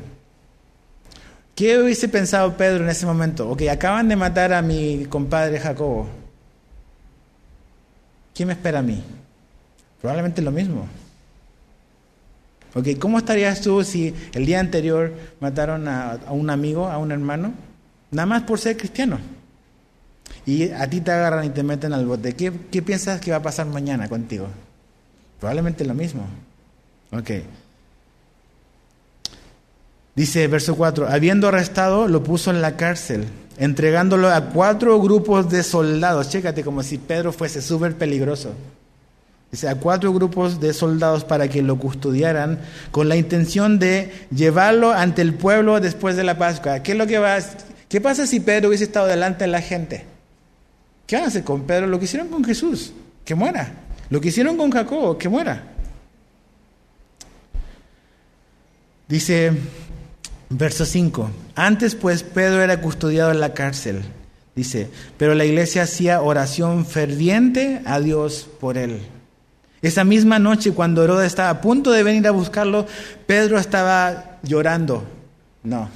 ¿Qué 1.56 1.78
hubiese 1.78 2.08
pensado 2.08 2.56
Pedro 2.58 2.84
en 2.84 2.90
ese 2.90 3.06
momento? 3.06 3.50
Ok, 3.50 3.64
acaban 3.70 4.08
de 4.08 4.16
matar 4.16 4.54
a 4.54 4.62
mi 4.62 5.06
compadre 5.10 5.60
Jacobo. 5.60 6.08
¿Quién 8.34 8.48
me 8.48 8.54
espera 8.54 8.80
a 8.80 8.82
mí? 8.82 9.04
Probablemente 10.00 10.42
lo 10.42 10.52
mismo. 10.52 10.88
Okay, 12.74 12.96
¿Cómo 12.96 13.18
estarías 13.18 13.60
tú 13.60 13.84
si 13.84 14.16
el 14.34 14.46
día 14.46 14.62
anterior 14.62 15.14
mataron 15.42 15.90
a, 15.90 16.20
un 16.30 16.50
amigo, 16.50 16.88
a 16.88 16.98
un 16.98 17.12
hermano, 17.12 17.54
nada 18.12 18.26
más 18.26 18.44
por 18.44 18.60
ser 18.60 18.78
cristiano? 18.78 19.20
Y 20.46 20.70
a 20.72 20.90
ti 20.90 21.02
te 21.02 21.12
agarran 21.12 21.46
y 21.46 21.50
te 21.50 21.64
meten 21.64 21.94
al 21.94 22.06
bote. 22.06 22.34
¿Qué, 22.34 22.52
piensas 22.82 23.22
que 23.22 23.32
va 23.32 23.38
a 23.38 23.42
pasar 23.42 23.68
mañana 23.68 24.08
contigo? 24.08 24.48
Probablemente 25.40 25.86
lo 25.86 25.94
mismo. 25.94 26.26
Ok. 27.12 27.32
Dice 30.16 30.48
verso 30.48 30.76
4, 30.76 31.08
habiendo 31.08 31.48
arrestado, 31.48 32.08
lo 32.08 32.24
puso 32.24 32.52
en 32.52 32.62
la 32.62 32.76
cárcel, 32.76 33.26
entregándolo 33.58 34.30
a 34.30 34.50
cuatro 34.50 35.00
grupos 35.00 35.50
de 35.50 35.64
soldados. 35.64 36.30
Chécate 36.30 36.64
como 36.64 36.84
si 36.84 36.98
Pedro 36.98 37.32
fuese 37.32 37.62
súper 37.62 37.96
peligroso. 37.96 38.54
Dice, 39.52 39.68
a 39.68 39.76
cuatro 39.76 40.14
grupos 40.14 40.60
de 40.62 40.74
soldados 40.74 41.26
para 41.26 41.50
que 41.50 41.62
lo 41.62 41.78
custodiaran 41.78 42.60
con 42.92 43.10
la 43.10 43.18
intención 43.18 43.80
de 43.80 44.28
llevarlo 44.34 44.92
ante 44.92 45.22
el 45.22 45.34
pueblo 45.34 45.80
después 45.80 46.16
de 46.16 46.24
la 46.24 46.38
Pascua. 46.38 46.82
¿Qué 46.84 46.94
es 46.94 46.98
lo 46.98 47.06
que 47.06 47.20
va 47.20 47.38
¿Qué 47.92 48.00
pasa 48.00 48.26
si 48.26 48.40
Pedro 48.40 48.70
hubiese 48.70 48.86
estado 48.86 49.08
delante 49.08 49.44
de 49.44 49.50
la 49.50 49.60
gente? 49.60 50.06
¿Qué 51.06 51.18
van 51.18 51.26
a 51.26 51.28
hacer 51.28 51.44
con 51.44 51.64
Pedro? 51.64 51.88
Lo 51.88 52.00
que 52.00 52.06
hicieron 52.06 52.30
con 52.30 52.42
Jesús, 52.42 52.94
que 53.26 53.36
muera. 53.36 53.70
Lo 54.10 54.22
que 54.22 54.30
hicieron 54.30 54.56
con 54.56 54.72
Jacobo, 54.72 55.18
que 55.18 55.28
muera. 55.28 55.62
Dice 59.10 59.52
verso 60.50 60.86
5, 60.86 61.32
antes 61.54 61.96
pues 61.96 62.24
Pedro 62.24 62.62
era 62.62 62.80
custodiado 62.80 63.30
en 63.32 63.42
la 63.42 63.54
cárcel, 63.54 64.04
dice, 64.56 64.90
pero 65.18 65.36
la 65.36 65.44
iglesia 65.44 65.84
hacía 65.84 66.22
oración 66.22 66.86
ferviente 66.86 67.82
a 67.84 68.00
Dios 68.00 68.48
por 68.62 68.78
él. 68.78 69.02
Esa 69.82 70.06
misma 70.06 70.40
noche, 70.40 70.72
cuando 70.72 71.04
Herodes 71.04 71.28
estaba 71.28 71.50
a 71.50 71.60
punto 71.60 71.92
de 71.92 72.04
venir 72.04 72.26
a 72.26 72.32
buscarlo, 72.32 72.88
Pedro 73.28 73.60
estaba 73.60 74.38
llorando. 74.44 75.04
No. 75.64 75.90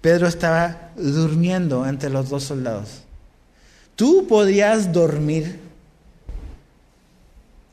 Pedro 0.00 0.26
estaba 0.26 0.92
durmiendo 0.96 1.86
entre 1.86 2.10
los 2.10 2.28
dos 2.28 2.44
soldados. 2.44 3.02
¿Tú 3.96 4.26
podrías 4.28 4.92
dormir 4.92 5.58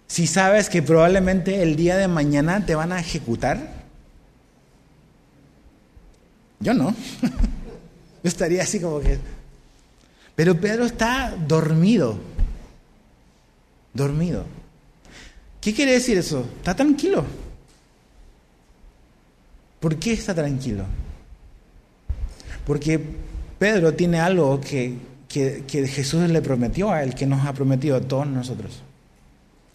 si 0.08 0.28
sabes 0.28 0.70
que 0.70 0.82
probablemente 0.82 1.62
el 1.62 1.76
día 1.76 1.98
de 1.98 2.08
mañana 2.08 2.66
te 2.66 2.76
van 2.76 2.92
a 2.92 3.00
ejecutar? 3.00 3.84
Yo 6.60 6.74
no. 6.74 6.90
Yo 8.24 8.30
estaría 8.30 8.64
así 8.64 8.80
como 8.80 9.02
que... 9.02 9.20
Pero 10.36 10.60
Pedro 10.60 10.86
está 10.86 11.36
dormido. 11.48 12.18
Dormido. 13.94 14.46
¿Qué 15.60 15.74
quiere 15.74 15.92
decir 15.94 16.18
eso? 16.18 16.48
Está 16.58 16.76
tranquilo. 16.76 17.26
¿Por 19.80 19.98
qué 19.98 20.14
está 20.14 20.34
tranquilo? 20.34 20.86
Porque 22.66 23.00
Pedro 23.60 23.94
tiene 23.94 24.20
algo 24.20 24.60
que, 24.60 24.98
que, 25.28 25.88
Jesús 25.88 26.30
le 26.30 26.42
prometió 26.42 26.92
a 26.92 27.04
él, 27.04 27.16
que 27.16 27.26
nos 27.26 27.46
ha 27.46 27.54
prometido 27.54 27.98
a 27.98 28.02
todos 28.02 28.28
nosotros. 28.28 28.82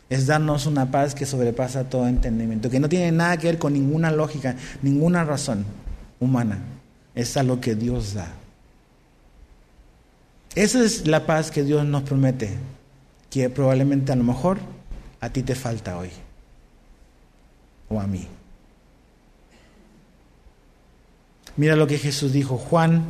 Es 0.08 0.26
darnos 0.26 0.66
una 0.66 0.90
paz 0.90 1.14
que 1.14 1.26
sobrepasa 1.26 1.88
todo 1.90 2.08
entendimiento, 2.08 2.70
que 2.70 2.80
no 2.80 2.88
tiene 2.88 3.12
nada 3.12 3.36
que 3.36 3.48
ver 3.48 3.58
con 3.58 3.74
ninguna 3.74 4.10
lógica, 4.10 4.56
ninguna 4.82 5.24
razón 5.24 5.64
humana. 6.20 6.58
Es 7.14 7.36
a 7.36 7.42
lo 7.42 7.60
que 7.60 7.74
Dios 7.74 8.14
da. 8.14 8.32
Esa 10.54 10.82
es 10.82 11.06
la 11.06 11.26
paz 11.26 11.50
que 11.50 11.62
Dios 11.62 11.84
nos 11.84 12.02
promete, 12.04 12.50
que 13.30 13.50
probablemente 13.50 14.12
a 14.12 14.16
lo 14.16 14.24
mejor 14.24 14.58
a 15.20 15.30
ti 15.30 15.42
te 15.42 15.54
falta 15.54 15.98
hoy 15.98 16.10
o 17.88 18.00
a 18.00 18.06
mí. 18.06 18.26
Mira 21.58 21.76
lo 21.76 21.86
que 21.86 21.98
Jesús 21.98 22.32
dijo, 22.32 22.56
Juan 22.56 23.04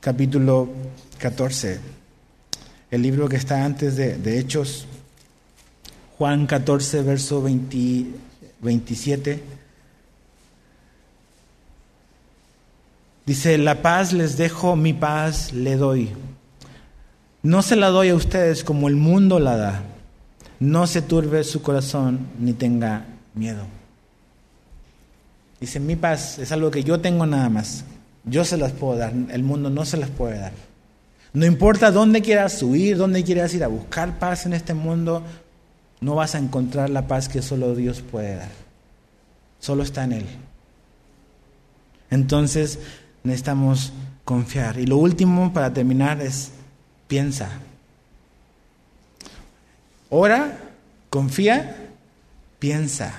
capítulo 0.00 0.68
14, 1.18 1.80
el 2.90 3.00
libro 3.00 3.26
que 3.26 3.36
está 3.36 3.64
antes 3.64 3.96
de, 3.96 4.38
Hechos, 4.38 4.86
Juan 6.18 6.46
14, 6.46 7.02
verso 7.02 7.42
27. 8.60 9.42
Dice, 13.24 13.56
la 13.56 13.80
paz 13.80 14.12
les 14.12 14.36
dejo, 14.36 14.76
mi 14.76 14.92
paz 14.92 15.54
le 15.54 15.76
doy. 15.76 16.10
No 17.42 17.62
se 17.62 17.76
la 17.76 17.88
doy 17.88 18.10
a 18.10 18.14
ustedes 18.14 18.62
como 18.62 18.88
el 18.88 18.96
mundo 18.96 19.38
la 19.40 19.56
da 19.56 19.82
no 20.60 20.86
se 20.86 21.00
turbe 21.00 21.42
su 21.42 21.62
corazón 21.62 22.28
ni 22.38 22.52
tenga 22.52 23.06
miedo. 23.34 23.79
Dice, 25.60 25.78
mi 25.78 25.96
paz 25.96 26.38
es 26.38 26.52
algo 26.52 26.70
que 26.70 26.82
yo 26.82 27.00
tengo 27.00 27.26
nada 27.26 27.48
más. 27.48 27.84
Yo 28.24 28.44
se 28.44 28.56
las 28.56 28.72
puedo 28.72 28.96
dar, 28.96 29.12
el 29.12 29.42
mundo 29.42 29.70
no 29.70 29.84
se 29.84 29.96
las 29.96 30.10
puede 30.10 30.38
dar. 30.38 30.52
No 31.32 31.46
importa 31.46 31.90
dónde 31.90 32.22
quieras 32.22 32.62
huir, 32.62 32.96
dónde 32.96 33.22
quieras 33.22 33.54
ir 33.54 33.62
a 33.62 33.68
buscar 33.68 34.18
paz 34.18 34.46
en 34.46 34.52
este 34.52 34.74
mundo, 34.74 35.22
no 36.00 36.14
vas 36.14 36.34
a 36.34 36.38
encontrar 36.38 36.90
la 36.90 37.06
paz 37.06 37.28
que 37.28 37.42
solo 37.42 37.74
Dios 37.74 38.00
puede 38.00 38.36
dar. 38.36 38.48
Solo 39.60 39.82
está 39.82 40.04
en 40.04 40.12
Él. 40.12 40.26
Entonces 42.10 42.78
necesitamos 43.22 43.92
confiar. 44.24 44.78
Y 44.78 44.86
lo 44.86 44.96
último 44.96 45.52
para 45.52 45.72
terminar 45.72 46.20
es 46.20 46.50
piensa. 47.06 47.50
Ora, 50.08 50.58
confía, 51.10 51.76
piensa. 52.58 53.12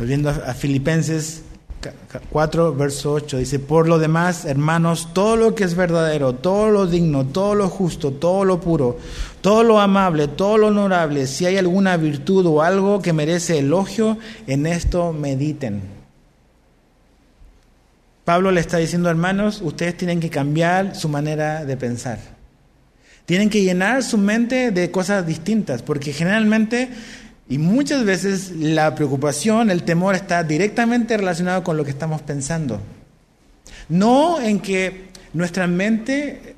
Volviendo 0.00 0.30
a 0.30 0.54
Filipenses 0.54 1.42
4, 2.30 2.74
verso 2.74 3.12
8, 3.12 3.36
dice, 3.36 3.58
por 3.58 3.86
lo 3.86 3.98
demás, 3.98 4.46
hermanos, 4.46 5.10
todo 5.12 5.36
lo 5.36 5.54
que 5.54 5.64
es 5.64 5.74
verdadero, 5.74 6.36
todo 6.36 6.70
lo 6.70 6.86
digno, 6.86 7.26
todo 7.26 7.54
lo 7.54 7.68
justo, 7.68 8.10
todo 8.10 8.46
lo 8.46 8.62
puro, 8.62 8.98
todo 9.42 9.62
lo 9.62 9.78
amable, 9.78 10.26
todo 10.26 10.56
lo 10.56 10.68
honorable, 10.68 11.26
si 11.26 11.44
hay 11.44 11.58
alguna 11.58 11.98
virtud 11.98 12.46
o 12.46 12.62
algo 12.62 13.02
que 13.02 13.12
merece 13.12 13.58
elogio, 13.58 14.16
en 14.46 14.64
esto 14.64 15.12
mediten. 15.12 15.82
Pablo 18.24 18.52
le 18.52 18.60
está 18.60 18.78
diciendo, 18.78 19.10
hermanos, 19.10 19.60
ustedes 19.62 19.98
tienen 19.98 20.18
que 20.18 20.30
cambiar 20.30 20.96
su 20.96 21.10
manera 21.10 21.66
de 21.66 21.76
pensar. 21.76 22.20
Tienen 23.26 23.50
que 23.50 23.62
llenar 23.62 24.02
su 24.02 24.16
mente 24.16 24.70
de 24.70 24.90
cosas 24.90 25.26
distintas, 25.26 25.82
porque 25.82 26.14
generalmente 26.14 26.88
y 27.50 27.58
muchas 27.58 28.04
veces 28.04 28.52
la 28.52 28.94
preocupación, 28.94 29.70
el 29.70 29.82
temor 29.82 30.14
está 30.14 30.44
directamente 30.44 31.16
relacionado 31.16 31.64
con 31.64 31.76
lo 31.76 31.84
que 31.84 31.90
estamos 31.90 32.22
pensando. 32.22 32.80
No 33.88 34.40
en 34.40 34.60
que 34.60 35.08
nuestra 35.32 35.66
mente 35.66 36.54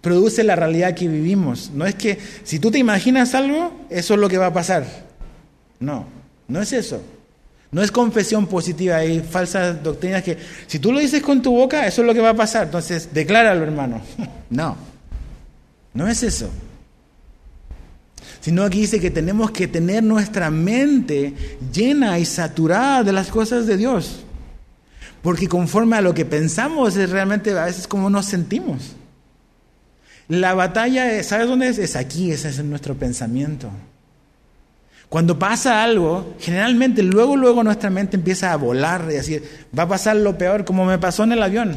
produce 0.00 0.42
la 0.42 0.56
realidad 0.56 0.94
que 0.94 1.06
vivimos. 1.06 1.70
No 1.72 1.86
es 1.86 1.94
que 1.94 2.18
si 2.42 2.58
tú 2.58 2.72
te 2.72 2.78
imaginas 2.78 3.36
algo, 3.36 3.86
eso 3.88 4.14
es 4.14 4.20
lo 4.20 4.28
que 4.28 4.38
va 4.38 4.46
a 4.46 4.52
pasar. 4.52 4.84
No, 5.78 6.06
no 6.48 6.60
es 6.60 6.72
eso. 6.72 7.00
No 7.70 7.80
es 7.80 7.92
confesión 7.92 8.48
positiva, 8.48 8.96
hay 8.96 9.20
falsas 9.20 9.80
doctrinas 9.84 10.24
que 10.24 10.36
si 10.66 10.80
tú 10.80 10.90
lo 10.92 10.98
dices 10.98 11.22
con 11.22 11.42
tu 11.42 11.52
boca, 11.52 11.86
eso 11.86 12.02
es 12.02 12.06
lo 12.08 12.12
que 12.12 12.20
va 12.20 12.30
a 12.30 12.34
pasar. 12.34 12.64
Entonces, 12.64 13.10
decláralo, 13.14 13.62
hermano. 13.62 14.02
No. 14.50 14.76
No 15.94 16.08
es 16.08 16.24
eso. 16.24 16.50
Sino 18.46 18.62
aquí 18.62 18.82
dice 18.82 19.00
que 19.00 19.10
tenemos 19.10 19.50
que 19.50 19.66
tener 19.66 20.04
nuestra 20.04 20.52
mente 20.52 21.34
llena 21.72 22.16
y 22.20 22.24
saturada 22.24 23.02
de 23.02 23.12
las 23.12 23.26
cosas 23.26 23.66
de 23.66 23.76
Dios. 23.76 24.20
Porque 25.20 25.48
conforme 25.48 25.96
a 25.96 26.00
lo 26.00 26.14
que 26.14 26.24
pensamos 26.24 26.96
es 26.96 27.10
realmente 27.10 27.50
a 27.58 27.64
veces 27.64 27.88
como 27.88 28.08
nos 28.08 28.26
sentimos. 28.26 28.94
La 30.28 30.54
batalla, 30.54 31.20
¿sabes 31.24 31.48
dónde 31.48 31.66
es? 31.66 31.78
Es 31.78 31.96
aquí, 31.96 32.30
ese 32.30 32.50
es 32.50 32.62
nuestro 32.62 32.94
pensamiento. 32.94 33.68
Cuando 35.08 35.40
pasa 35.40 35.82
algo, 35.82 36.36
generalmente 36.38 37.02
luego, 37.02 37.36
luego 37.36 37.64
nuestra 37.64 37.90
mente 37.90 38.16
empieza 38.16 38.52
a 38.52 38.56
volar 38.56 39.06
y 39.10 39.14
decir, 39.14 39.42
va 39.76 39.82
a 39.82 39.88
pasar 39.88 40.14
lo 40.14 40.38
peor, 40.38 40.64
como 40.64 40.84
me 40.84 41.00
pasó 41.00 41.24
en 41.24 41.32
el 41.32 41.42
avión. 41.42 41.76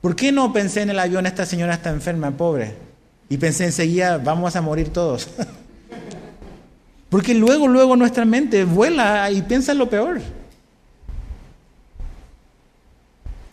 ¿Por 0.00 0.16
qué 0.16 0.32
no 0.32 0.50
pensé 0.54 0.80
en 0.80 0.88
el 0.88 0.98
avión, 0.98 1.26
esta 1.26 1.44
señora 1.44 1.74
está 1.74 1.90
enferma, 1.90 2.30
pobre? 2.30 2.89
Y 3.30 3.38
pensé 3.38 3.64
enseguida, 3.64 4.18
vamos 4.18 4.56
a 4.56 4.60
morir 4.60 4.92
todos. 4.92 5.28
Porque 7.08 7.32
luego, 7.32 7.68
luego 7.68 7.96
nuestra 7.96 8.24
mente 8.24 8.64
vuela 8.64 9.30
y 9.30 9.40
piensa 9.42 9.72
en 9.72 9.78
lo 9.78 9.88
peor. 9.88 10.20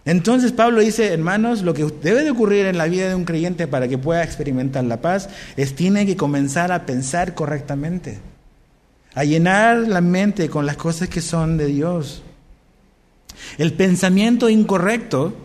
Entonces 0.03 0.51
Pablo 0.51 0.81
dice, 0.81 1.13
hermanos, 1.13 1.61
lo 1.61 1.75
que 1.75 1.85
debe 2.01 2.23
de 2.23 2.31
ocurrir 2.31 2.65
en 2.65 2.77
la 2.77 2.85
vida 2.85 3.07
de 3.07 3.13
un 3.13 3.25
creyente 3.25 3.67
para 3.67 3.87
que 3.87 3.99
pueda 3.99 4.23
experimentar 4.23 4.83
la 4.83 4.99
paz 4.99 5.29
es 5.57 5.75
tiene 5.75 6.07
que 6.07 6.15
comenzar 6.15 6.71
a 6.71 6.87
pensar 6.87 7.35
correctamente, 7.35 8.17
a 9.13 9.25
llenar 9.25 9.77
la 9.79 10.01
mente 10.01 10.49
con 10.49 10.65
las 10.65 10.77
cosas 10.77 11.07
que 11.07 11.21
son 11.21 11.57
de 11.57 11.67
Dios. 11.67 12.23
El 13.59 13.73
pensamiento 13.73 14.49
incorrecto 14.49 15.35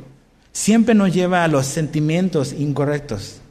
siempre 0.52 0.94
nos 0.94 1.12
lleva 1.12 1.44
a 1.44 1.48
los 1.48 1.66
sentimientos 1.66 2.54
incorrectos. 2.54 3.41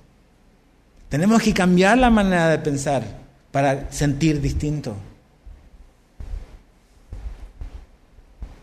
Tenemos 1.12 1.41
que 1.41 1.53
cambiar 1.53 1.97
la 1.97 2.09
manera 2.09 2.47
de 2.47 2.57
pensar 2.59 3.03
para 3.51 3.91
sentir 3.91 4.39
distinto. 4.39 4.95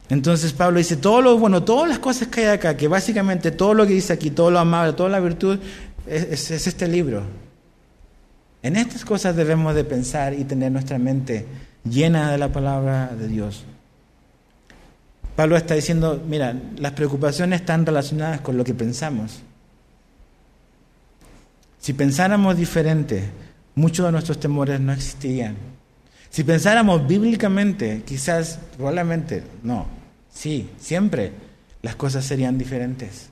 Entonces 0.09 0.55
Pablo 0.55 0.79
dice, 0.79 0.97
todo 0.97 1.21
lo 1.21 1.37
bueno, 1.37 1.63
todas 1.63 1.87
las 1.91 1.99
cosas 1.99 2.29
que 2.29 2.41
hay 2.41 2.57
acá, 2.57 2.75
que 2.75 2.89
básicamente 2.89 3.51
todo 3.51 3.75
lo 3.75 3.87
que 3.87 3.93
dice 3.93 4.15
aquí, 4.15 4.31
todo 4.31 4.51
lo 4.51 4.59
amable, 4.59 4.95
toda 4.95 5.11
la 5.11 5.21
virtud, 5.21 5.59
es, 6.07 6.51
es 6.51 6.67
este 6.67 6.89
libro. 6.89 7.23
En 8.63 8.77
estas 8.77 9.05
cosas 9.05 9.37
debemos 9.37 9.75
de 9.75 9.85
pensar 9.85 10.33
y 10.33 10.45
tener 10.45 10.73
nuestra 10.73 10.99
mente 10.99 11.45
llena 11.85 12.33
de 12.33 12.39
la 12.39 12.51
palabra 12.51 13.09
de 13.09 13.29
Dios. 13.29 13.67
Pablo 15.37 15.55
está 15.59 15.75
diciendo, 15.75 16.25
mira, 16.27 16.57
las 16.79 16.93
preocupaciones 16.93 17.61
están 17.61 17.85
relacionadas 17.85 18.41
con 18.41 18.57
lo 18.57 18.65
que 18.65 18.73
pensamos. 18.73 19.43
Si 21.81 21.93
pensáramos 21.93 22.57
diferente, 22.57 23.31
muchos 23.75 24.05
de 24.07 24.13
nuestros 24.13 24.41
temores 24.41 24.81
no 24.81 24.93
existirían. 24.93 25.57
Si 26.31 26.45
pensáramos 26.45 27.07
bíblicamente, 27.07 28.03
quizás, 28.05 28.59
probablemente, 28.77 29.45
no, 29.63 29.87
sí, 30.31 30.69
siempre 30.79 31.33
las 31.83 31.97
cosas 31.97 32.25
serían 32.25 32.59
diferentes. 32.59 33.31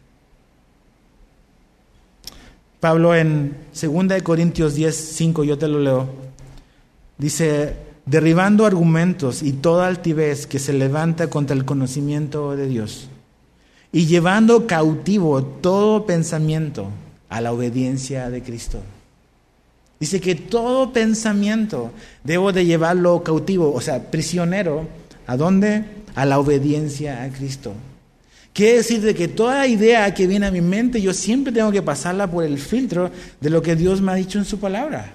Pablo 2.80 3.14
en 3.14 3.56
2 3.78 4.22
Corintios 4.22 4.74
10, 4.74 4.94
5, 4.94 5.44
yo 5.44 5.58
te 5.58 5.68
lo 5.68 5.80
leo, 5.80 6.08
dice, 7.18 7.74
derribando 8.06 8.64
argumentos 8.64 9.42
y 9.42 9.52
toda 9.52 9.88
altivez 9.88 10.46
que 10.46 10.58
se 10.58 10.72
levanta 10.72 11.28
contra 11.28 11.56
el 11.56 11.64
conocimiento 11.64 12.54
de 12.54 12.68
Dios, 12.68 13.08
y 13.92 14.06
llevando 14.06 14.66
cautivo 14.66 15.42
todo 15.42 16.06
pensamiento 16.06 16.90
a 17.28 17.40
la 17.40 17.52
obediencia 17.52 18.30
de 18.30 18.42
Cristo. 18.42 18.80
Dice 19.98 20.20
que 20.20 20.34
todo 20.34 20.92
pensamiento 20.92 21.90
debo 22.22 22.52
de 22.52 22.66
llevarlo 22.66 23.22
cautivo, 23.22 23.72
o 23.72 23.80
sea, 23.80 24.10
prisionero, 24.10 24.86
¿a 25.26 25.36
dónde? 25.36 25.84
A 26.14 26.26
la 26.26 26.38
obediencia 26.38 27.22
a 27.22 27.28
Cristo. 27.30 27.72
Quiere 28.52 28.78
decir 28.78 29.00
de 29.02 29.14
que 29.14 29.28
toda 29.28 29.66
idea 29.66 30.12
que 30.14 30.26
viene 30.26 30.46
a 30.46 30.50
mi 30.50 30.60
mente 30.60 31.00
yo 31.00 31.12
siempre 31.12 31.52
tengo 31.52 31.70
que 31.70 31.82
pasarla 31.82 32.30
por 32.30 32.44
el 32.44 32.58
filtro 32.58 33.10
de 33.40 33.50
lo 33.50 33.60
que 33.60 33.76
Dios 33.76 34.00
me 34.00 34.12
ha 34.12 34.14
dicho 34.14 34.38
en 34.38 34.44
su 34.44 34.58
palabra. 34.58 35.12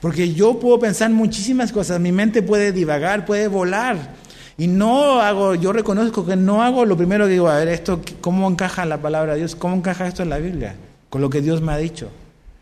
Porque 0.00 0.32
yo 0.32 0.58
puedo 0.58 0.78
pensar 0.78 1.10
muchísimas 1.10 1.72
cosas, 1.72 2.00
mi 2.00 2.12
mente 2.12 2.42
puede 2.42 2.72
divagar, 2.72 3.24
puede 3.24 3.48
volar. 3.48 4.14
Y 4.58 4.68
no 4.68 5.20
hago, 5.20 5.54
yo 5.54 5.72
reconozco 5.72 6.24
que 6.24 6.36
no 6.36 6.62
hago 6.62 6.84
lo 6.86 6.96
primero 6.96 7.26
que 7.26 7.32
digo, 7.32 7.48
a 7.48 7.56
ver, 7.56 7.68
esto, 7.68 8.00
¿cómo 8.20 8.48
encaja 8.48 8.86
la 8.86 9.02
palabra 9.02 9.32
de 9.34 9.40
Dios? 9.40 9.54
¿Cómo 9.54 9.76
encaja 9.76 10.06
esto 10.06 10.22
en 10.22 10.30
la 10.30 10.38
Biblia? 10.38 10.76
Con 11.10 11.20
lo 11.20 11.28
que 11.28 11.42
Dios 11.42 11.60
me 11.60 11.72
ha 11.72 11.76
dicho. 11.76 12.10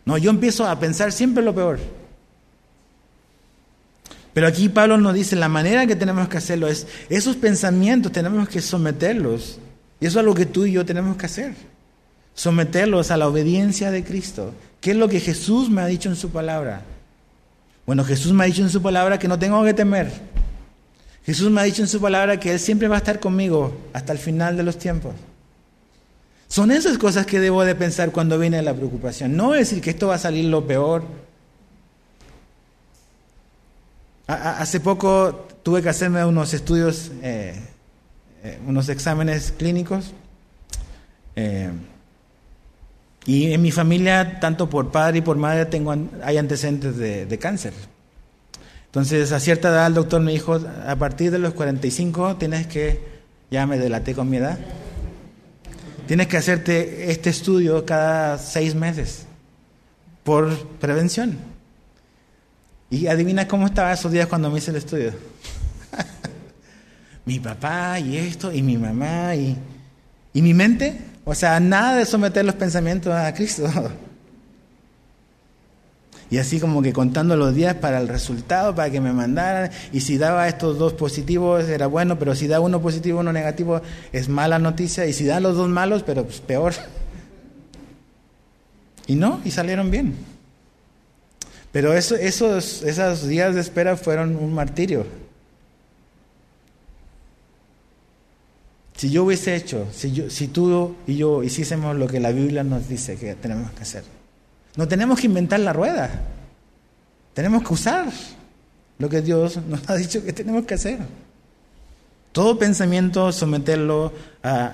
No, 0.03 0.17
yo 0.17 0.29
empiezo 0.29 0.67
a 0.67 0.77
pensar 0.77 1.11
siempre 1.11 1.43
lo 1.43 1.55
peor. 1.55 1.79
Pero 4.33 4.47
aquí 4.47 4.67
Pablo 4.67 4.97
nos 4.97 5.13
dice, 5.13 5.37
la 5.37 5.47
manera 5.47 5.87
que 5.87 5.95
tenemos 5.95 6.27
que 6.27 6.37
hacerlo 6.37 6.67
es, 6.67 6.87
esos 7.09 7.37
pensamientos 7.37 8.11
tenemos 8.11 8.49
que 8.49 8.61
someterlos. 8.61 9.59
Y 10.01 10.05
eso 10.05 10.19
es 10.19 10.25
lo 10.25 10.33
que 10.33 10.45
tú 10.45 10.65
y 10.65 10.73
yo 10.73 10.85
tenemos 10.85 11.15
que 11.15 11.25
hacer. 11.25 11.53
Someterlos 12.33 13.11
a 13.11 13.17
la 13.17 13.29
obediencia 13.29 13.91
de 13.91 14.03
Cristo. 14.03 14.53
¿Qué 14.81 14.91
es 14.91 14.97
lo 14.97 15.07
que 15.07 15.21
Jesús 15.21 15.69
me 15.69 15.81
ha 15.81 15.85
dicho 15.85 16.09
en 16.09 16.17
su 16.17 16.31
palabra? 16.31 16.81
Bueno, 17.85 18.03
Jesús 18.03 18.33
me 18.33 18.43
ha 18.43 18.47
dicho 18.47 18.61
en 18.61 18.69
su 18.69 18.81
palabra 18.81 19.17
que 19.17 19.29
no 19.29 19.39
tengo 19.39 19.63
que 19.63 19.73
temer. 19.73 20.11
Jesús 21.25 21.49
me 21.49 21.61
ha 21.61 21.63
dicho 21.63 21.81
en 21.81 21.87
su 21.87 21.99
palabra 21.99 22.39
que 22.39 22.51
Él 22.51 22.59
siempre 22.59 22.87
va 22.87 22.95
a 22.95 22.99
estar 22.99 23.19
conmigo 23.19 23.75
hasta 23.93 24.13
el 24.13 24.19
final 24.19 24.57
de 24.57 24.63
los 24.63 24.77
tiempos. 24.77 25.13
Son 26.47 26.71
esas 26.71 26.97
cosas 26.97 27.25
que 27.25 27.39
debo 27.39 27.63
de 27.63 27.73
pensar 27.73 28.11
cuando 28.11 28.37
viene 28.37 28.61
la 28.61 28.73
preocupación. 28.73 29.35
No 29.35 29.51
decir 29.51 29.81
que 29.81 29.89
esto 29.89 30.07
va 30.07 30.15
a 30.15 30.19
salir 30.19 30.45
lo 30.45 30.67
peor. 30.67 31.03
Hace 34.27 34.79
poco 34.79 35.47
tuve 35.63 35.81
que 35.81 35.89
hacerme 35.89 36.23
unos 36.25 36.53
estudios, 36.53 37.11
eh, 37.21 37.59
eh, 38.43 38.59
unos 38.67 38.89
exámenes 38.89 39.51
clínicos. 39.57 40.13
Eh, 41.35 41.71
y 43.25 43.51
en 43.51 43.61
mi 43.61 43.71
familia, 43.71 44.39
tanto 44.39 44.69
por 44.69 44.91
padre 44.91 45.17
y 45.17 45.21
por 45.21 45.37
madre, 45.37 45.65
tengo, 45.65 45.95
hay 46.23 46.37
antecedentes 46.37 46.95
de, 46.97 47.25
de, 47.25 47.39
cáncer. 47.39 47.73
Entonces, 48.95 49.33
a 49.33 49.41
cierta 49.41 49.67
edad, 49.67 49.87
el 49.87 49.93
doctor 49.93 50.21
me 50.21 50.31
dijo, 50.31 50.55
a 50.55 50.95
partir 50.95 51.29
de 51.29 51.37
los 51.37 51.53
45 51.53 52.37
tienes 52.37 52.65
que, 52.65 53.03
ya 53.51 53.67
me 53.67 53.77
delaté 53.77 54.15
con 54.15 54.29
mi 54.29 54.37
edad, 54.37 54.57
tienes 56.07 56.27
que 56.27 56.37
hacerte 56.37 57.11
este 57.11 57.29
estudio 57.29 57.85
cada 57.85 58.37
seis 58.37 58.73
meses 58.73 59.25
por 60.23 60.57
prevención. 60.79 61.37
Y 62.89 63.07
adivina 63.07 63.49
cómo 63.49 63.65
estaba 63.65 63.91
esos 63.91 64.13
días 64.13 64.27
cuando 64.27 64.49
me 64.49 64.59
hice 64.59 64.71
el 64.71 64.77
estudio. 64.77 65.11
mi 67.25 67.41
papá 67.41 67.99
y 67.99 68.15
esto, 68.15 68.53
y 68.53 68.61
mi 68.61 68.77
mamá, 68.77 69.35
y, 69.35 69.57
y 70.31 70.41
mi 70.41 70.53
mente 70.53 71.15
o 71.25 71.33
sea, 71.33 71.59
nada 71.59 71.97
de 71.97 72.05
someter 72.05 72.45
los 72.45 72.55
pensamientos 72.55 73.11
a 73.11 73.33
Cristo. 73.33 73.67
Y 76.35 76.37
así 76.37 76.59
como 76.59 76.81
que 76.81 76.91
contando 76.91 77.37
los 77.37 77.55
días 77.55 77.75
para 77.75 77.97
el 77.97 78.09
resultado, 78.09 78.75
para 78.75 78.91
que 78.91 78.99
me 78.99 79.13
mandaran. 79.13 79.71
Y 79.93 80.01
si 80.01 80.17
daba 80.17 80.49
estos 80.49 80.77
dos 80.77 80.91
positivos 80.91 81.63
era 81.69 81.87
bueno, 81.87 82.19
pero 82.19 82.35
si 82.35 82.45
da 82.45 82.59
uno 82.59 82.81
positivo, 82.81 83.21
uno 83.21 83.31
negativo, 83.31 83.81
es 84.11 84.27
mala 84.27 84.59
noticia. 84.59 85.05
Y 85.05 85.13
si 85.13 85.23
da 85.23 85.39
los 85.39 85.55
dos 85.55 85.69
malos, 85.69 86.03
pero 86.03 86.25
pues 86.25 86.41
peor. 86.41 86.73
Y 89.07 89.15
no, 89.15 89.39
y 89.45 89.51
salieron 89.51 89.89
bien. 89.89 90.13
Pero 91.71 91.93
eso, 91.93 92.17
esos, 92.17 92.83
esos 92.83 93.25
días 93.29 93.55
de 93.55 93.61
espera 93.61 93.95
fueron 93.95 94.35
un 94.35 94.53
martirio. 94.53 95.05
Si 98.97 99.09
yo 99.09 99.23
hubiese 99.23 99.55
hecho, 99.55 99.87
si, 99.93 100.29
si 100.29 100.47
tú 100.49 100.97
y 101.07 101.15
yo 101.15 101.43
hiciésemos 101.43 101.95
lo 101.95 102.07
que 102.07 102.19
la 102.19 102.33
Biblia 102.33 102.65
nos 102.65 102.89
dice 102.89 103.15
que 103.15 103.35
tenemos 103.35 103.71
que 103.71 103.83
hacer, 103.83 104.03
no 104.75 104.87
tenemos 104.87 105.19
que 105.19 105.27
inventar 105.27 105.59
la 105.59 105.73
rueda, 105.73 106.09
tenemos 107.33 107.63
que 107.63 107.73
usar 107.73 108.07
lo 108.97 109.09
que 109.09 109.21
Dios 109.21 109.57
nos 109.67 109.89
ha 109.89 109.95
dicho 109.95 110.23
que 110.23 110.33
tenemos 110.33 110.65
que 110.65 110.73
hacer. 110.73 110.99
Todo 112.31 112.59
pensamiento 112.59 113.31
someterlo 113.31 114.11
a 114.43 114.73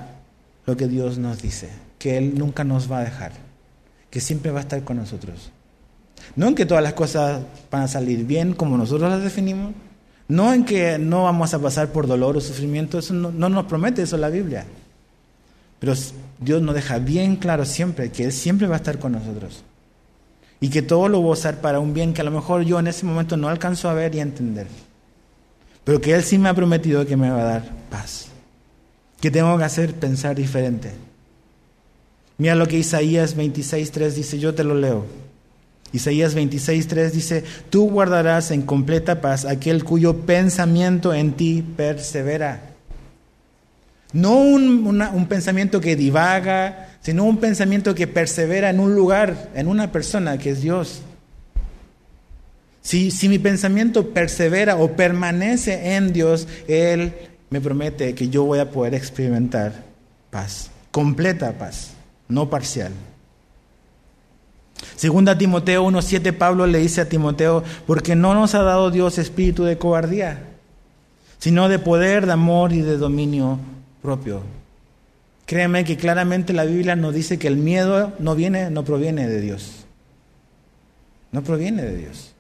lo 0.66 0.76
que 0.76 0.88
Dios 0.88 1.18
nos 1.18 1.42
dice, 1.42 1.70
que 2.00 2.18
Él 2.18 2.38
nunca 2.38 2.64
nos 2.64 2.92
va 2.92 3.00
a 3.00 3.04
dejar, 3.04 3.34
que 4.10 4.20
siempre 4.20 4.52
va 4.52 4.60
a 4.60 4.64
estar 4.64 4.84
con 4.84 4.98
nosotros. 4.98 5.52
No 6.36 6.48
en 6.48 6.56
que 6.56 6.66
todas 6.66 6.84
las 6.84 6.94
cosas 6.94 7.42
van 7.70 7.84
a 7.84 7.88
salir 7.88 8.26
bien 8.26 8.54
como 8.54 8.78
nosotros 8.78 9.10
las 9.10 9.24
definimos, 9.24 9.74
no 10.28 10.54
en 10.54 10.64
que 10.64 10.98
no 10.98 11.24
vamos 11.24 11.54
a 11.54 11.60
pasar 11.60 11.92
por 11.92 12.08
dolor 12.08 12.38
o 12.38 12.42
sufrimiento, 12.42 13.00
eso 13.00 13.14
no, 13.14 13.32
nos 13.32 13.66
promete 13.66 14.02
eso 14.02 14.18
la 14.18 14.30
Biblia. 14.30 14.66
Pero 15.80 15.94
Dios 16.40 16.62
nos 16.62 16.76
deja 16.76 17.00
bien 17.00 17.36
claro 17.36 17.66
siempre 17.66 18.12
que 18.12 18.24
Él 18.24 18.32
siempre 18.32 18.68
va 18.68 18.76
a 18.76 18.78
estar 18.78 18.98
con 18.98 19.12
nosotros. 19.12 19.64
Y 20.62 20.70
que 20.70 20.82
todo 20.82 21.10
lo 21.10 21.22
va 21.22 21.30
a 21.30 21.34
usar 21.34 21.60
para 21.60 21.80
un 21.80 21.94
bien 21.94 22.14
que 22.14 22.22
a 22.22 22.24
lo 22.24 22.32
mejor 22.32 22.62
yo 22.62 22.80
en 22.80 22.88
ese 22.88 23.06
momento 23.06 23.36
no 23.36 23.50
alcanzo 23.50 23.90
a 23.90 23.94
ver 23.94 24.16
y 24.16 24.20
a 24.20 24.24
entender. 24.24 24.68
Pero 25.84 26.00
que 26.00 26.14
Él 26.14 26.24
sí 26.24 26.38
me 26.38 26.48
ha 26.48 26.54
prometido 26.54 27.06
que 27.06 27.18
me 27.18 27.30
va 27.30 27.42
a 27.42 27.46
dar 27.46 27.70
paz. 27.90 28.28
Que 29.20 29.30
tengo 29.30 29.58
que 29.58 29.64
hacer 29.66 29.94
pensar 29.96 30.36
diferente. 30.36 30.92
Mira 32.38 32.56
lo 32.56 32.68
que 32.68 32.78
Isaías 32.78 33.36
26.3 33.36 34.12
dice, 34.12 34.40
yo 34.40 34.56
te 34.56 34.64
lo 34.64 34.76
leo. 34.76 35.06
Isaías 35.94 36.36
26.3 36.36 37.12
dice, 37.12 37.44
tú 37.70 37.90
guardarás 37.90 38.52
en 38.52 38.62
completa 38.62 39.20
paz 39.20 39.46
aquel 39.46 39.84
cuyo 39.84 40.22
pensamiento 40.22 41.14
en 41.14 41.34
ti 41.34 41.64
persevera. 41.76 42.72
No 44.14 44.38
un, 44.38 45.26
pensamiento 45.30 45.80
que 45.80 45.96
divaga, 45.96 46.91
sino 47.02 47.24
un 47.24 47.38
pensamiento 47.38 47.96
que 47.96 48.08
persevera 48.08 48.70
en 48.70 48.80
un 48.80 48.96
lugar, 48.96 49.50
en 49.56 49.68
una 49.68 49.92
persona 49.92 50.38
que 50.38 50.52
es 50.52 50.62
Dios. 50.62 51.02
Si, 52.82 53.12
si 53.12 53.30
mi 53.30 53.40
pensamiento 53.40 54.10
persevera 54.10 54.76
o 54.76 54.94
permanece 54.94 55.96
en 55.96 56.14
Dios, 56.14 56.48
Él 56.68 57.14
me 57.50 57.62
promete 57.62 58.16
que 58.16 58.30
yo 58.30 58.44
voy 58.44 58.60
a 58.60 58.72
poder 58.72 58.96
experimentar 58.96 59.84
paz, 60.30 60.72
completa 60.92 61.54
paz, 61.54 61.92
no 62.28 62.50
parcial. 62.50 62.92
Segunda 64.96 65.38
Timoteo 65.38 65.86
1.7, 65.86 66.34
Pablo 66.34 66.66
le 66.66 66.80
dice 66.80 67.02
a 67.02 67.10
Timoteo, 67.10 67.64
porque 67.86 68.16
no 68.16 68.34
nos 68.34 68.56
ha 68.56 68.64
dado 68.64 68.90
Dios 68.90 69.18
espíritu 69.18 69.64
de 69.64 69.78
cobardía, 69.78 70.44
sino 71.40 71.70
de 71.70 71.80
poder, 71.80 72.26
de 72.26 72.32
amor 72.32 72.74
y 72.74 72.82
de 72.82 72.98
dominio 72.98 73.60
propio. 74.02 74.42
Créeme 75.46 75.84
que 75.84 75.98
claramente 75.98 76.54
la 76.54 76.66
Biblia 76.66 76.96
nos 76.96 77.14
dice 77.14 77.38
que 77.38 77.48
el 77.48 77.58
miedo 77.58 78.14
no 78.20 78.36
viene, 78.36 78.70
no 78.70 78.84
proviene 78.86 79.28
de 79.28 79.42
Dios. 79.42 79.86
No 81.32 81.44
proviene 81.44 81.84
de 81.84 81.98
Dios. 81.98 82.34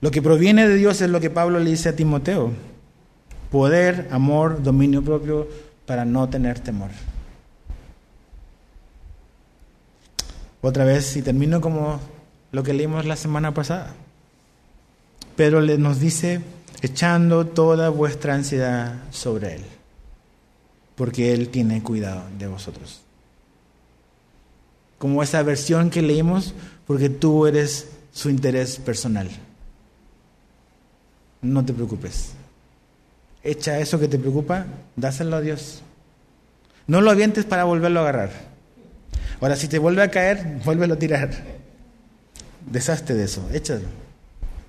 Lo 0.00 0.10
que 0.10 0.20
proviene 0.20 0.68
de 0.68 0.76
Dios 0.76 1.00
es 1.00 1.10
lo 1.10 1.20
que 1.20 1.30
Pablo 1.30 1.60
le 1.60 1.70
dice 1.70 1.88
a 1.88 1.96
Timoteo. 1.96 2.52
Poder, 3.50 4.08
amor, 4.10 4.62
dominio 4.62 5.02
propio 5.02 5.48
para 5.86 6.04
no 6.04 6.28
tener 6.28 6.58
temor. 6.60 6.90
Otra 10.60 10.84
vez, 10.84 11.16
y 11.16 11.22
termino 11.22 11.60
como 11.60 12.00
lo 12.52 12.62
que 12.62 12.72
leímos 12.72 13.04
la 13.04 13.16
semana 13.16 13.52
pasada. 13.52 13.94
Pero 15.36 15.60
nos 15.60 16.00
dice, 16.00 16.40
echando 16.82 17.46
toda 17.46 17.90
vuestra 17.90 18.34
ansiedad 18.34 18.94
sobre 19.10 19.56
Él, 19.56 19.62
porque 20.96 21.32
Él 21.32 21.48
tiene 21.48 21.82
cuidado 21.82 22.24
de 22.38 22.46
vosotros. 22.46 23.00
Como 24.98 25.22
esa 25.22 25.42
versión 25.42 25.90
que 25.90 26.02
leímos, 26.02 26.54
porque 26.86 27.08
tú 27.08 27.46
eres 27.46 27.88
su 28.12 28.30
interés 28.30 28.76
personal. 28.76 29.28
No 31.42 31.64
te 31.64 31.72
preocupes. 31.72 32.32
Echa 33.42 33.78
eso 33.78 33.98
que 33.98 34.08
te 34.08 34.18
preocupa, 34.18 34.66
dáselo 34.96 35.36
a 35.36 35.40
Dios. 35.40 35.82
No 36.86 37.00
lo 37.00 37.10
avientes 37.10 37.44
para 37.44 37.64
volverlo 37.64 38.00
a 38.00 38.02
agarrar. 38.04 38.30
Ahora, 39.40 39.56
si 39.56 39.68
te 39.68 39.78
vuelve 39.78 40.02
a 40.02 40.10
caer, 40.10 40.60
vuélvelo 40.64 40.94
a 40.94 40.98
tirar. 40.98 41.30
Deshazte 42.66 43.14
de 43.14 43.24
eso, 43.24 43.46
échalo. 43.52 43.86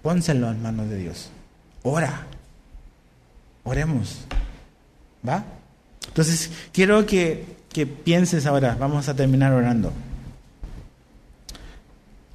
Pónselo 0.01 0.51
en 0.51 0.61
manos 0.61 0.89
de 0.89 0.97
Dios. 0.97 1.29
Ora. 1.83 2.27
Oremos. 3.63 4.25
¿Va? 5.27 5.43
Entonces, 6.15 6.49
quiero 6.71 7.05
que, 7.05 7.43
que 7.73 7.85
pienses 7.85 8.45
ahora, 8.45 8.77
vamos 8.79 9.09
a 9.09 9.15
terminar 9.17 9.51
orando. 9.51 9.91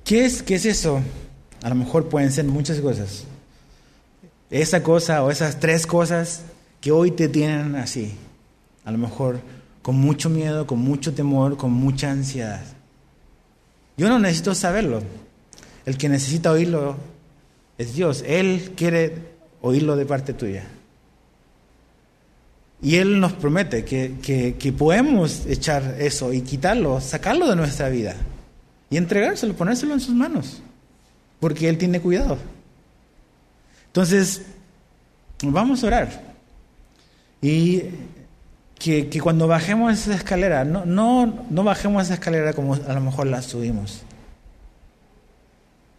¿Qué 0.04 0.26
es, 0.26 0.42
¿Qué 0.42 0.56
es 0.56 0.66
eso? 0.66 1.00
A 1.62 1.70
lo 1.70 1.76
mejor 1.76 2.10
pueden 2.10 2.30
ser 2.30 2.44
muchas 2.44 2.78
cosas. 2.80 3.24
Esa 4.50 4.82
cosa 4.82 5.24
o 5.24 5.30
esas 5.30 5.60
tres 5.60 5.86
cosas 5.86 6.42
que 6.82 6.92
hoy 6.92 7.10
te 7.10 7.26
tienen 7.30 7.74
así. 7.74 8.12
A 8.84 8.92
lo 8.92 8.98
mejor 8.98 9.40
con 9.80 9.96
mucho 9.96 10.28
miedo, 10.28 10.66
con 10.66 10.80
mucho 10.80 11.14
temor, 11.14 11.56
con 11.56 11.72
mucha 11.72 12.10
ansiedad. 12.10 12.62
Yo 13.96 14.10
no 14.10 14.18
necesito 14.18 14.54
saberlo. 14.54 15.02
El 15.86 15.96
que 15.96 16.10
necesita 16.10 16.52
oírlo 16.52 16.96
es 17.78 17.94
Dios. 17.94 18.22
Él 18.26 18.74
quiere 18.76 19.14
oírlo 19.62 19.96
de 19.96 20.04
parte 20.04 20.34
tuya. 20.34 20.66
Y 22.82 22.96
Él 22.96 23.20
nos 23.20 23.34
promete 23.34 23.84
que, 23.84 24.14
que, 24.58 24.72
podemos 24.72 25.44
echar 25.46 25.96
eso 25.98 26.32
y 26.32 26.40
quitarlo, 26.40 27.00
sacarlo 27.00 27.48
de 27.48 27.56
nuestra 27.56 27.90
vida 27.90 28.16
y 28.88 28.96
entregárselo, 28.96 29.54
ponérselo 29.54 29.92
en 29.92 30.00
sus 30.00 30.14
manos, 30.14 30.62
porque 31.40 31.68
Él 31.68 31.76
tiene 31.76 32.00
cuidado. 32.00 32.38
Entonces, 33.88 34.42
vamos 35.42 35.84
a 35.84 35.86
orar. 35.88 36.22
Y 37.42 37.82
que, 38.78 39.20
cuando 39.22 39.46
bajemos 39.46 39.92
esa 39.92 40.14
escalera, 40.14 40.64
no, 40.64 40.86
no, 40.86 41.46
no 41.50 41.64
bajemos 41.64 42.04
esa 42.04 42.14
escalera 42.14 42.54
como 42.54 42.74
a 42.74 42.92
lo 42.94 43.00
mejor 43.02 43.26
la 43.26 43.42
subimos. 43.42 44.02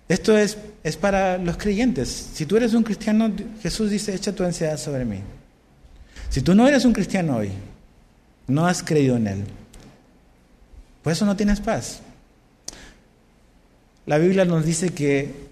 Esto 0.10 0.36
es, 0.36 0.58
es 0.84 0.98
para 0.98 1.38
los 1.38 1.58
creyentes. 1.58 2.10
Si 2.10 2.48
tú 2.48 2.58
eres 2.58 2.74
un 2.74 2.84
cristiano, 2.84 3.32
Jesús 3.62 3.92
dice, 3.92 4.16
echa 4.16 4.34
tu 4.34 4.44
ansiedad 4.44 4.78
sobre 4.78 5.06
mí. 5.06 5.20
Si 6.32 6.42
tú 6.42 6.56
no 6.56 6.66
eres 6.66 6.86
un 6.86 6.94
cristiano 6.94 7.36
hoy, 7.36 7.52
no 8.48 8.66
has 8.66 8.82
creído 8.82 9.18
en 9.18 9.28
Él, 9.28 9.44
por 11.04 11.12
eso 11.12 11.26
no 11.26 11.36
tienes 11.36 11.60
paz. 11.60 12.00
La 14.06 14.18
Biblia 14.18 14.46
nos 14.46 14.66
dice 14.66 14.92
que 14.92 15.50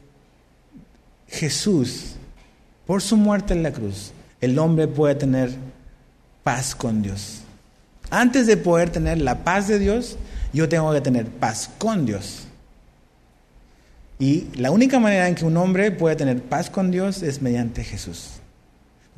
Jesús, 1.27 2.15
por 2.87 3.01
su 3.01 3.17
muerte 3.17 3.53
en 3.53 3.61
la 3.61 3.73
cruz, 3.73 4.13
el 4.39 4.57
hombre 4.57 4.87
puede 4.87 5.15
tener 5.15 5.51
paz 6.43 6.75
con 6.75 7.01
Dios. 7.01 7.41
Antes 8.09 8.47
de 8.47 8.55
poder 8.55 8.89
tener 8.89 9.19
la 9.19 9.43
paz 9.43 9.67
de 9.67 9.79
Dios, 9.79 10.17
yo 10.53 10.69
tengo 10.69 10.93
que 10.93 11.01
tener 11.01 11.27
paz 11.27 11.69
con 11.77 12.05
Dios. 12.05 12.45
Y 14.17 14.47
la 14.55 14.71
única 14.71 14.97
manera 14.97 15.27
en 15.27 15.35
que 15.35 15.43
un 15.43 15.57
hombre 15.57 15.91
puede 15.91 16.15
tener 16.15 16.41
paz 16.41 16.69
con 16.69 16.89
Dios 16.89 17.21
es 17.21 17.41
mediante 17.41 17.83
Jesús. 17.83 18.38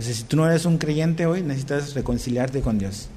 Entonces, 0.02 0.18
si 0.18 0.24
tú 0.24 0.36
no 0.36 0.49
eres 0.49 0.66
un 0.66 0.80
creyente 0.80 1.28
hoy, 1.28 1.43
necesitas 1.43 1.93
reconciliarte 1.93 2.62
con 2.62 2.80
Dios. 2.80 3.08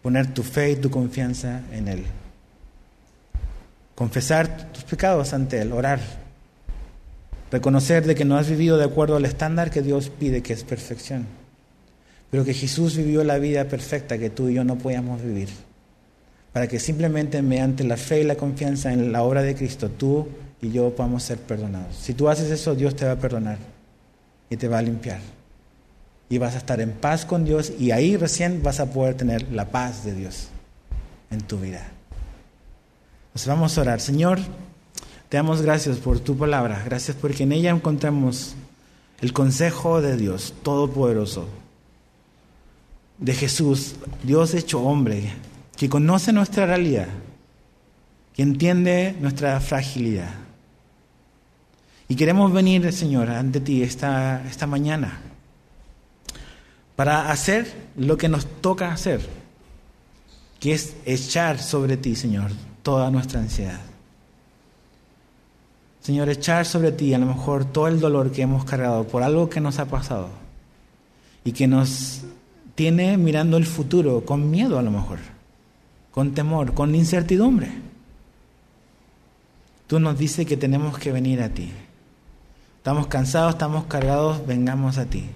Poner 0.00 0.32
tu 0.32 0.44
fe 0.44 0.70
y 0.70 0.76
tu 0.76 0.90
confianza 0.90 1.62
en 1.72 1.88
Él. 1.88 2.04
Confesar 3.96 4.70
tus 4.72 4.84
pecados 4.84 5.32
ante 5.32 5.60
Él, 5.60 5.72
orar. 5.72 5.98
Reconocer 7.50 8.06
de 8.06 8.14
que 8.14 8.24
no 8.24 8.36
has 8.36 8.48
vivido 8.48 8.78
de 8.78 8.84
acuerdo 8.84 9.16
al 9.16 9.24
estándar 9.24 9.72
que 9.72 9.82
Dios 9.82 10.08
pide, 10.08 10.40
que 10.42 10.52
es 10.52 10.62
perfección 10.62 11.26
pero 12.32 12.46
que 12.46 12.54
Jesús 12.54 12.96
vivió 12.96 13.22
la 13.24 13.36
vida 13.36 13.68
perfecta 13.68 14.16
que 14.16 14.30
tú 14.30 14.48
y 14.48 14.54
yo 14.54 14.64
no 14.64 14.78
podíamos 14.78 15.20
vivir, 15.20 15.50
para 16.54 16.66
que 16.66 16.80
simplemente 16.80 17.42
mediante 17.42 17.84
la 17.84 17.98
fe 17.98 18.22
y 18.22 18.24
la 18.24 18.36
confianza 18.36 18.90
en 18.90 19.12
la 19.12 19.22
obra 19.22 19.42
de 19.42 19.54
Cristo, 19.54 19.90
tú 19.90 20.28
y 20.62 20.70
yo 20.70 20.96
podamos 20.96 21.24
ser 21.24 21.36
perdonados. 21.36 21.94
Si 21.94 22.14
tú 22.14 22.30
haces 22.30 22.50
eso, 22.50 22.74
Dios 22.74 22.96
te 22.96 23.04
va 23.04 23.12
a 23.12 23.16
perdonar 23.16 23.58
y 24.48 24.56
te 24.56 24.66
va 24.66 24.78
a 24.78 24.82
limpiar. 24.82 25.20
Y 26.32 26.38
vas 26.38 26.54
a 26.54 26.56
estar 26.56 26.80
en 26.80 26.92
paz 26.92 27.26
con 27.26 27.44
Dios 27.44 27.74
y 27.78 27.90
ahí 27.90 28.16
recién 28.16 28.62
vas 28.62 28.80
a 28.80 28.90
poder 28.90 29.18
tener 29.18 29.52
la 29.52 29.68
paz 29.68 30.02
de 30.02 30.14
Dios 30.14 30.48
en 31.30 31.42
tu 31.42 31.58
vida. 31.58 31.86
Nos 33.34 33.46
vamos 33.46 33.76
a 33.76 33.82
orar. 33.82 34.00
Señor, 34.00 34.38
te 35.28 35.36
damos 35.36 35.60
gracias 35.60 35.98
por 35.98 36.20
tu 36.20 36.34
palabra. 36.34 36.82
Gracias 36.86 37.18
porque 37.20 37.42
en 37.42 37.52
ella 37.52 37.68
encontramos 37.68 38.54
el 39.20 39.34
consejo 39.34 40.00
de 40.00 40.16
Dios 40.16 40.54
Todopoderoso 40.62 41.46
de 43.18 43.34
Jesús, 43.34 43.96
Dios 44.22 44.54
hecho 44.54 44.80
hombre, 44.80 45.34
que 45.76 45.90
conoce 45.90 46.32
nuestra 46.32 46.64
realidad, 46.64 47.08
que 48.32 48.40
entiende 48.40 49.14
nuestra 49.20 49.60
fragilidad. 49.60 50.30
Y 52.08 52.16
queremos 52.16 52.54
venir, 52.54 52.90
Señor, 52.90 53.28
ante 53.28 53.60
ti 53.60 53.82
esta, 53.82 54.42
esta 54.48 54.66
mañana 54.66 55.20
para 57.02 57.32
hacer 57.32 57.66
lo 57.96 58.16
que 58.16 58.28
nos 58.28 58.46
toca 58.46 58.92
hacer, 58.92 59.28
que 60.60 60.72
es 60.72 60.94
echar 61.04 61.58
sobre 61.58 61.96
ti, 61.96 62.14
Señor, 62.14 62.52
toda 62.84 63.10
nuestra 63.10 63.40
ansiedad. 63.40 63.80
Señor, 66.00 66.28
echar 66.28 66.64
sobre 66.64 66.92
ti 66.92 67.12
a 67.12 67.18
lo 67.18 67.26
mejor 67.26 67.64
todo 67.64 67.88
el 67.88 67.98
dolor 67.98 68.30
que 68.30 68.42
hemos 68.42 68.64
cargado 68.64 69.02
por 69.02 69.24
algo 69.24 69.50
que 69.50 69.60
nos 69.60 69.80
ha 69.80 69.86
pasado 69.86 70.28
y 71.44 71.50
que 71.50 71.66
nos 71.66 72.20
tiene 72.76 73.16
mirando 73.16 73.56
el 73.56 73.66
futuro 73.66 74.24
con 74.24 74.48
miedo 74.52 74.78
a 74.78 74.82
lo 74.82 74.92
mejor, 74.92 75.18
con 76.12 76.34
temor, 76.34 76.72
con 76.72 76.94
incertidumbre. 76.94 77.72
Tú 79.88 79.98
nos 79.98 80.16
dices 80.16 80.46
que 80.46 80.56
tenemos 80.56 80.96
que 80.98 81.10
venir 81.10 81.42
a 81.42 81.48
ti. 81.48 81.72
Estamos 82.76 83.08
cansados, 83.08 83.54
estamos 83.54 83.86
cargados, 83.86 84.46
vengamos 84.46 84.98
a 84.98 85.06
ti. 85.06 85.28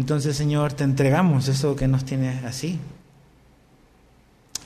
Entonces, 0.00 0.34
Señor, 0.34 0.72
te 0.72 0.82
entregamos 0.82 1.46
eso 1.48 1.76
que 1.76 1.86
nos 1.86 2.06
tiene 2.06 2.40
así. 2.46 2.78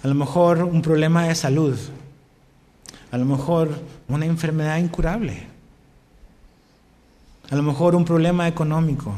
A 0.05 0.07
lo 0.07 0.15
mejor 0.15 0.63
un 0.63 0.81
problema 0.81 1.25
de 1.25 1.35
salud, 1.35 1.77
a 3.11 3.19
lo 3.19 3.25
mejor 3.25 3.81
una 4.07 4.27
enfermedad 4.27 4.79
incurable, 4.79 5.45
a 7.51 7.57
lo 7.57 7.65
mejor 7.65 7.97
un 7.97 8.05
problema 8.05 8.47
económico, 8.47 9.13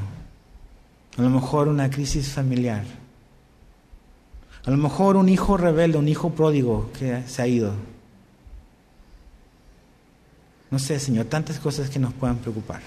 a 1.19 1.21
lo 1.21 1.29
mejor 1.29 1.69
una 1.69 1.91
crisis 1.91 2.33
familiar. 2.33 2.85
A 4.65 4.71
lo 4.71 4.79
mejor 4.79 5.17
un 5.17 5.29
hijo 5.29 5.59
rebelde, 5.59 5.99
un 5.99 6.09
hijo 6.09 6.31
pródigo 6.31 6.91
que 6.99 7.25
se 7.27 7.43
ha 7.43 7.47
ido. 7.47 7.75
No 10.71 10.79
sé, 10.79 10.99
Señor, 10.99 11.27
tantas 11.27 11.59
cosas 11.59 11.91
que 11.91 11.99
nos 11.99 12.15
puedan 12.15 12.39
preocupar. 12.39 12.81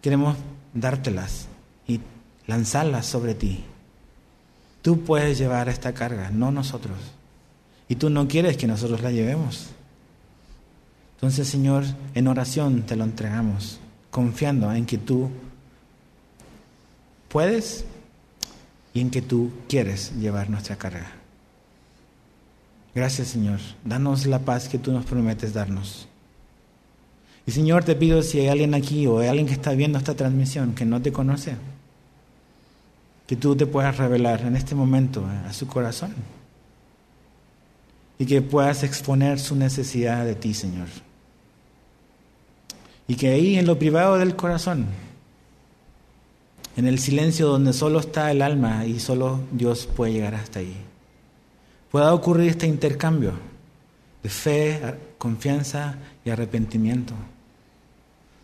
Queremos 0.00 0.36
dártelas 0.72 1.48
y 1.86 2.00
lanzarlas 2.46 3.06
sobre 3.06 3.34
ti. 3.34 3.64
Tú 4.82 5.02
puedes 5.04 5.38
llevar 5.38 5.68
esta 5.68 5.94
carga, 5.94 6.30
no 6.30 6.50
nosotros. 6.50 6.98
Y 7.88 7.96
tú 7.96 8.10
no 8.10 8.28
quieres 8.28 8.56
que 8.56 8.66
nosotros 8.66 9.02
la 9.02 9.10
llevemos. 9.10 9.70
Entonces, 11.16 11.48
Señor, 11.48 11.84
en 12.14 12.28
oración 12.28 12.82
te 12.82 12.96
lo 12.96 13.04
entregamos, 13.04 13.78
confiando 14.10 14.72
en 14.72 14.84
que 14.84 14.98
tú 14.98 15.30
puedes 17.28 17.84
y 18.92 19.00
en 19.00 19.10
que 19.10 19.22
tú 19.22 19.50
quieres 19.68 20.12
llevar 20.16 20.48
nuestra 20.48 20.76
carga. 20.76 21.10
Gracias 22.94 23.28
Señor, 23.28 23.58
danos 23.84 24.24
la 24.26 24.38
paz 24.38 24.68
que 24.68 24.78
tú 24.78 24.92
nos 24.92 25.04
prometes 25.04 25.52
darnos. 25.52 26.06
Y 27.44 27.50
Señor, 27.50 27.84
te 27.84 27.96
pido 27.96 28.22
si 28.22 28.38
hay 28.38 28.48
alguien 28.48 28.72
aquí 28.72 29.06
o 29.06 29.18
hay 29.18 29.28
alguien 29.28 29.48
que 29.48 29.52
está 29.52 29.72
viendo 29.72 29.98
esta 29.98 30.14
transmisión 30.14 30.74
que 30.74 30.84
no 30.84 31.02
te 31.02 31.12
conoce, 31.12 31.56
que 33.26 33.36
tú 33.36 33.56
te 33.56 33.66
puedas 33.66 33.96
revelar 33.96 34.42
en 34.42 34.56
este 34.56 34.74
momento 34.74 35.24
a 35.46 35.52
su 35.52 35.66
corazón 35.66 36.14
y 38.18 38.26
que 38.26 38.42
puedas 38.42 38.82
exponer 38.82 39.40
su 39.40 39.56
necesidad 39.56 40.24
de 40.24 40.34
ti, 40.34 40.54
Señor. 40.54 40.88
Y 43.08 43.16
que 43.16 43.28
ahí 43.28 43.58
en 43.58 43.66
lo 43.66 43.78
privado 43.78 44.18
del 44.18 44.36
corazón 44.36 44.86
en 46.76 46.86
el 46.86 46.98
silencio 46.98 47.48
donde 47.48 47.72
solo 47.72 48.00
está 48.00 48.30
el 48.30 48.42
alma 48.42 48.84
y 48.84 48.98
solo 48.98 49.40
Dios 49.52 49.86
puede 49.86 50.12
llegar 50.12 50.34
hasta 50.34 50.58
ahí. 50.58 50.74
Pueda 51.90 52.12
ocurrir 52.12 52.50
este 52.50 52.66
intercambio 52.66 53.32
de 54.22 54.28
fe, 54.28 54.80
confianza 55.18 55.96
y 56.24 56.30
arrepentimiento. 56.30 57.14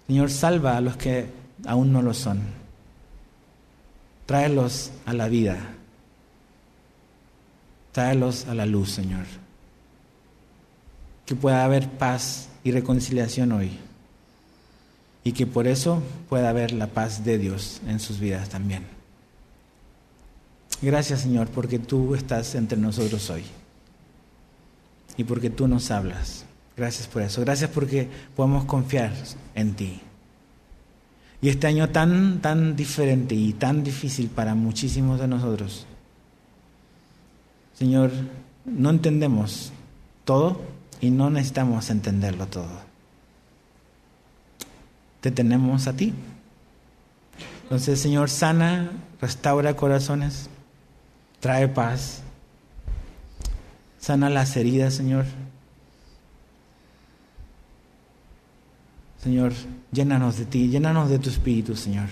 Señor, 0.06 0.30
salva 0.30 0.76
a 0.76 0.80
los 0.80 0.96
que 0.96 1.26
aún 1.66 1.92
no 1.92 2.02
lo 2.02 2.14
son. 2.14 2.59
Tráelos 4.30 4.92
a 5.06 5.12
la 5.12 5.26
vida. 5.26 5.58
Tráelos 7.90 8.46
a 8.46 8.54
la 8.54 8.64
luz, 8.64 8.92
Señor. 8.92 9.24
Que 11.26 11.34
pueda 11.34 11.64
haber 11.64 11.90
paz 11.90 12.48
y 12.62 12.70
reconciliación 12.70 13.50
hoy. 13.50 13.72
Y 15.24 15.32
que 15.32 15.48
por 15.48 15.66
eso 15.66 16.00
pueda 16.28 16.48
haber 16.48 16.70
la 16.70 16.86
paz 16.86 17.24
de 17.24 17.38
Dios 17.38 17.80
en 17.88 17.98
sus 17.98 18.20
vidas 18.20 18.48
también. 18.50 18.86
Gracias, 20.80 21.22
Señor, 21.22 21.48
porque 21.48 21.80
tú 21.80 22.14
estás 22.14 22.54
entre 22.54 22.78
nosotros 22.78 23.28
hoy. 23.30 23.42
Y 25.16 25.24
porque 25.24 25.50
tú 25.50 25.66
nos 25.66 25.90
hablas. 25.90 26.44
Gracias 26.76 27.08
por 27.08 27.22
eso. 27.22 27.40
Gracias 27.40 27.68
porque 27.68 28.08
podemos 28.36 28.64
confiar 28.64 29.12
en 29.56 29.74
ti. 29.74 30.00
Y 31.43 31.49
este 31.49 31.66
año 31.66 31.88
tan, 31.88 32.41
tan 32.41 32.76
diferente 32.76 33.34
y 33.34 33.53
tan 33.53 33.82
difícil 33.82 34.28
para 34.28 34.55
muchísimos 34.55 35.18
de 35.20 35.28
nosotros. 35.28 35.86
Señor, 37.74 38.11
no 38.66 38.91
entendemos 38.91 39.72
todo 40.24 40.61
y 41.01 41.11
no 41.11 41.30
necesitamos 41.30 41.88
entenderlo 41.88 42.47
todo. 42.47 42.68
Te 45.22 45.30
tenemos 45.30 45.86
a 45.86 45.95
ti. 45.95 46.12
Entonces, 47.62 48.01
Señor, 48.01 48.28
sana, 48.28 48.91
restaura 49.20 49.76
corazones, 49.76 50.51
trae 51.41 51.68
paz, 51.68 52.22
sana 53.99 54.28
las 54.28 54.57
heridas, 54.57 54.95
Señor. 54.95 55.24
Señor, 59.22 59.52
llénanos 59.92 60.38
de 60.38 60.46
ti, 60.46 60.68
llénanos 60.68 61.10
de 61.10 61.18
tu 61.18 61.28
espíritu, 61.28 61.76
Señor. 61.76 62.08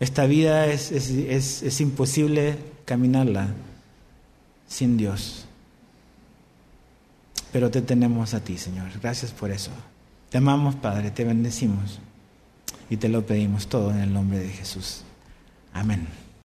Esta 0.00 0.26
vida 0.26 0.66
es, 0.66 0.90
es, 0.90 1.62
es, 1.62 1.80
imposible 1.80 2.56
caminarla 2.84 3.48
sin 4.66 4.96
Dios. 4.96 5.46
Pero 7.52 7.70
te 7.70 7.82
tenemos 7.82 8.34
a 8.34 8.40
ti, 8.40 8.58
Señor. 8.58 8.88
Gracias 9.00 9.32
por 9.32 9.50
eso. 9.50 9.70
Te 10.30 10.38
amamos, 10.38 10.74
Padre, 10.74 11.10
te 11.10 11.24
bendecimos 11.24 12.00
y 12.90 12.96
te 12.96 13.08
lo 13.08 13.24
pedimos 13.24 13.68
todo 13.68 13.92
en 13.92 14.00
el 14.00 14.12
nombre 14.12 14.38
de 14.40 14.48
Jesús. 14.48 15.02
Amén. 15.72 16.23